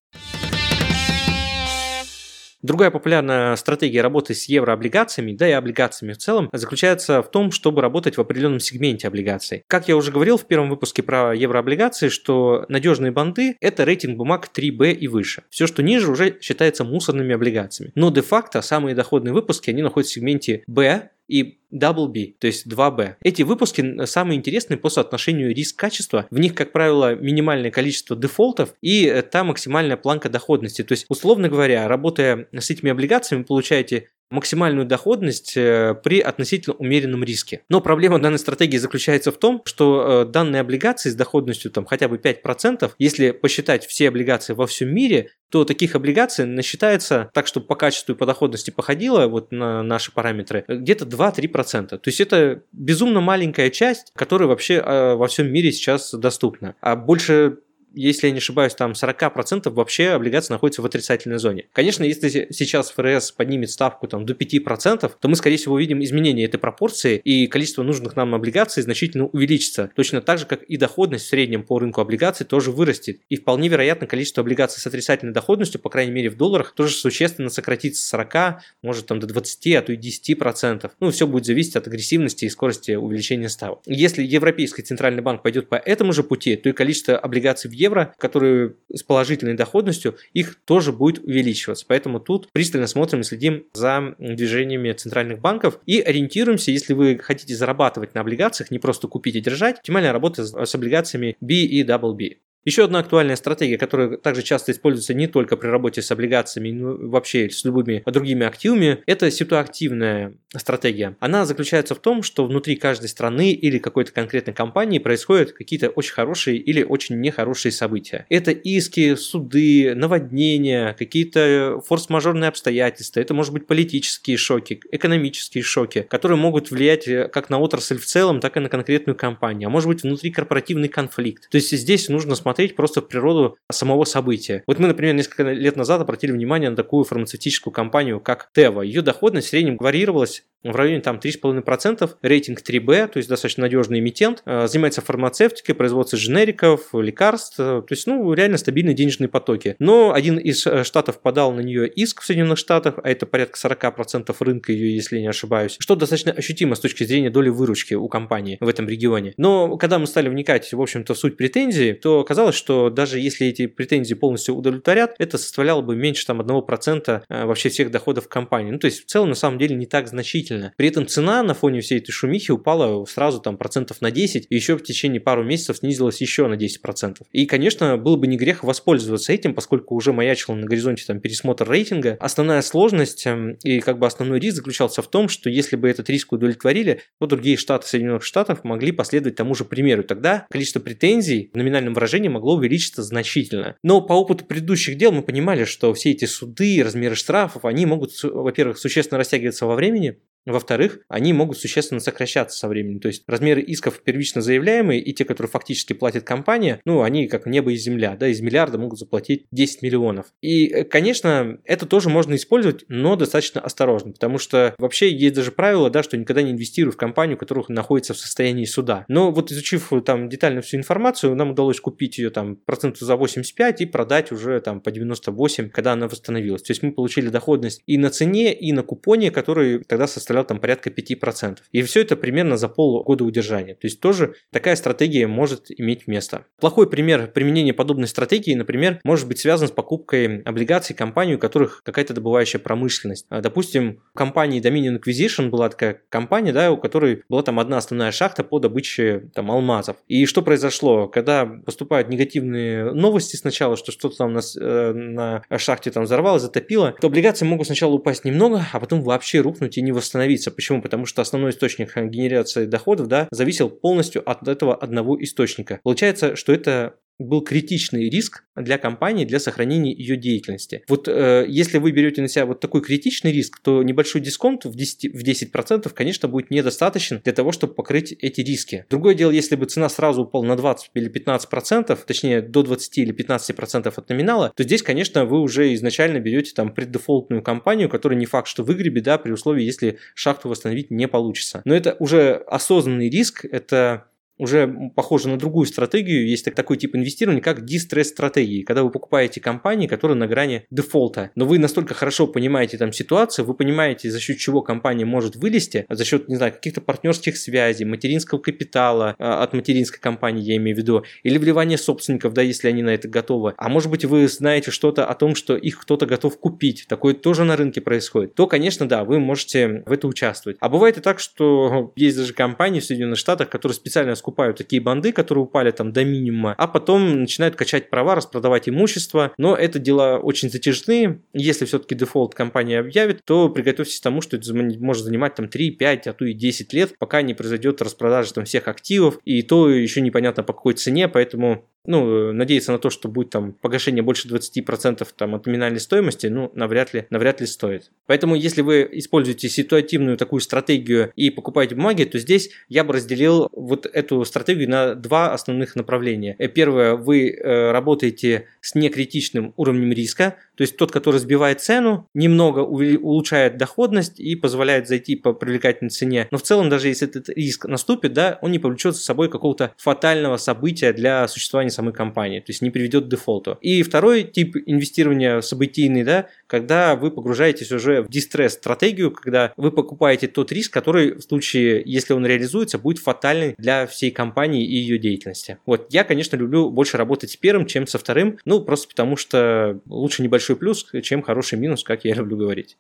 Другая 2.62 2.92
популярная 2.92 3.57
стратегия 3.57 4.02
работы 4.02 4.35
с 4.35 4.44
еврооблигациями, 4.44 5.33
да 5.33 5.48
и 5.48 5.50
облигациями 5.50 6.12
в 6.12 6.18
целом, 6.18 6.48
заключается 6.52 7.20
в 7.20 7.28
том, 7.28 7.50
чтобы 7.50 7.83
работать 7.83 8.16
в 8.16 8.20
определенном 8.20 8.61
сегменте 8.61 9.09
облигаций. 9.09 9.64
Как 9.66 9.88
я 9.88 9.96
уже 9.96 10.12
говорил 10.12 10.37
в 10.37 10.46
первом 10.46 10.70
выпуске 10.70 11.02
про 11.02 11.35
еврооблигации, 11.35 12.09
что 12.09 12.64
надежные 12.68 13.11
банды– 13.11 13.57
это 13.61 13.83
рейтинг 13.83 14.16
бумаг 14.16 14.48
3B 14.57 14.92
и 14.92 15.09
выше. 15.09 15.42
Все, 15.50 15.66
что 15.66 15.83
ниже, 15.83 16.09
уже 16.09 16.38
считается 16.40 16.85
мусорными 16.85 17.35
облигациями. 17.35 17.90
Но 17.96 18.12
де-факто 18.12 18.62
самые 18.62 18.94
доходные 18.94 19.35
выпуски, 19.35 19.70
они 19.70 19.83
находятся 19.83 20.12
в 20.12 20.14
сегменте 20.14 20.62
B, 20.68 21.11
и 21.33 21.59
Double 21.73 22.09
B, 22.09 22.35
то 22.38 22.47
есть 22.47 22.66
2B. 22.66 23.14
Эти 23.23 23.42
выпуски 23.42 24.05
самые 24.05 24.37
интересные 24.37 24.77
по 24.77 24.90
соотношению 24.90 25.55
риск-качества. 25.55 26.27
В 26.31 26.38
них, 26.38 26.55
как 26.55 26.73
правило, 26.73 27.14
минимальное 27.14 27.71
количество 27.71 28.14
дефолтов 28.14 28.75
и 28.83 29.07
э, 29.07 29.23
та 29.23 29.42
максимальная 29.42 29.97
планка 29.97 30.29
доходности. 30.29 30.83
То 30.83 30.92
есть, 30.92 31.07
условно 31.09 31.49
говоря, 31.49 31.88
работая 31.88 32.47
с 32.53 32.71
этими 32.71 32.90
облигациями, 32.90 33.45
получаете 33.45 34.11
максимальную 34.33 34.87
доходность 34.87 35.57
э, 35.57 35.95
при 36.03 36.21
относительно 36.21 36.75
умеренном 36.77 37.23
риске. 37.23 37.62
Но 37.68 37.81
проблема 37.81 38.18
данной 38.18 38.38
стратегии 38.38 38.79
заключается 38.79 39.31
в 39.31 39.37
том, 39.37 39.62
что 39.64 40.25
э, 40.27 40.31
данные 40.31 40.61
облигации 40.61 41.11
с 41.11 41.14
доходностью 41.14 41.71
там, 41.71 41.85
хотя 41.85 42.09
бы 42.09 42.16
5%, 42.16 42.90
если 42.99 43.31
посчитать 43.31 43.87
все 43.87 44.09
облигации 44.09 44.55
во 44.55 44.66
всем 44.66 44.92
мире, 44.92 45.31
то 45.51 45.64
таких 45.64 45.95
облигаций 45.95 46.47
насчитается 46.47 47.31
так, 47.35 47.47
чтобы 47.47 47.66
по 47.66 47.75
качеству 47.75 48.14
и 48.14 48.16
по 48.16 48.25
доходности 48.25 48.71
походило 48.71 49.27
вот 49.27 49.53
на 49.53 49.83
наши 49.83 50.11
параметры, 50.11 50.64
где-то 50.66 51.05
2-3%. 51.05 51.88
То 51.88 52.01
есть 52.07 52.21
это 52.21 52.62
безумно 52.73 53.21
маленькая 53.21 53.68
часть, 53.68 54.12
которая 54.16 54.49
вообще 54.49 54.75
э, 54.75 55.14
во 55.14 55.27
всем 55.27 55.53
мире 55.53 55.71
сейчас 55.73 56.12
доступна. 56.14 56.75
А 56.81 56.97
больше 56.97 57.59
если 57.94 58.26
я 58.28 58.33
не 58.33 58.38
ошибаюсь, 58.38 58.74
там 58.74 58.92
40% 58.92 59.70
вообще 59.70 60.11
облигации 60.11 60.52
находятся 60.52 60.83
в 60.83 60.87
отрицательной 60.87 61.38
зоне. 61.38 61.66
Конечно, 61.72 62.05
если 62.05 62.48
сейчас 62.50 62.90
ФРС 62.90 63.33
поднимет 63.33 63.70
ставку 63.70 64.07
там, 64.09 64.26
до 64.26 64.35
5%, 64.35 65.12
то 65.20 65.28
мы, 65.28 65.37
скорее 65.37 65.57
всего, 65.57 65.74
увидим 65.74 66.02
изменение 66.02 66.46
этой 66.46 66.59
пропорции, 66.59 67.16
и 67.16 67.46
количество 67.46 67.83
нужных 67.83 68.16
нам 68.16 68.35
облигаций 68.35 68.83
значительно 68.83 69.26
увеличится. 69.26 69.90
Точно 69.94 70.20
так 70.20 70.38
же, 70.38 70.46
как 70.46 70.62
и 70.62 70.76
доходность 70.76 71.26
в 71.26 71.28
среднем 71.28 71.62
по 71.62 71.78
рынку 71.78 72.00
облигаций 72.00 72.46
тоже 72.46 72.70
вырастет. 72.70 73.20
И 73.28 73.37
вполне 73.37 73.68
вероятно, 73.68 74.07
количество 74.07 74.42
облигаций 74.42 74.81
с 74.81 74.87
отрицательной 74.87 75.33
доходностью, 75.33 75.81
по 75.81 75.90
крайней 75.90 76.12
мере 76.12 76.31
в 76.31 76.37
долларах, 76.37 76.74
тоже 76.74 76.94
существенно 76.94 77.50
сократится 77.50 78.02
с 78.02 78.07
40, 78.07 78.62
может 78.83 79.07
там 79.07 79.20
до 79.20 79.26
20, 79.26 79.74
а 79.74 79.83
то 79.83 79.92
и 79.92 79.96
10%. 79.96 80.90
Ну, 81.00 81.11
все 81.11 81.26
будет 81.26 81.46
зависеть 81.46 81.76
от 81.76 81.87
агрессивности 81.87 82.44
и 82.44 82.48
скорости 82.48 82.92
увеличения 82.92 83.48
ставок. 83.48 83.81
Если 83.87 84.22
Европейский 84.22 84.83
центральный 84.83 85.22
банк 85.22 85.42
пойдет 85.42 85.68
по 85.68 85.76
этому 85.76 86.12
же 86.12 86.22
пути, 86.22 86.57
то 86.57 86.68
и 86.68 86.72
количество 86.72 87.16
облигаций 87.16 87.70
в 87.70 87.74
евро, 87.83 88.14
которые 88.18 88.75
с 88.92 89.03
положительной 89.03 89.55
доходностью, 89.55 90.16
их 90.33 90.57
тоже 90.64 90.92
будет 90.92 91.18
увеличиваться. 91.25 91.85
Поэтому 91.87 92.21
тут 92.21 92.51
пристально 92.53 92.87
смотрим 92.87 93.21
и 93.21 93.25
следим 93.25 93.66
за 93.73 94.14
движениями 94.18 94.92
центральных 94.92 95.40
банков 95.40 95.79
и 95.87 96.01
ориентируемся, 96.01 96.71
если 96.71 96.95
вы 96.95 97.18
хотите 97.18 97.55
зарабатывать 97.55 98.14
на 98.14 98.21
облигациях, 98.21 98.71
не 98.71 98.79
просто 98.79 99.09
купить 99.09 99.37
и 99.37 99.40
держать, 99.40 99.79
оптимальная 99.79 100.12
работа 100.12 100.45
с 100.45 100.75
облигациями 100.75 101.37
B 101.40 101.55
и 101.55 101.85
WB. 101.85 102.37
Еще 102.64 102.85
одна 102.85 103.01
актуальная 103.01 103.35
стратегия, 103.35 103.77
которая 103.77 104.16
также 104.16 104.42
часто 104.42 104.70
используется 104.70 105.14
не 105.14 105.27
только 105.27 105.57
при 105.57 105.66
работе 105.66 106.01
с 106.01 106.11
облигациями, 106.12 106.70
но 106.70 106.96
вообще 106.96 107.51
с 107.51 107.64
любыми 107.64 108.03
другими 108.07 108.46
активами, 108.46 109.03
это 109.07 109.31
ситуативная 109.33 110.35
стратегия. 110.57 111.16
Она 111.18 111.44
заключается 111.44 111.96
в 111.96 111.98
том, 111.98 112.22
что 112.22 112.44
внутри 112.44 112.77
каждой 112.77 113.09
страны 113.09 113.53
или 113.53 113.79
какой-то 113.79 114.12
конкретной 114.12 114.55
компании 114.55 115.01
происходят 115.01 115.53
какие-то 115.53 115.88
очень 115.88 116.12
хорошие 116.12 116.57
или 116.57 116.85
очень 116.85 117.20
нехорошие 117.20 117.72
события. 117.72 118.27
Это 118.29 118.53
иски, 118.53 119.16
суды, 119.16 119.94
наводнения, 119.96 120.94
какие-то 120.96 121.81
форс-мажорные 121.85 122.48
обстоятельства, 122.48 123.18
это 123.18 123.35
может 123.35 123.53
быть 123.53 123.66
политические 123.66 124.37
шоки, 124.37 124.81
экономические 124.92 125.64
шоки, 125.64 126.07
которые 126.09 126.38
могут 126.38 126.70
влиять 126.70 127.09
как 127.33 127.51
на 127.51 127.59
отрасль 127.59 127.98
в 127.98 128.07
целом, 128.07 128.38
так 128.38 128.57
и 128.57 128.61
на 128.61 128.68
конкретную 128.68 129.16
компанию, 129.16 129.66
а 129.66 129.70
может 129.70 129.88
быть 129.88 130.03
внутрикорпоративный 130.05 130.88
конфликт. 130.88 131.51
То 131.51 131.57
есть 131.57 131.77
здесь 131.77 132.09
нужно 132.09 132.37
смотреть 132.37 132.52
смотреть 132.53 132.77
просто 132.77 133.01
в 133.01 133.09
природу 133.09 133.57
самого 133.71 134.05
события. 134.05 134.62
Вот 134.67 134.79
мы, 134.79 134.87
например, 134.87 135.15
несколько 135.15 135.43
лет 135.45 135.75
назад 135.77 136.03
обратили 136.03 136.33
внимание 136.33 136.69
на 136.69 136.77
такую 136.77 137.05
фармацевтическую 137.05 137.73
компанию, 137.73 138.21
как 138.21 138.51
Тева. 138.55 138.83
Ее 138.83 139.01
доходность 139.01 139.47
в 139.47 139.51
среднем 139.51 139.79
варьировалась 139.79 140.45
в 140.65 140.77
районе 140.77 141.01
там 141.01 141.19
3,5%, 141.19 142.11
рейтинг 142.23 142.61
3B, 142.61 143.09
то 143.09 143.17
есть 143.17 143.29
достаточно 143.29 143.62
надежный 143.62 143.99
эмитент, 143.99 144.43
э, 144.47 144.67
занимается 144.69 145.01
фармацевтикой, 145.01 145.75
производством 145.75 146.21
женериков, 146.21 146.91
лекарств, 146.93 147.59
э, 147.59 147.83
то 147.83 147.87
есть, 147.91 148.07
ну, 148.07 148.33
реально 148.33 148.59
стабильные 148.59 148.95
денежные 148.95 149.29
потоки. 149.29 149.77
Но 149.79 150.12
один 150.12 150.38
из 150.38 150.67
э, 150.67 150.85
штатов 150.85 151.21
подал 151.21 151.53
на 151.53 151.61
нее 151.61 151.88
иск 151.88 152.23
в 152.23 152.25
Соединенных 152.25 152.59
Штатах, 152.59 152.99
а 153.03 153.11
это 153.11 153.27
порядка 153.27 153.59
40% 153.59 154.35
рынка 154.41 154.73
ее, 154.73 154.95
если 154.95 155.19
не 155.19 155.27
ошибаюсь, 155.27 155.77
что 155.79 155.97
достаточно 155.97 156.33
ощутимо 156.33 156.75
с 156.75 156.81
точки 156.81 157.05
зрения 157.05 157.31
доли 157.31 157.49
выручки 157.49 157.95
у 157.95 158.09
компании 158.09 158.57
в 158.61 158.69
этом 158.69 158.88
регионе. 158.88 159.35
Но 159.37 159.77
когда 159.77 159.99
мы 159.99 160.07
стали 160.07 160.29
вникать, 160.29 160.73
в 160.73 160.81
общем-то, 160.81 161.15
в 161.15 161.19
суть 161.19 161.37
претензий, 161.37 161.93
то 161.93 162.21
оказалось, 162.21 162.41
оказалось, 162.42 162.57
что 162.57 162.90
даже 162.90 163.20
если 163.20 163.46
эти 163.46 163.66
претензии 163.66 164.14
полностью 164.14 164.57
удовлетворят, 164.57 165.14
это 165.18 165.38
составляло 165.38 165.81
бы 165.81 165.94
меньше 165.94 166.26
там 166.26 166.40
1% 166.40 167.22
э, 167.28 167.44
вообще 167.44 167.68
всех 167.68 167.90
доходов 167.90 168.28
компании. 168.28 168.72
Ну, 168.72 168.78
то 168.78 168.87
есть 168.87 169.05
в 169.05 169.07
целом 169.07 169.28
на 169.28 169.35
самом 169.35 169.59
деле 169.59 169.76
не 169.76 169.87
так 169.87 170.09
значительно. 170.09 170.72
При 170.76 170.88
этом 170.88 171.07
цена 171.07 171.42
на 171.42 171.55
фоне 171.55 171.81
всей 171.81 171.98
этой 171.98 172.11
шумихи 172.11 172.50
упала 172.50 173.05
сразу 173.07 173.40
там 173.40 173.57
процентов 173.57 174.00
на 174.00 174.11
10, 174.11 174.46
и 174.48 174.55
еще 174.55 174.76
в 174.76 174.83
течение 174.83 175.20
пару 175.20 175.44
месяцев 175.44 175.78
снизилась 175.78 176.20
еще 176.20 176.48
на 176.48 176.55
10%. 176.55 177.18
И, 177.31 177.46
конечно, 177.46 177.96
было 177.96 178.16
бы 178.16 178.26
не 178.26 178.37
грех 178.37 178.64
воспользоваться 178.64 179.33
этим, 179.33 179.55
поскольку 179.55 179.94
уже 179.94 180.12
маячил 180.12 180.55
на 180.55 180.66
горизонте 180.66 181.05
там 181.07 181.20
пересмотр 181.20 181.68
рейтинга. 181.68 182.16
Основная 182.18 182.62
сложность 182.62 183.26
эм, 183.26 183.52
и 183.62 183.81
как 183.81 183.98
бы 183.98 184.07
основной 184.07 184.40
риск 184.40 184.57
заключался 184.57 185.02
в 185.02 185.09
том, 185.09 185.28
что 185.28 185.48
если 185.48 185.76
бы 185.76 185.88
этот 185.88 186.11
риск 186.11 186.33
удовлетворили, 186.33 187.02
то 187.20 187.26
другие 187.26 187.57
штаты 187.57 187.87
Соединенных 187.87 188.24
Штатов 188.24 188.64
могли 188.64 188.90
последовать 188.90 189.37
тому 189.37 189.55
же 189.55 189.64
примеру. 189.64 190.02
Тогда 190.02 190.46
количество 190.50 190.81
претензий 190.81 191.50
в 191.52 191.57
номинальном 191.57 191.94
выражении 191.94 192.28
могло 192.33 192.57
увеличиться 192.57 193.03
значительно. 193.03 193.77
Но 193.83 194.01
по 194.01 194.14
опыту 194.14 194.45
предыдущих 194.45 194.97
дел 194.97 195.12
мы 195.12 195.23
понимали, 195.23 195.64
что 195.64 195.95
все 195.95 196.11
эти 196.11 196.25
суды, 196.25 196.83
размеры 196.83 197.14
штрафов, 197.14 197.64
они 197.64 197.87
могут, 197.87 198.11
во-первых, 198.23 198.79
существенно 198.79 199.18
растягиваться 199.18 199.66
во 199.66 199.75
времени, 199.75 200.18
во-вторых, 200.46 201.00
они 201.09 201.33
могут 201.33 201.59
существенно 201.59 202.00
сокращаться 202.00 202.59
со 202.59 202.68
временем. 202.68 203.00
То 203.00 203.09
есть 203.09 203.22
размеры 203.26 203.61
исков 203.62 204.02
первично 204.02 204.40
заявляемые 204.40 205.00
и 205.00 205.12
те, 205.12 205.24
которые 205.24 205.50
фактически 205.50 205.92
платит 205.92 206.24
компания, 206.24 206.81
ну, 206.85 207.02
они 207.02 207.28
как 207.28 207.46
небо 207.46 207.72
и 207.72 207.76
земля. 207.76 208.16
Да, 208.18 208.28
из 208.28 208.40
миллиарда 208.40 208.78
могут 208.78 208.98
заплатить 208.98 209.46
10 209.52 209.83
миллионов. 209.83 210.26
И, 210.40 210.66
э, 210.66 210.85
конечно, 210.85 211.59
это 211.64 211.87
тоже 211.87 212.09
можно 212.09 212.35
использовать, 212.35 212.85
но 212.88 213.16
достаточно 213.16 213.61
осторожно, 213.61 214.12
потому 214.12 214.38
что 214.38 214.74
вообще 214.78 215.12
есть 215.12 215.35
даже 215.35 215.52
правило, 215.52 215.90
да, 215.90 216.02
что 216.02 216.16
никогда 216.16 216.42
не 216.42 216.52
инвестируй 216.52 216.92
в 216.92 216.96
компанию, 216.96 217.38
которая 217.38 217.64
находится 217.68 218.14
в 218.14 218.18
состоянии 218.18 218.64
суда. 218.64 219.05
Но 219.09 219.31
вот 219.31 219.52
изучив 219.52 219.92
там 220.05 220.28
детально 220.28 220.61
всю 220.62 220.76
информацию, 220.76 221.35
нам 221.37 221.50
удалось 221.50 221.81
купить 221.81 222.18
ее 222.18 222.31
там 222.31 222.57
проценту 222.57 223.05
за 223.05 223.16
85 223.16 223.81
и 223.81 223.87
продать 223.87 224.33
уже 224.33 224.61
там 224.61 224.81
по 224.81 224.90
98, 224.90 225.70
когда 225.70 225.92
она 225.92 226.09
восстановилась. 226.09 226.62
То 226.62 226.72
есть 226.72 226.83
мы 226.83 226.92
получили 226.92 227.28
доходность 227.28 227.83
и 227.87 227.98
на 227.98 228.11
цене, 228.11 228.52
и 228.55 228.72
на 228.72 228.83
купоне, 228.83 229.31
который 229.31 229.85
тогда 229.85 230.07
составлял 230.07 230.32
составлял 230.33 230.45
там 230.45 230.61
порядка 230.61 230.90
5%. 230.90 231.59
И 231.73 231.83
все 231.83 232.01
это 232.01 232.16
примерно 232.16 232.57
за 232.57 232.68
полгода 232.68 233.25
удержания. 233.25 233.75
То 233.75 233.87
есть 233.87 234.01
тоже 234.01 234.35
такая 234.51 234.77
стратегия 234.77 235.27
может 235.27 235.66
иметь 235.68 236.07
место. 236.07 236.47
Плохой 236.61 236.88
пример 236.88 237.29
применения 237.29 237.75
подобной 237.75 238.09
стратегии, 238.09 238.55
например, 238.55 239.01
может 239.05 239.29
быть 239.29 239.38
связан 239.38 239.68
с 239.68 239.71
покупкой 239.71 240.42
облигаций 240.42 240.97
компаний, 240.97 241.35
у 241.35 241.38
которых 241.38 241.83
какая-то 241.85 242.14
добывающая 242.14 242.61
промышленность. 242.61 243.27
А, 243.29 243.40
допустим, 243.40 244.01
в 244.14 244.16
компании 244.16 244.62
Dominion 244.62 244.99
Acquisition 244.99 245.51
была 245.51 245.68
такая 245.68 246.01
компания, 246.09 246.53
да, 246.53 246.71
у 246.71 246.79
которой 246.79 247.23
была 247.29 247.42
там 247.42 247.59
одна 247.61 247.77
основная 247.79 248.12
шахта 248.12 248.45
по 248.45 248.59
добыче 248.59 249.31
там 249.35 249.51
алмазов. 249.51 249.97
И 250.09 250.27
что 250.27 250.42
произошло? 250.42 251.09
Когда 251.09 251.45
поступают 251.45 252.09
негативные 252.09 252.92
новости 252.92 253.37
сначала, 253.37 253.77
что 253.77 253.92
что-то 253.92 254.16
там 254.16 254.33
на, 254.33 254.40
э, 254.40 254.92
на 254.92 255.42
шахте 255.59 255.90
там 255.90 256.05
взорвалось, 256.05 256.42
затопило, 256.42 256.95
то 257.01 257.09
облигации 257.09 257.45
могут 257.45 257.66
сначала 257.66 257.92
упасть 257.92 258.25
немного, 258.25 258.64
а 258.73 258.81
потом 258.81 259.03
вообще 259.03 259.40
рухнуть 259.40 259.77
и 259.77 259.83
не 259.83 259.92
восстановиться 259.92 260.22
остановиться. 260.23 260.51
Почему? 260.51 260.83
Потому 260.83 261.07
что 261.07 261.23
основной 261.23 261.51
источник 261.51 261.97
генерации 261.97 262.67
доходов 262.67 263.09
да, 263.09 263.29
зависел 263.31 263.69
полностью 263.69 264.29
от 264.29 264.47
этого 264.47 264.75
одного 264.75 265.23
источника. 265.23 265.81
Получается, 265.83 266.37
что 266.37 266.53
это 266.53 266.95
был 267.18 267.42
критичный 267.42 268.09
риск 268.09 268.44
для 268.57 268.79
компании 268.79 269.25
для 269.25 269.40
сохранения 269.40 269.92
ее 269.92 270.16
деятельности. 270.16 270.83
Вот 270.88 271.09
э, 271.09 271.46
если 271.48 271.79
вы 271.79 271.92
берете 271.92 272.20
на 272.22 272.29
себя 272.29 272.46
вот 272.46 272.61
такой 272.61 272.83
критичный 272.83 273.33
риск, 273.33 273.61
то 273.62 273.83
небольшой 273.83 274.20
дисконт 274.20 274.64
в 274.64 274.77
10%, 274.77 275.11
в 275.12 275.22
10% 275.22 275.92
конечно, 275.94 276.29
будет 276.29 276.51
недостаточен 276.51 277.20
для 277.25 277.33
того, 277.33 277.53
чтобы 277.53 277.75
покрыть 277.75 278.12
эти 278.12 278.40
риски. 278.40 278.87
Другое 278.90 279.14
дело, 279.14 279.31
если 279.31 279.57
бы 279.57 279.66
цена 279.66 279.88
сразу 279.88 280.22
упала 280.22 280.44
на 280.44 280.57
20 280.57 280.90
или 280.94 281.11
15%, 281.11 281.98
точнее 282.07 282.42
до 282.42 282.62
20 282.62 282.98
или 282.98 283.14
15% 283.14 283.92
от 283.94 284.09
номинала, 284.09 284.53
то 284.55 284.62
здесь, 284.62 284.83
конечно, 284.83 285.25
вы 285.25 285.40
уже 285.40 285.72
изначально 285.75 286.18
берете 286.20 286.53
там 286.55 286.75
преддефолтную 286.75 287.42
компанию, 287.42 287.88
которая 287.88 288.18
не 288.18 288.27
факт, 288.27 288.48
что 288.48 288.64
выгребет, 288.64 289.05
да, 289.05 289.18
при 289.18 289.33
условии, 289.33 289.64
если 289.64 289.98
шахту 290.14 290.48
восстановить 290.48 290.90
не 290.90 291.09
получится. 291.09 291.62
Но 291.64 291.75
это 291.75 291.96
уже 291.98 292.35
осознанный 292.46 293.09
риск, 293.09 293.44
это 293.44 294.07
уже 294.38 294.90
похоже 294.95 295.29
на 295.29 295.38
другую 295.38 295.66
стратегию. 295.66 296.29
Есть 296.29 296.53
такой 296.55 296.77
тип 296.77 296.97
инвестирования, 296.97 297.42
как 297.42 297.64
дистресс-стратегии, 297.64 298.62
когда 298.62 298.83
вы 298.83 298.90
покупаете 298.90 299.40
компании, 299.40 299.87
которые 299.87 300.16
на 300.16 300.27
грани 300.27 300.66
дефолта. 300.71 301.31
Но 301.35 301.45
вы 301.45 301.59
настолько 301.59 301.95
хорошо 301.95 302.27
понимаете 302.27 302.79
там 302.79 302.92
ситуацию, 302.92 303.45
вы 303.45 303.55
понимаете, 303.55 304.11
за 304.11 304.21
счет 304.21 304.38
чего 304.38 304.62
компания 304.62 305.05
может 305.05 305.37
вылезти, 305.37 305.87
за 305.88 306.05
счет, 306.05 306.29
не 306.29 306.37
знаю, 306.37 306.53
каких-то 306.53 306.81
партнерских 306.81 307.37
связей, 307.37 307.85
материнского 307.85 308.38
капитала 308.38 309.14
а, 309.18 309.42
от 309.42 309.53
материнской 309.53 310.01
компании, 310.01 310.42
я 310.42 310.57
имею 310.57 310.77
в 310.77 310.79
виду, 310.79 311.05
или 311.23 311.38
вливания 311.38 311.77
собственников, 311.77 312.33
да, 312.33 312.42
если 312.42 312.68
они 312.68 312.83
на 312.83 312.90
это 312.90 313.09
готовы. 313.09 313.55
А 313.57 313.68
может 313.68 313.90
быть, 313.90 314.05
вы 314.05 314.27
знаете 314.29 314.71
что-то 314.71 315.07
о 315.07 315.14
том, 315.14 315.35
что 315.35 315.57
их 315.57 315.81
кто-то 315.81 316.07
готов 316.07 316.38
купить, 316.38 316.87
такое 316.88 317.14
тоже 317.14 317.45
на 317.45 317.57
рынке 317.57 317.81
происходит, 317.81 318.35
то, 318.35 318.47
конечно, 318.47 318.88
да, 318.88 319.05
вы 319.05 319.21
можете 319.21 319.83
в 319.87 319.92
это 319.92 320.07
участвовать. 320.09 320.57
А 320.61 320.68
бывает 320.68 320.99
и 320.99 321.01
так, 321.01 321.21
что 321.21 321.92
есть 321.97 322.16
даже 322.16 322.33
компании 322.33 322.81
в 322.81 322.85
Соединенных 322.85 323.18
Штатах, 323.18 323.49
которые 323.49 323.75
специально 323.75 324.14
скупают 324.23 324.57
такие 324.57 324.81
банды, 324.81 325.11
которые 325.11 325.45
упали 325.45 325.73
там 325.73 325.93
до 325.93 326.05
минимума, 326.05 326.55
а 326.57 326.69
потом 326.69 327.23
начинают 327.23 327.57
качать 327.57 327.91
права, 327.91 328.15
распродавать 328.15 328.69
имущество. 328.69 329.33
Но 329.37 329.57
это 329.57 329.81
дела 329.81 330.19
очень 330.19 330.49
затяжные. 330.49 331.21
Если 331.33 331.65
все-таки 331.65 331.97
дефолт 331.97 332.35
компания 332.35 332.79
объявит, 332.79 333.25
то 333.25 333.49
приготовьтесь 333.49 333.99
к 333.99 334.03
тому, 334.03 334.21
что 334.21 334.37
это 334.37 334.55
может 334.55 335.05
занимать 335.05 335.35
там 335.35 335.49
3, 335.49 335.73
5, 335.73 336.07
а 336.07 336.13
то 336.13 336.25
и 336.25 336.35
10 336.35 336.73
лет, 336.73 336.95
пока 336.99 337.21
не 337.23 337.35
произойдет 337.35 337.83
распродажа 337.83 338.33
там 338.33 338.45
всех 338.45 338.69
активов. 338.69 339.19
И 339.25 339.43
то 339.43 339.69
еще 339.69 340.01
непонятно 340.01 340.45
по 340.45 340.53
какой 340.53 340.75
цене, 340.75 341.09
поэтому 341.09 341.69
ну, 341.85 342.33
надеяться 342.33 342.73
на 342.73 342.79
то, 342.79 342.90
что 342.90 343.09
будет 343.09 343.31
там 343.31 343.53
погашение 343.53 344.03
больше 344.03 344.29
20% 344.29 345.07
там, 345.16 345.35
от 345.35 345.47
номинальной 345.47 345.81
стоимости, 345.81 346.27
ну, 346.29 346.51
навряд 346.55 346.95
ли, 346.95 347.07
навряд 347.11 347.40
ли 347.40 347.47
стоит. 347.47 347.90
Поэтому, 348.07 348.35
если 348.35 348.62
вы 348.62 348.88
используете 348.92 349.49
ситуативную 349.49 350.16
такую 350.16 350.40
стратегию 350.40 351.12
и 351.16 351.31
покупаете 351.31 351.75
бумаги, 351.75 352.05
то 352.05 352.18
здесь 352.18 352.51
я 352.68 352.85
бы 352.85 352.95
разделил 352.95 353.49
вот 353.53 353.87
эту 353.87 354.25
стратегию 354.25 354.71
на 354.71 354.95
два 354.95 355.33
основных 355.33 355.77
направления. 355.77 356.37
Э, 356.38 356.49
первое, 356.49 356.95
вы 356.95 357.31
э, 357.31 357.73
работаете 357.73 358.47
с 358.61 358.75
некритичным 358.75 359.53
уровнем 359.57 359.92
риска, 359.92 360.37
то 360.57 360.62
есть 360.62 360.77
тот, 360.77 360.93
который 360.93 361.21
сбивает 361.21 361.61
цену, 361.61 362.09
немного 362.15 362.61
улучшает 362.61 363.57
доходность 363.57 364.21
и 364.21 364.37
позволяет 364.37 364.88
зайти 364.88 365.17
по 365.17 365.33
привлекательной 365.33 365.91
цене. 365.91 366.29
Но 366.31 366.38
в 366.38 366.43
целом, 366.43 366.69
даже 366.69 366.88
если 366.88 367.09
этот 367.09 367.29
риск 367.31 367.67
наступит, 367.67 368.12
да, 368.12 368.38
он 368.43 368.53
не 368.53 368.59
повлечет 368.59 368.95
за 368.95 369.03
собой 369.03 369.31
какого-то 369.31 369.75
фатального 369.79 370.37
события 370.37 370.93
для 370.93 371.27
существования 371.29 371.71
самой 371.71 371.93
компании, 371.93 372.41
то 372.41 372.51
есть 372.51 372.62
не 372.62 372.71
приведет 372.71 373.07
к 373.07 373.09
дефолту. 373.09 373.59
И 373.61 373.83
второй 373.83 374.25
тип 374.25 374.57
инвестирования 374.67 375.41
событийный, 375.41 376.05
да, 376.05 376.27
когда 376.47 376.97
вы 376.97 377.11
погружаетесь 377.11 377.73
уже 377.73 378.03
в 378.03 378.09
дистресс-стратегию, 378.09 379.11
когда 379.11 379.53
вы 379.57 379.73
покупаете 379.73 380.29
тот 380.29 380.53
риск, 380.53 380.73
который 380.73 381.15
в 381.15 381.23
случае, 381.23 381.83
если 381.85 382.12
он 382.12 382.27
реализуется, 382.27 382.79
будет 382.79 382.99
фатальный 382.99 383.55
для 383.59 383.87
всей 383.87 384.11
компании 384.11 384.65
и 384.65 384.77
ее 384.77 384.99
деятельности. 384.99 385.59
Вот, 385.67 385.87
я, 385.91 386.05
конечно, 386.05 386.37
люблю 386.37 386.71
больше 386.71 386.97
работать 386.97 387.31
с 387.31 387.37
первым, 387.37 387.67
чем 387.67 387.87
со 387.87 387.99
вторым, 387.99 388.38
ну, 388.45 388.61
просто 388.61 388.88
потому 388.88 389.17
что 389.17 389.81
лучше 389.87 390.23
небольшой 390.23 390.41
плюс, 390.57 390.87
чем 391.02 391.22
хороший 391.22 391.59
минус, 391.59 391.85
как 391.85 392.05
я 392.05 392.14
люблю 392.16 392.37
говорить. 392.37 392.78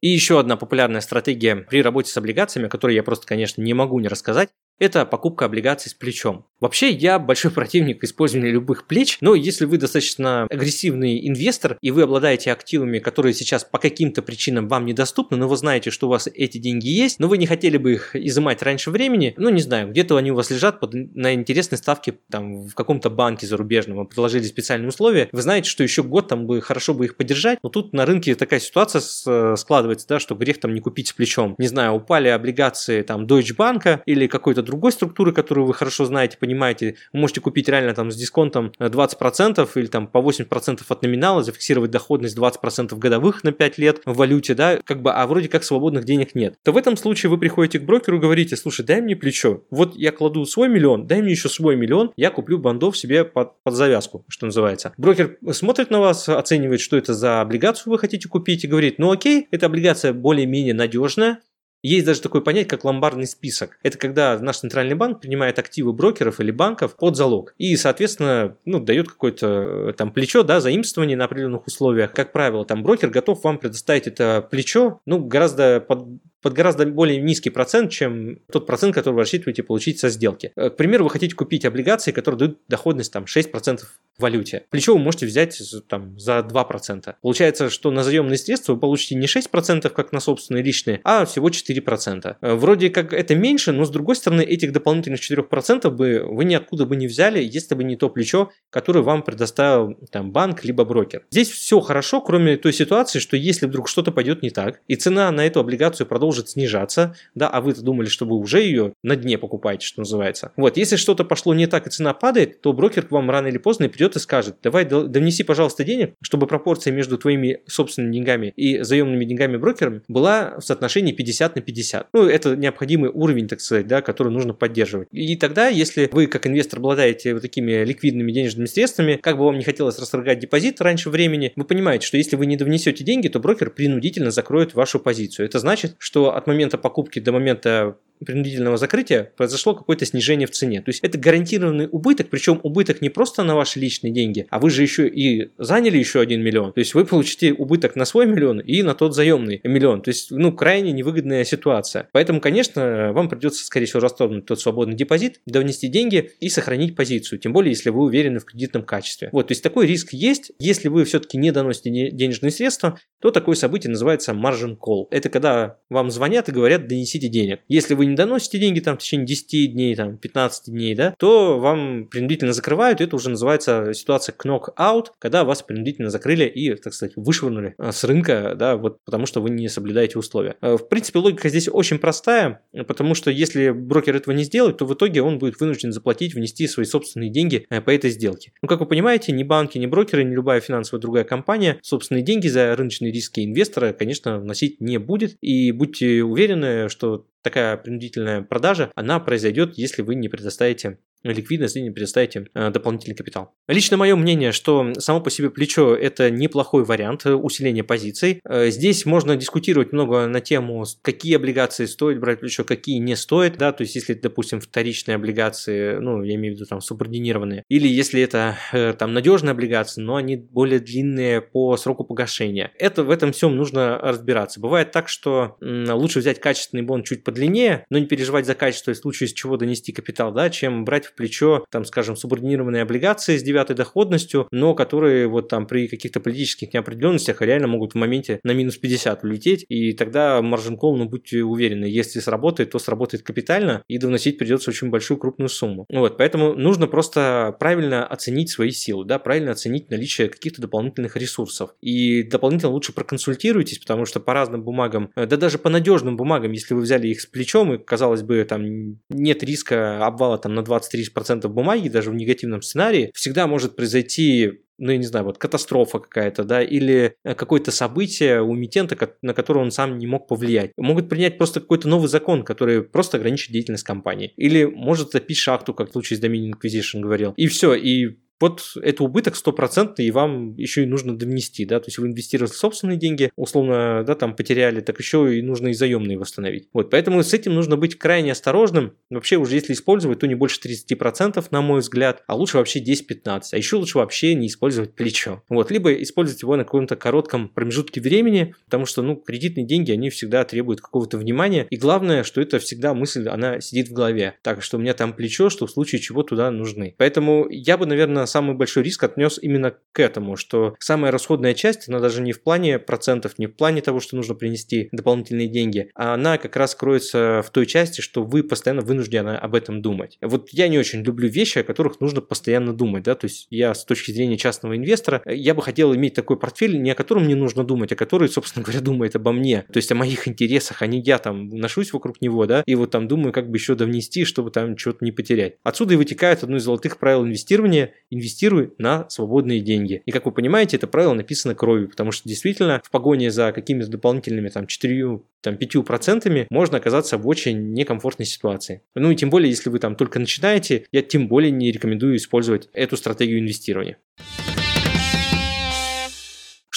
И 0.00 0.08
еще 0.08 0.40
одна 0.40 0.56
популярная 0.56 1.02
стратегия 1.02 1.56
при 1.56 1.82
работе 1.82 2.10
с 2.10 2.16
облигациями, 2.16 2.68
о 2.68 2.70
которой 2.70 2.94
я 2.94 3.02
просто, 3.02 3.26
конечно, 3.26 3.60
не 3.60 3.74
могу 3.74 4.00
не 4.00 4.08
рассказать, 4.08 4.48
это 4.80 5.04
покупка 5.04 5.44
облигаций 5.44 5.90
с 5.90 5.94
плечом. 5.94 6.46
Вообще, 6.58 6.90
я 6.90 7.18
большой 7.18 7.50
противник 7.52 8.02
использования 8.02 8.50
любых 8.50 8.86
плеч, 8.86 9.18
но 9.20 9.34
если 9.34 9.64
вы 9.64 9.78
достаточно 9.78 10.46
агрессивный 10.50 11.26
инвестор 11.28 11.78
и 11.80 11.90
вы 11.90 12.02
обладаете 12.02 12.52
активами, 12.52 12.98
которые 12.98 13.34
сейчас 13.34 13.64
по 13.64 13.78
каким-то 13.78 14.22
причинам 14.22 14.68
вам 14.68 14.86
недоступны, 14.86 15.36
но 15.36 15.48
вы 15.48 15.56
знаете, 15.56 15.90
что 15.90 16.08
у 16.08 16.10
вас 16.10 16.28
эти 16.32 16.58
деньги 16.58 16.88
есть, 16.88 17.20
но 17.20 17.28
вы 17.28 17.38
не 17.38 17.46
хотели 17.46 17.76
бы 17.76 17.92
их 17.92 18.16
изымать 18.16 18.62
раньше 18.62 18.90
времени, 18.90 19.34
ну 19.36 19.50
не 19.50 19.60
знаю, 19.60 19.90
где-то 19.90 20.16
они 20.16 20.32
у 20.32 20.34
вас 20.34 20.50
лежат 20.50 20.80
под, 20.80 20.94
на 20.94 21.34
интересной 21.34 21.78
ставке 21.78 22.14
там 22.30 22.66
в 22.66 22.74
каком-то 22.74 23.10
банке 23.10 23.46
зарубежном, 23.46 23.98
вам 23.98 24.06
предложили 24.06 24.44
специальные 24.44 24.88
условия, 24.88 25.28
вы 25.32 25.42
знаете, 25.42 25.68
что 25.68 25.82
еще 25.82 26.02
год 26.02 26.28
там 26.28 26.46
бы 26.46 26.60
хорошо 26.60 26.94
бы 26.94 27.04
их 27.04 27.16
поддержать, 27.16 27.58
но 27.62 27.68
тут 27.68 27.92
на 27.92 28.06
рынке 28.06 28.34
такая 28.34 28.60
ситуация 28.60 29.00
с, 29.00 29.56
складывается, 29.56 30.06
да, 30.08 30.18
что 30.18 30.34
грех 30.34 30.58
там 30.58 30.74
не 30.74 30.80
купить 30.80 31.08
с 31.08 31.12
плечом. 31.12 31.54
Не 31.58 31.66
знаю, 31.66 31.92
упали 31.92 32.28
облигации 32.28 33.02
там 33.02 33.26
Deutsche 33.26 33.56
Bank 33.56 34.00
или 34.06 34.26
какой-то 34.26 34.62
другой 34.70 34.92
структуры, 34.92 35.32
которую 35.32 35.66
вы 35.66 35.74
хорошо 35.74 36.04
знаете, 36.04 36.38
понимаете, 36.38 36.96
вы 37.12 37.20
можете 37.20 37.40
купить 37.40 37.68
реально 37.68 37.92
там 37.92 38.10
с 38.10 38.16
дисконтом 38.16 38.72
20% 38.78 39.68
или 39.74 39.86
там 39.86 40.06
по 40.06 40.18
80% 40.18 40.80
от 40.88 41.02
номинала, 41.02 41.42
зафиксировать 41.42 41.90
доходность 41.90 42.38
20% 42.38 42.96
годовых 42.96 43.44
на 43.44 43.52
5 43.52 43.78
лет 43.78 44.00
в 44.04 44.16
валюте, 44.16 44.54
да, 44.54 44.78
как 44.84 45.02
бы, 45.02 45.12
а 45.12 45.26
вроде 45.26 45.48
как 45.48 45.64
свободных 45.64 46.04
денег 46.04 46.34
нет. 46.34 46.54
То 46.62 46.72
в 46.72 46.76
этом 46.76 46.96
случае 46.96 47.30
вы 47.30 47.38
приходите 47.38 47.78
к 47.78 47.84
брокеру 47.84 48.18
и 48.18 48.20
говорите, 48.20 48.56
слушай, 48.56 48.84
дай 48.84 49.00
мне 49.00 49.16
плечо, 49.16 49.64
вот 49.70 49.96
я 49.96 50.12
кладу 50.12 50.44
свой 50.46 50.68
миллион, 50.68 51.06
дай 51.06 51.20
мне 51.20 51.32
еще 51.32 51.48
свой 51.48 51.76
миллион, 51.76 52.12
я 52.16 52.30
куплю 52.30 52.58
бандов 52.58 52.96
себе 52.96 53.24
под, 53.24 53.62
под 53.62 53.74
завязку, 53.74 54.24
что 54.28 54.46
называется. 54.46 54.92
Брокер 54.96 55.38
смотрит 55.52 55.90
на 55.90 56.00
вас, 56.00 56.28
оценивает, 56.28 56.80
что 56.80 56.96
это 56.96 57.14
за 57.14 57.40
облигацию 57.40 57.90
вы 57.92 57.98
хотите 57.98 58.28
купить 58.28 58.64
и 58.64 58.68
говорит, 58.68 58.98
ну 58.98 59.10
окей, 59.10 59.48
эта 59.50 59.66
облигация 59.66 60.12
более-менее 60.12 60.74
надежная, 60.74 61.40
Есть 61.82 62.06
даже 62.06 62.20
такое 62.20 62.42
понятие, 62.42 62.68
как 62.68 62.84
ломбардный 62.84 63.26
список. 63.26 63.78
Это 63.82 63.96
когда 63.96 64.38
наш 64.38 64.58
центральный 64.58 64.94
банк 64.94 65.20
принимает 65.20 65.58
активы 65.58 65.92
брокеров 65.92 66.40
или 66.40 66.50
банков 66.50 66.96
под 66.96 67.16
залог. 67.16 67.54
И, 67.58 67.76
соответственно, 67.76 68.56
ну, 68.64 68.80
дает 68.80 69.08
какое-то 69.08 69.46
э, 69.46 69.92
там 69.96 70.12
плечо, 70.12 70.42
да, 70.42 70.60
заимствование 70.60 71.16
на 71.16 71.24
определенных 71.24 71.66
условиях. 71.66 72.12
Как 72.12 72.32
правило, 72.32 72.64
там 72.64 72.82
брокер 72.82 73.10
готов 73.10 73.42
вам 73.44 73.58
предоставить 73.58 74.06
это 74.06 74.46
плечо, 74.50 75.00
ну, 75.06 75.20
гораздо 75.24 75.80
под 75.80 76.06
под 76.42 76.54
гораздо 76.54 76.86
более 76.86 77.20
низкий 77.20 77.50
процент, 77.50 77.90
чем 77.90 78.38
тот 78.50 78.66
процент, 78.66 78.94
который 78.94 79.14
вы 79.14 79.20
рассчитываете 79.20 79.62
получить 79.62 79.98
со 79.98 80.08
сделки. 80.08 80.52
Э, 80.56 80.70
к 80.70 80.76
примеру, 80.76 81.04
вы 81.04 81.10
хотите 81.10 81.34
купить 81.34 81.64
облигации, 81.64 82.12
которые 82.12 82.38
дают 82.38 82.58
доходность 82.68 83.12
там 83.12 83.24
6% 83.24 83.80
в 83.80 84.22
валюте. 84.22 84.64
Плечо 84.70 84.94
вы 84.94 85.00
можете 85.00 85.26
взять 85.26 85.60
там, 85.88 86.18
за 86.18 86.38
2%. 86.38 87.14
Получается, 87.20 87.70
что 87.70 87.90
на 87.90 88.02
заемные 88.02 88.38
средства 88.38 88.74
вы 88.74 88.80
получите 88.80 89.14
не 89.14 89.26
6%, 89.26 89.88
как 89.90 90.12
на 90.12 90.20
собственные 90.20 90.62
личные, 90.62 91.00
а 91.04 91.24
всего 91.24 91.48
4%. 91.48 92.36
Э, 92.40 92.54
вроде 92.54 92.90
как 92.90 93.12
это 93.12 93.34
меньше, 93.34 93.72
но 93.72 93.84
с 93.84 93.90
другой 93.90 94.16
стороны, 94.16 94.42
этих 94.42 94.72
дополнительных 94.72 95.20
4% 95.20 95.90
бы 95.90 96.24
вы 96.26 96.44
ниоткуда 96.44 96.86
бы 96.86 96.96
не 96.96 97.06
взяли, 97.06 97.42
если 97.42 97.74
бы 97.74 97.84
не 97.84 97.96
то 97.96 98.08
плечо, 98.08 98.50
которое 98.70 99.02
вам 99.02 99.22
предоставил 99.22 99.94
там, 100.10 100.32
банк 100.32 100.64
либо 100.64 100.84
брокер. 100.84 101.24
Здесь 101.30 101.50
все 101.50 101.80
хорошо, 101.80 102.20
кроме 102.20 102.56
той 102.56 102.72
ситуации, 102.72 103.18
что 103.18 103.36
если 103.36 103.66
вдруг 103.66 103.88
что-то 103.88 104.12
пойдет 104.12 104.42
не 104.42 104.50
так, 104.50 104.80
и 104.88 104.96
цена 104.96 105.30
на 105.30 105.46
эту 105.46 105.60
облигацию 105.60 106.06
продолжит 106.06 106.29
продолжит 106.30 106.50
снижаться, 106.50 107.16
да, 107.34 107.48
а 107.48 107.60
вы-то 107.60 107.82
думали, 107.82 108.08
что 108.08 108.24
вы 108.24 108.36
уже 108.36 108.60
ее 108.60 108.92
на 109.02 109.16
дне 109.16 109.36
покупаете, 109.36 109.84
что 109.84 110.00
называется. 110.00 110.52
Вот, 110.56 110.76
если 110.76 110.94
что-то 110.94 111.24
пошло 111.24 111.54
не 111.54 111.66
так 111.66 111.88
и 111.88 111.90
цена 111.90 112.14
падает, 112.14 112.60
то 112.60 112.72
брокер 112.72 113.06
к 113.06 113.10
вам 113.10 113.30
рано 113.30 113.48
или 113.48 113.58
поздно 113.58 113.88
придет 113.88 114.14
и 114.14 114.20
скажет, 114.20 114.56
давай 114.62 114.84
донеси, 114.84 115.42
пожалуйста, 115.42 115.82
денег, 115.82 116.14
чтобы 116.22 116.46
пропорция 116.46 116.92
между 116.92 117.18
твоими 117.18 117.62
собственными 117.66 118.12
деньгами 118.12 118.52
и 118.54 118.82
заемными 118.82 119.24
деньгами 119.24 119.56
брокерами 119.56 120.02
была 120.06 120.58
в 120.58 120.62
соотношении 120.62 121.12
50 121.12 121.56
на 121.56 121.62
50. 121.62 122.08
Ну, 122.12 122.26
это 122.26 122.54
необходимый 122.54 123.10
уровень, 123.10 123.48
так 123.48 123.60
сказать, 123.60 123.88
да, 123.88 124.00
который 124.00 124.32
нужно 124.32 124.54
поддерживать. 124.54 125.08
И 125.10 125.34
тогда, 125.36 125.66
если 125.66 126.08
вы 126.12 126.28
как 126.28 126.46
инвестор 126.46 126.78
обладаете 126.78 127.32
вот 127.32 127.42
такими 127.42 127.84
ликвидными 127.84 128.30
денежными 128.30 128.66
средствами, 128.66 129.16
как 129.16 129.36
бы 129.36 129.44
вам 129.46 129.58
не 129.58 129.64
хотелось 129.64 129.98
расторгать 129.98 130.38
депозит 130.38 130.80
раньше 130.80 131.10
времени, 131.10 131.52
вы 131.56 131.64
понимаете, 131.64 132.06
что 132.06 132.16
если 132.16 132.36
вы 132.36 132.46
не 132.46 132.56
довнесете 132.56 133.02
деньги, 133.02 133.26
то 133.26 133.40
брокер 133.40 133.70
принудительно 133.70 134.30
закроет 134.30 134.74
вашу 134.74 135.00
позицию. 135.00 135.46
Это 135.46 135.58
значит, 135.58 135.96
что 135.98 136.19
что 136.20 136.36
от 136.36 136.46
момента 136.46 136.76
покупки 136.76 137.18
до 137.18 137.32
момента 137.32 137.96
принудительного 138.24 138.76
закрытия 138.76 139.32
произошло 139.36 139.74
какое-то 139.74 140.04
снижение 140.04 140.46
в 140.46 140.50
цене. 140.50 140.82
То 140.82 140.90
есть 140.90 141.00
это 141.00 141.18
гарантированный 141.18 141.88
убыток, 141.90 142.28
причем 142.30 142.60
убыток 142.62 143.00
не 143.00 143.08
просто 143.08 143.42
на 143.44 143.54
ваши 143.56 143.80
личные 143.80 144.12
деньги, 144.12 144.46
а 144.50 144.58
вы 144.58 144.70
же 144.70 144.82
еще 144.82 145.08
и 145.08 145.50
заняли 145.58 145.98
еще 145.98 146.20
один 146.20 146.42
миллион. 146.42 146.72
То 146.72 146.80
есть 146.80 146.94
вы 146.94 147.04
получите 147.04 147.52
убыток 147.52 147.96
на 147.96 148.04
свой 148.04 148.26
миллион 148.26 148.60
и 148.60 148.82
на 148.82 148.94
тот 148.94 149.14
заемный 149.14 149.60
миллион. 149.64 150.02
То 150.02 150.10
есть, 150.10 150.30
ну, 150.30 150.52
крайне 150.52 150.92
невыгодная 150.92 151.44
ситуация. 151.44 152.08
Поэтому, 152.12 152.40
конечно, 152.40 153.12
вам 153.12 153.28
придется, 153.28 153.64
скорее 153.64 153.86
всего, 153.86 154.00
расторгнуть 154.00 154.46
тот 154.46 154.60
свободный 154.60 154.96
депозит, 154.96 155.40
довнести 155.46 155.88
деньги 155.88 156.32
и 156.40 156.48
сохранить 156.48 156.96
позицию. 156.96 157.38
Тем 157.38 157.52
более, 157.52 157.70
если 157.70 157.90
вы 157.90 158.02
уверены 158.02 158.40
в 158.40 158.44
кредитном 158.44 158.82
качестве. 158.82 159.30
Вот, 159.32 159.48
то 159.48 159.52
есть 159.52 159.62
такой 159.62 159.86
риск 159.86 160.12
есть. 160.12 160.52
Если 160.58 160.88
вы 160.88 161.04
все-таки 161.04 161.38
не 161.38 161.50
доносите 161.52 162.10
денежные 162.10 162.50
средства, 162.50 162.98
то 163.20 163.30
такое 163.30 163.54
событие 163.54 163.90
называется 163.90 164.32
margin 164.32 164.76
call. 164.76 165.06
Это 165.10 165.28
когда 165.28 165.78
вам 165.88 166.09
звонят 166.10 166.48
и 166.48 166.52
говорят, 166.52 166.86
донесите 166.86 167.28
денег. 167.28 167.60
Если 167.68 167.94
вы 167.94 168.06
не 168.06 168.16
доносите 168.16 168.58
деньги 168.58 168.80
там 168.80 168.96
в 168.96 169.00
течение 169.00 169.26
10 169.26 169.72
дней, 169.72 169.94
там 169.94 170.16
15 170.16 170.72
дней, 170.72 170.94
да, 170.94 171.14
то 171.18 171.58
вам 171.58 172.06
принудительно 172.06 172.52
закрывают. 172.52 173.00
Это 173.00 173.16
уже 173.16 173.30
называется 173.30 173.92
ситуация 173.94 174.34
knock-out, 174.34 175.06
когда 175.18 175.44
вас 175.44 175.62
принудительно 175.62 176.10
закрыли 176.10 176.44
и, 176.44 176.74
так 176.74 176.94
сказать, 176.94 177.14
вышвырнули 177.16 177.74
а, 177.78 177.92
с 177.92 178.04
рынка, 178.04 178.54
да, 178.56 178.76
вот 178.76 178.98
потому 179.04 179.26
что 179.26 179.40
вы 179.40 179.50
не 179.50 179.68
соблюдаете 179.68 180.18
условия. 180.18 180.56
Э, 180.60 180.76
в 180.76 180.88
принципе, 180.88 181.18
логика 181.18 181.48
здесь 181.48 181.68
очень 181.70 181.98
простая, 181.98 182.62
потому 182.86 183.14
что 183.14 183.30
если 183.30 183.70
брокер 183.70 184.16
этого 184.16 184.34
не 184.34 184.44
сделает, 184.44 184.78
то 184.78 184.86
в 184.86 184.94
итоге 184.94 185.22
он 185.22 185.38
будет 185.38 185.60
вынужден 185.60 185.92
заплатить, 185.92 186.34
внести 186.34 186.66
свои 186.66 186.86
собственные 186.86 187.30
деньги 187.30 187.66
э, 187.70 187.80
по 187.80 187.90
этой 187.90 188.10
сделке. 188.10 188.52
Ну, 188.62 188.68
как 188.68 188.80
вы 188.80 188.86
понимаете, 188.86 189.32
ни 189.32 189.42
банки, 189.42 189.78
ни 189.78 189.86
брокеры, 189.86 190.24
ни 190.24 190.34
любая 190.34 190.60
финансовая 190.60 191.00
другая 191.00 191.24
компания 191.24 191.78
собственные 191.82 192.22
деньги 192.22 192.48
за 192.48 192.74
рыночные 192.76 193.12
риски 193.12 193.40
инвестора, 193.44 193.92
конечно, 193.92 194.38
вносить 194.38 194.80
не 194.80 194.98
будет. 194.98 195.36
И 195.40 195.72
будьте 195.72 195.99
уверены, 196.04 196.88
что 196.88 197.26
такая 197.42 197.76
принудительная 197.76 198.42
продажа, 198.42 198.90
она 198.94 199.20
произойдет, 199.20 199.76
если 199.76 200.02
вы 200.02 200.14
не 200.14 200.28
предоставите 200.28 200.98
ликвидность 201.22 201.76
и 201.76 201.82
не 201.82 201.90
предоставите 201.90 202.46
э, 202.54 202.70
дополнительный 202.70 203.14
капитал. 203.14 203.52
Лично 203.68 203.96
мое 203.96 204.16
мнение, 204.16 204.52
что 204.52 204.92
само 204.98 205.20
по 205.20 205.30
себе 205.30 205.50
плечо 205.50 205.94
это 205.94 206.30
неплохой 206.30 206.84
вариант 206.84 207.26
э, 207.26 207.34
усиления 207.34 207.84
позиций. 207.84 208.40
Э, 208.44 208.70
здесь 208.70 209.04
можно 209.04 209.36
дискутировать 209.36 209.92
много 209.92 210.26
на 210.26 210.40
тему, 210.40 210.84
какие 211.02 211.36
облигации 211.36 211.84
стоит 211.84 212.20
брать 212.20 212.40
плечо, 212.40 212.64
какие 212.64 212.98
не 212.98 213.16
стоит, 213.16 213.58
да, 213.58 213.72
то 213.72 213.82
есть 213.82 213.94
если, 213.94 214.14
допустим, 214.14 214.60
вторичные 214.60 215.16
облигации, 215.16 215.96
ну, 215.96 216.22
я 216.22 216.36
имею 216.36 216.54
в 216.54 216.56
виду 216.56 216.66
там 216.66 216.80
субординированные, 216.80 217.64
или 217.68 217.86
если 217.86 218.22
это 218.22 218.56
там 218.98 219.12
надежные 219.12 219.52
облигации, 219.52 220.00
но 220.00 220.16
они 220.16 220.36
более 220.36 220.80
длинные 220.80 221.40
по 221.40 221.76
сроку 221.76 222.04
погашения. 222.04 222.72
Это 222.78 223.04
в 223.04 223.10
этом 223.10 223.32
всем 223.32 223.56
нужно 223.56 223.98
разбираться. 223.98 224.60
Бывает 224.60 224.90
так, 224.90 225.08
что 225.08 225.56
лучше 225.60 226.20
взять 226.20 226.40
качественный 226.40 226.82
бон 226.82 227.02
чуть 227.02 227.24
подлиннее, 227.30 227.84
но 227.90 227.98
не 227.98 228.06
переживать 228.06 228.44
за 228.44 228.56
качество 228.56 228.90
и 228.90 228.94
в 228.94 228.96
случае 228.96 229.28
с 229.28 229.32
чего 229.32 229.56
донести 229.56 229.92
капитал, 229.92 230.32
да, 230.32 230.50
чем 230.50 230.84
брать 230.84 231.06
в 231.06 231.14
плечо, 231.14 231.64
там, 231.70 231.84
скажем, 231.84 232.16
субординированные 232.16 232.82
облигации 232.82 233.36
с 233.36 233.42
девятой 233.44 233.76
доходностью, 233.76 234.48
но 234.50 234.74
которые 234.74 235.28
вот 235.28 235.48
там 235.48 235.66
при 235.68 235.86
каких-то 235.86 236.18
политических 236.18 236.74
неопределенностях 236.74 237.40
реально 237.40 237.68
могут 237.68 237.92
в 237.92 237.94
моменте 237.94 238.40
на 238.42 238.50
минус 238.50 238.78
50 238.78 239.22
улететь, 239.22 239.64
и 239.68 239.92
тогда 239.92 240.42
маржин 240.42 240.76
кол, 240.76 240.96
ну, 240.96 241.04
будьте 241.04 241.44
уверены, 241.44 241.84
если 241.84 242.18
сработает, 242.18 242.70
то 242.70 242.80
сработает 242.80 243.22
капитально, 243.22 243.84
и 243.86 243.98
довносить 243.98 244.36
придется 244.36 244.70
очень 244.70 244.90
большую 244.90 245.18
крупную 245.18 245.48
сумму. 245.48 245.86
Вот, 245.88 246.16
поэтому 246.16 246.54
нужно 246.54 246.88
просто 246.88 247.54
правильно 247.60 248.04
оценить 248.04 248.50
свои 248.50 248.72
силы, 248.72 249.04
да, 249.04 249.20
правильно 249.20 249.52
оценить 249.52 249.88
наличие 249.90 250.28
каких-то 250.28 250.60
дополнительных 250.60 251.16
ресурсов. 251.16 251.70
И 251.80 252.24
дополнительно 252.24 252.72
лучше 252.72 252.92
проконсультируйтесь, 252.92 253.78
потому 253.78 254.04
что 254.04 254.18
по 254.18 254.34
разным 254.34 254.64
бумагам, 254.64 255.12
э, 255.14 255.26
да 255.26 255.36
даже 255.36 255.58
по 255.58 255.68
надежным 255.68 256.16
бумагам, 256.16 256.50
если 256.52 256.74
вы 256.74 256.80
взяли 256.80 257.06
их 257.08 257.19
с 257.20 257.26
плечом, 257.26 257.74
и, 257.74 257.78
казалось 257.78 258.22
бы, 258.22 258.44
там 258.44 258.98
нет 259.08 259.42
риска 259.42 260.04
обвала 260.04 260.38
там 260.38 260.54
на 260.54 260.62
20 260.62 261.14
30% 261.16 261.48
бумаги, 261.48 261.88
даже 261.88 262.10
в 262.10 262.14
негативном 262.14 262.62
сценарии, 262.62 263.10
всегда 263.14 263.46
может 263.46 263.76
произойти 263.76 264.62
ну, 264.80 264.92
я 264.92 264.96
не 264.96 265.04
знаю, 265.04 265.26
вот 265.26 265.36
катастрофа 265.36 265.98
какая-то, 265.98 266.42
да, 266.42 266.62
или 266.62 267.14
э, 267.22 267.34
какое-то 267.34 267.70
событие 267.70 268.42
у 268.42 268.56
эмитента, 268.56 268.96
на 269.20 269.34
которое 269.34 269.60
он 269.60 269.70
сам 269.70 269.98
не 269.98 270.06
мог 270.06 270.26
повлиять. 270.26 270.72
Могут 270.78 271.10
принять 271.10 271.36
просто 271.36 271.60
какой-то 271.60 271.86
новый 271.86 272.08
закон, 272.08 272.42
который 272.42 272.82
просто 272.82 273.18
ограничит 273.18 273.52
деятельность 273.52 273.84
компании. 273.84 274.32
Или 274.38 274.64
может 274.64 275.12
запить 275.12 275.36
шахту, 275.36 275.74
как 275.74 275.90
в 275.90 275.92
случае 275.92 276.18
с 276.18 276.22
Dominion 276.22 276.54
Acquisition 276.54 277.00
говорил. 277.00 277.34
И 277.36 277.46
все, 277.46 277.74
и 277.74 278.16
вот 278.40 278.72
это 278.82 279.04
убыток 279.04 279.36
стопроцентный, 279.36 280.06
и 280.06 280.10
вам 280.10 280.54
еще 280.56 280.82
и 280.82 280.86
нужно 280.86 281.16
довнести, 281.16 281.64
да, 281.64 281.78
то 281.80 281.86
есть 281.88 281.98
вы 281.98 282.08
инвестировали 282.08 282.50
собственные 282.50 282.96
деньги, 282.96 283.30
условно, 283.36 284.02
да, 284.06 284.14
там 284.14 284.34
потеряли, 284.34 284.80
так 284.80 284.98
еще 284.98 285.38
и 285.38 285.42
нужно 285.42 285.68
и 285.68 285.72
заемные 285.74 286.18
восстановить. 286.18 286.68
Вот, 286.72 286.90
поэтому 286.90 287.22
с 287.22 287.34
этим 287.34 287.54
нужно 287.54 287.76
быть 287.76 287.98
крайне 287.98 288.32
осторожным. 288.32 288.94
Вообще 289.10 289.36
уже 289.36 289.56
если 289.56 289.72
использовать, 289.72 290.20
то 290.20 290.26
не 290.26 290.34
больше 290.34 290.60
30%, 290.60 291.44
на 291.50 291.60
мой 291.60 291.80
взгляд, 291.80 292.22
а 292.26 292.34
лучше 292.34 292.56
вообще 292.56 292.80
10-15%, 292.82 293.42
а 293.52 293.56
еще 293.56 293.76
лучше 293.76 293.98
вообще 293.98 294.34
не 294.34 294.46
использовать 294.46 294.94
плечо. 294.94 295.42
Вот, 295.48 295.70
либо 295.70 295.92
использовать 295.92 296.42
его 296.42 296.56
на 296.56 296.64
каком-то 296.64 296.96
коротком 296.96 297.48
промежутке 297.48 298.00
времени, 298.00 298.54
потому 298.64 298.86
что, 298.86 299.02
ну, 299.02 299.16
кредитные 299.16 299.66
деньги, 299.66 299.92
они 299.92 300.10
всегда 300.10 300.44
требуют 300.44 300.80
какого-то 300.80 301.18
внимания, 301.18 301.66
и 301.70 301.76
главное, 301.76 302.24
что 302.24 302.40
это 302.40 302.58
всегда 302.58 302.94
мысль, 302.94 303.28
она 303.28 303.60
сидит 303.60 303.88
в 303.88 303.92
голове, 303.92 304.34
так 304.42 304.62
что 304.62 304.78
у 304.78 304.80
меня 304.80 304.94
там 304.94 305.12
плечо, 305.12 305.50
что 305.50 305.66
в 305.66 305.70
случае 305.70 306.00
чего 306.00 306.22
туда 306.22 306.50
нужны. 306.50 306.94
Поэтому 306.96 307.46
я 307.50 307.76
бы, 307.76 307.86
наверное, 307.86 308.22
самый 308.30 308.56
большой 308.56 308.82
риск 308.82 309.02
отнес 309.04 309.38
именно 309.40 309.74
к 309.92 310.00
этому, 310.00 310.36
что 310.36 310.74
самая 310.78 311.12
расходная 311.12 311.54
часть, 311.54 311.88
она 311.88 312.00
даже 312.00 312.22
не 312.22 312.32
в 312.32 312.42
плане 312.42 312.78
процентов, 312.78 313.38
не 313.38 313.46
в 313.46 313.56
плане 313.56 313.82
того, 313.82 314.00
что 314.00 314.16
нужно 314.16 314.34
принести 314.34 314.88
дополнительные 314.92 315.48
деньги, 315.48 315.90
а 315.94 316.14
она 316.14 316.38
как 316.38 316.56
раз 316.56 316.74
кроется 316.74 317.42
в 317.44 317.50
той 317.50 317.66
части, 317.66 318.00
что 318.00 318.22
вы 318.22 318.42
постоянно 318.42 318.82
вынуждены 318.82 319.30
об 319.30 319.54
этом 319.54 319.82
думать. 319.82 320.18
Вот 320.22 320.50
я 320.50 320.68
не 320.68 320.78
очень 320.78 321.02
люблю 321.02 321.28
вещи, 321.28 321.58
о 321.58 321.64
которых 321.64 322.00
нужно 322.00 322.20
постоянно 322.20 322.72
думать, 322.72 323.04
да, 323.04 323.14
то 323.14 323.26
есть 323.26 323.46
я 323.50 323.74
с 323.74 323.84
точки 323.84 324.12
зрения 324.12 324.36
частного 324.36 324.76
инвестора, 324.76 325.22
я 325.26 325.54
бы 325.54 325.62
хотел 325.62 325.94
иметь 325.94 326.14
такой 326.14 326.38
портфель, 326.38 326.80
не 326.80 326.90
о 326.90 326.94
котором 326.94 327.24
мне 327.24 327.34
нужно 327.34 327.64
думать, 327.64 327.92
а 327.92 327.96
который, 327.96 328.28
собственно 328.28 328.62
говоря, 328.64 328.80
думает 328.80 329.16
обо 329.16 329.32
мне, 329.32 329.64
то 329.72 329.76
есть 329.76 329.90
о 329.90 329.94
моих 329.94 330.28
интересах, 330.28 330.82
а 330.82 330.86
не 330.86 331.00
я 331.00 331.18
там 331.18 331.48
ношусь 331.48 331.92
вокруг 331.92 332.20
него, 332.20 332.46
да, 332.46 332.62
и 332.66 332.74
вот 332.74 332.90
там 332.90 333.08
думаю, 333.08 333.32
как 333.32 333.50
бы 333.50 333.56
еще 333.56 333.74
довнести, 333.74 334.24
чтобы 334.24 334.50
там 334.50 334.76
чего-то 334.76 335.04
не 335.04 335.12
потерять. 335.12 335.56
Отсюда 335.64 335.94
и 335.94 335.96
вытекает 335.96 336.42
одно 336.42 336.56
из 336.56 336.64
золотых 336.64 336.98
правил 336.98 337.24
инвестирования– 337.24 337.92
инвестируй 338.20 338.74
на 338.78 339.08
свободные 339.08 339.60
деньги. 339.60 340.02
И 340.04 340.12
как 340.12 340.26
вы 340.26 340.32
понимаете, 340.32 340.76
это 340.76 340.86
правило 340.86 341.14
написано 341.14 341.54
кровью, 341.54 341.88
потому 341.88 342.12
что 342.12 342.28
действительно 342.28 342.80
в 342.84 342.90
погоне 342.90 343.30
за 343.30 343.52
какими-то 343.52 343.88
дополнительными 343.88 344.48
там 344.48 344.66
4 344.66 345.20
там, 345.40 345.54
5% 345.54 346.46
можно 346.50 346.76
оказаться 346.76 347.16
в 347.16 347.26
очень 347.26 347.72
некомфортной 347.72 348.26
ситуации. 348.26 348.82
Ну 348.94 349.10
и 349.10 349.16
тем 349.16 349.30
более, 349.30 349.48
если 349.48 349.70
вы 349.70 349.78
там 349.78 349.96
только 349.96 350.18
начинаете, 350.18 350.84
я 350.92 351.02
тем 351.02 351.28
более 351.28 351.50
не 351.50 351.72
рекомендую 351.72 352.16
использовать 352.16 352.68
эту 352.74 352.96
стратегию 352.96 353.40
инвестирования. 353.40 353.96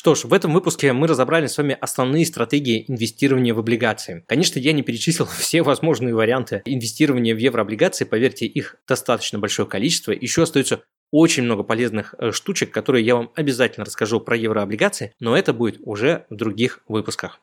Что 0.04 0.16
ж, 0.16 0.26
в 0.26 0.34
этом 0.34 0.52
выпуске 0.52 0.92
мы 0.92 1.08
разобрали 1.08 1.48
с 1.48 1.58
вами 1.58 1.78
основные 1.80 2.26
стратегии 2.26 2.84
инвестирования 2.90 3.54
в 3.54 3.60
облигации. 3.60 4.26
Конечно, 4.28 4.60
я 4.60 4.74
не 4.74 4.84
перечислил 4.84 5.26
все 5.40 5.62
возможные 5.64 6.14
варианты 6.14 6.62
инвестирования 6.66 7.34
в 7.34 7.38
еврооблигации, 7.38 8.04
поверьте, 8.04 8.46
их 8.46 8.76
достаточно 8.86 9.40
большое 9.40 9.66
количество. 9.66 10.12
Еще 10.12 10.44
остается 10.44 10.84
очень 11.14 11.44
много 11.44 11.62
полезных 11.62 12.16
э, 12.18 12.32
штучек, 12.32 12.72
которые 12.72 13.06
я 13.06 13.16
вам 13.16 13.32
обязательно 13.36 13.86
расскажу 13.86 14.20
про 14.20 14.36
еврооблигации, 14.36 15.14
но 15.20 15.38
это 15.38 15.54
будет 15.54 15.78
уже 15.84 16.26
в 16.32 16.36
других 16.36 16.80
выпусках. 16.88 17.40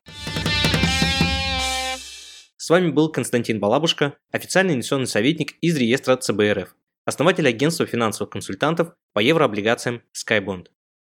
С 2.56 2.68
вами 2.68 2.90
был 2.90 3.12
Константин 3.12 3.60
Балабушка, 3.60 4.16
официальный 4.32 4.74
инвестиционный 4.74 5.06
советник 5.06 5.52
из 5.60 5.76
реестра 5.76 6.16
ЦБРФ, 6.16 6.74
основатель 7.04 7.46
агентства 7.46 7.86
финансовых 7.86 8.30
консультантов 8.30 8.92
по 9.12 9.20
еврооблигациям 9.20 10.02
SkyBond. 10.14 10.66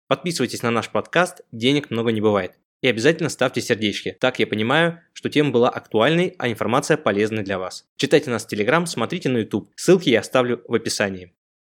Подписывайтесь 0.08 0.62
на 0.62 0.72
наш 0.72 0.88
подкаст 0.88 1.42
«Денег 1.52 1.90
много 1.90 2.10
не 2.10 2.20
бывает». 2.20 2.58
И 2.80 2.88
обязательно 2.88 3.28
ставьте 3.28 3.60
сердечки. 3.60 4.16
Так 4.20 4.40
я 4.40 4.48
понимаю, 4.48 5.00
что 5.12 5.30
тема 5.30 5.50
была 5.50 5.68
актуальной, 5.68 6.34
а 6.38 6.48
информация 6.48 6.96
полезной 6.96 7.44
для 7.44 7.58
вас. 7.58 7.86
Читайте 7.96 8.30
нас 8.30 8.44
в 8.44 8.48
Телеграм, 8.48 8.86
смотрите 8.86 9.28
на 9.28 9.38
YouTube. 9.38 9.68
Ссылки 9.76 10.10
я 10.10 10.20
оставлю 10.20 10.62
в 10.66 10.74
описании. 10.74 11.32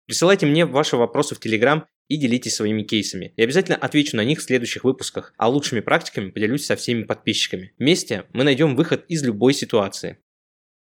Присылайте 0.08 0.46
мне 0.46 0.66
ваши 0.66 0.98
вопросы 0.98 1.36
в 1.36 1.40
Телеграм 1.40 1.86
и 2.08 2.18
делитесь 2.18 2.56
своими 2.56 2.84
кейсами. 2.84 3.34
Я 3.38 3.46
обязательно 3.46 3.78
отвечу 3.78 4.18
на 4.18 4.24
них 4.24 4.40
в 4.40 4.44
следующих 4.44 4.84
выпусках, 4.84 5.34
а 5.38 5.48
лучшими 5.48 5.80
практиками 5.80 6.30
поделюсь 6.30 6.66
со 6.66 6.76
всеми 6.76 7.04
подписчиками. 7.04 7.74
Вместе 7.80 8.26
мы 8.34 8.44
найдем 8.44 8.76
выход 8.76 9.06
из 9.08 9.24
любой 9.24 9.54
ситуации. 9.54 10.18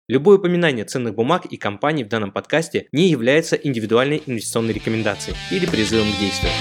Любое 0.08 0.38
упоминание 0.38 0.84
ценных 0.84 1.16
бумаг 1.16 1.46
и 1.46 1.56
компаний 1.56 2.04
в 2.04 2.08
данном 2.08 2.30
подкасте 2.30 2.86
не 2.92 3.08
является 3.08 3.56
индивидуальной 3.56 4.22
инвестиционной 4.24 4.72
рекомендацией 4.72 5.36
или 5.50 5.66
призывом 5.66 6.12
к 6.12 6.20
действию. 6.20 6.52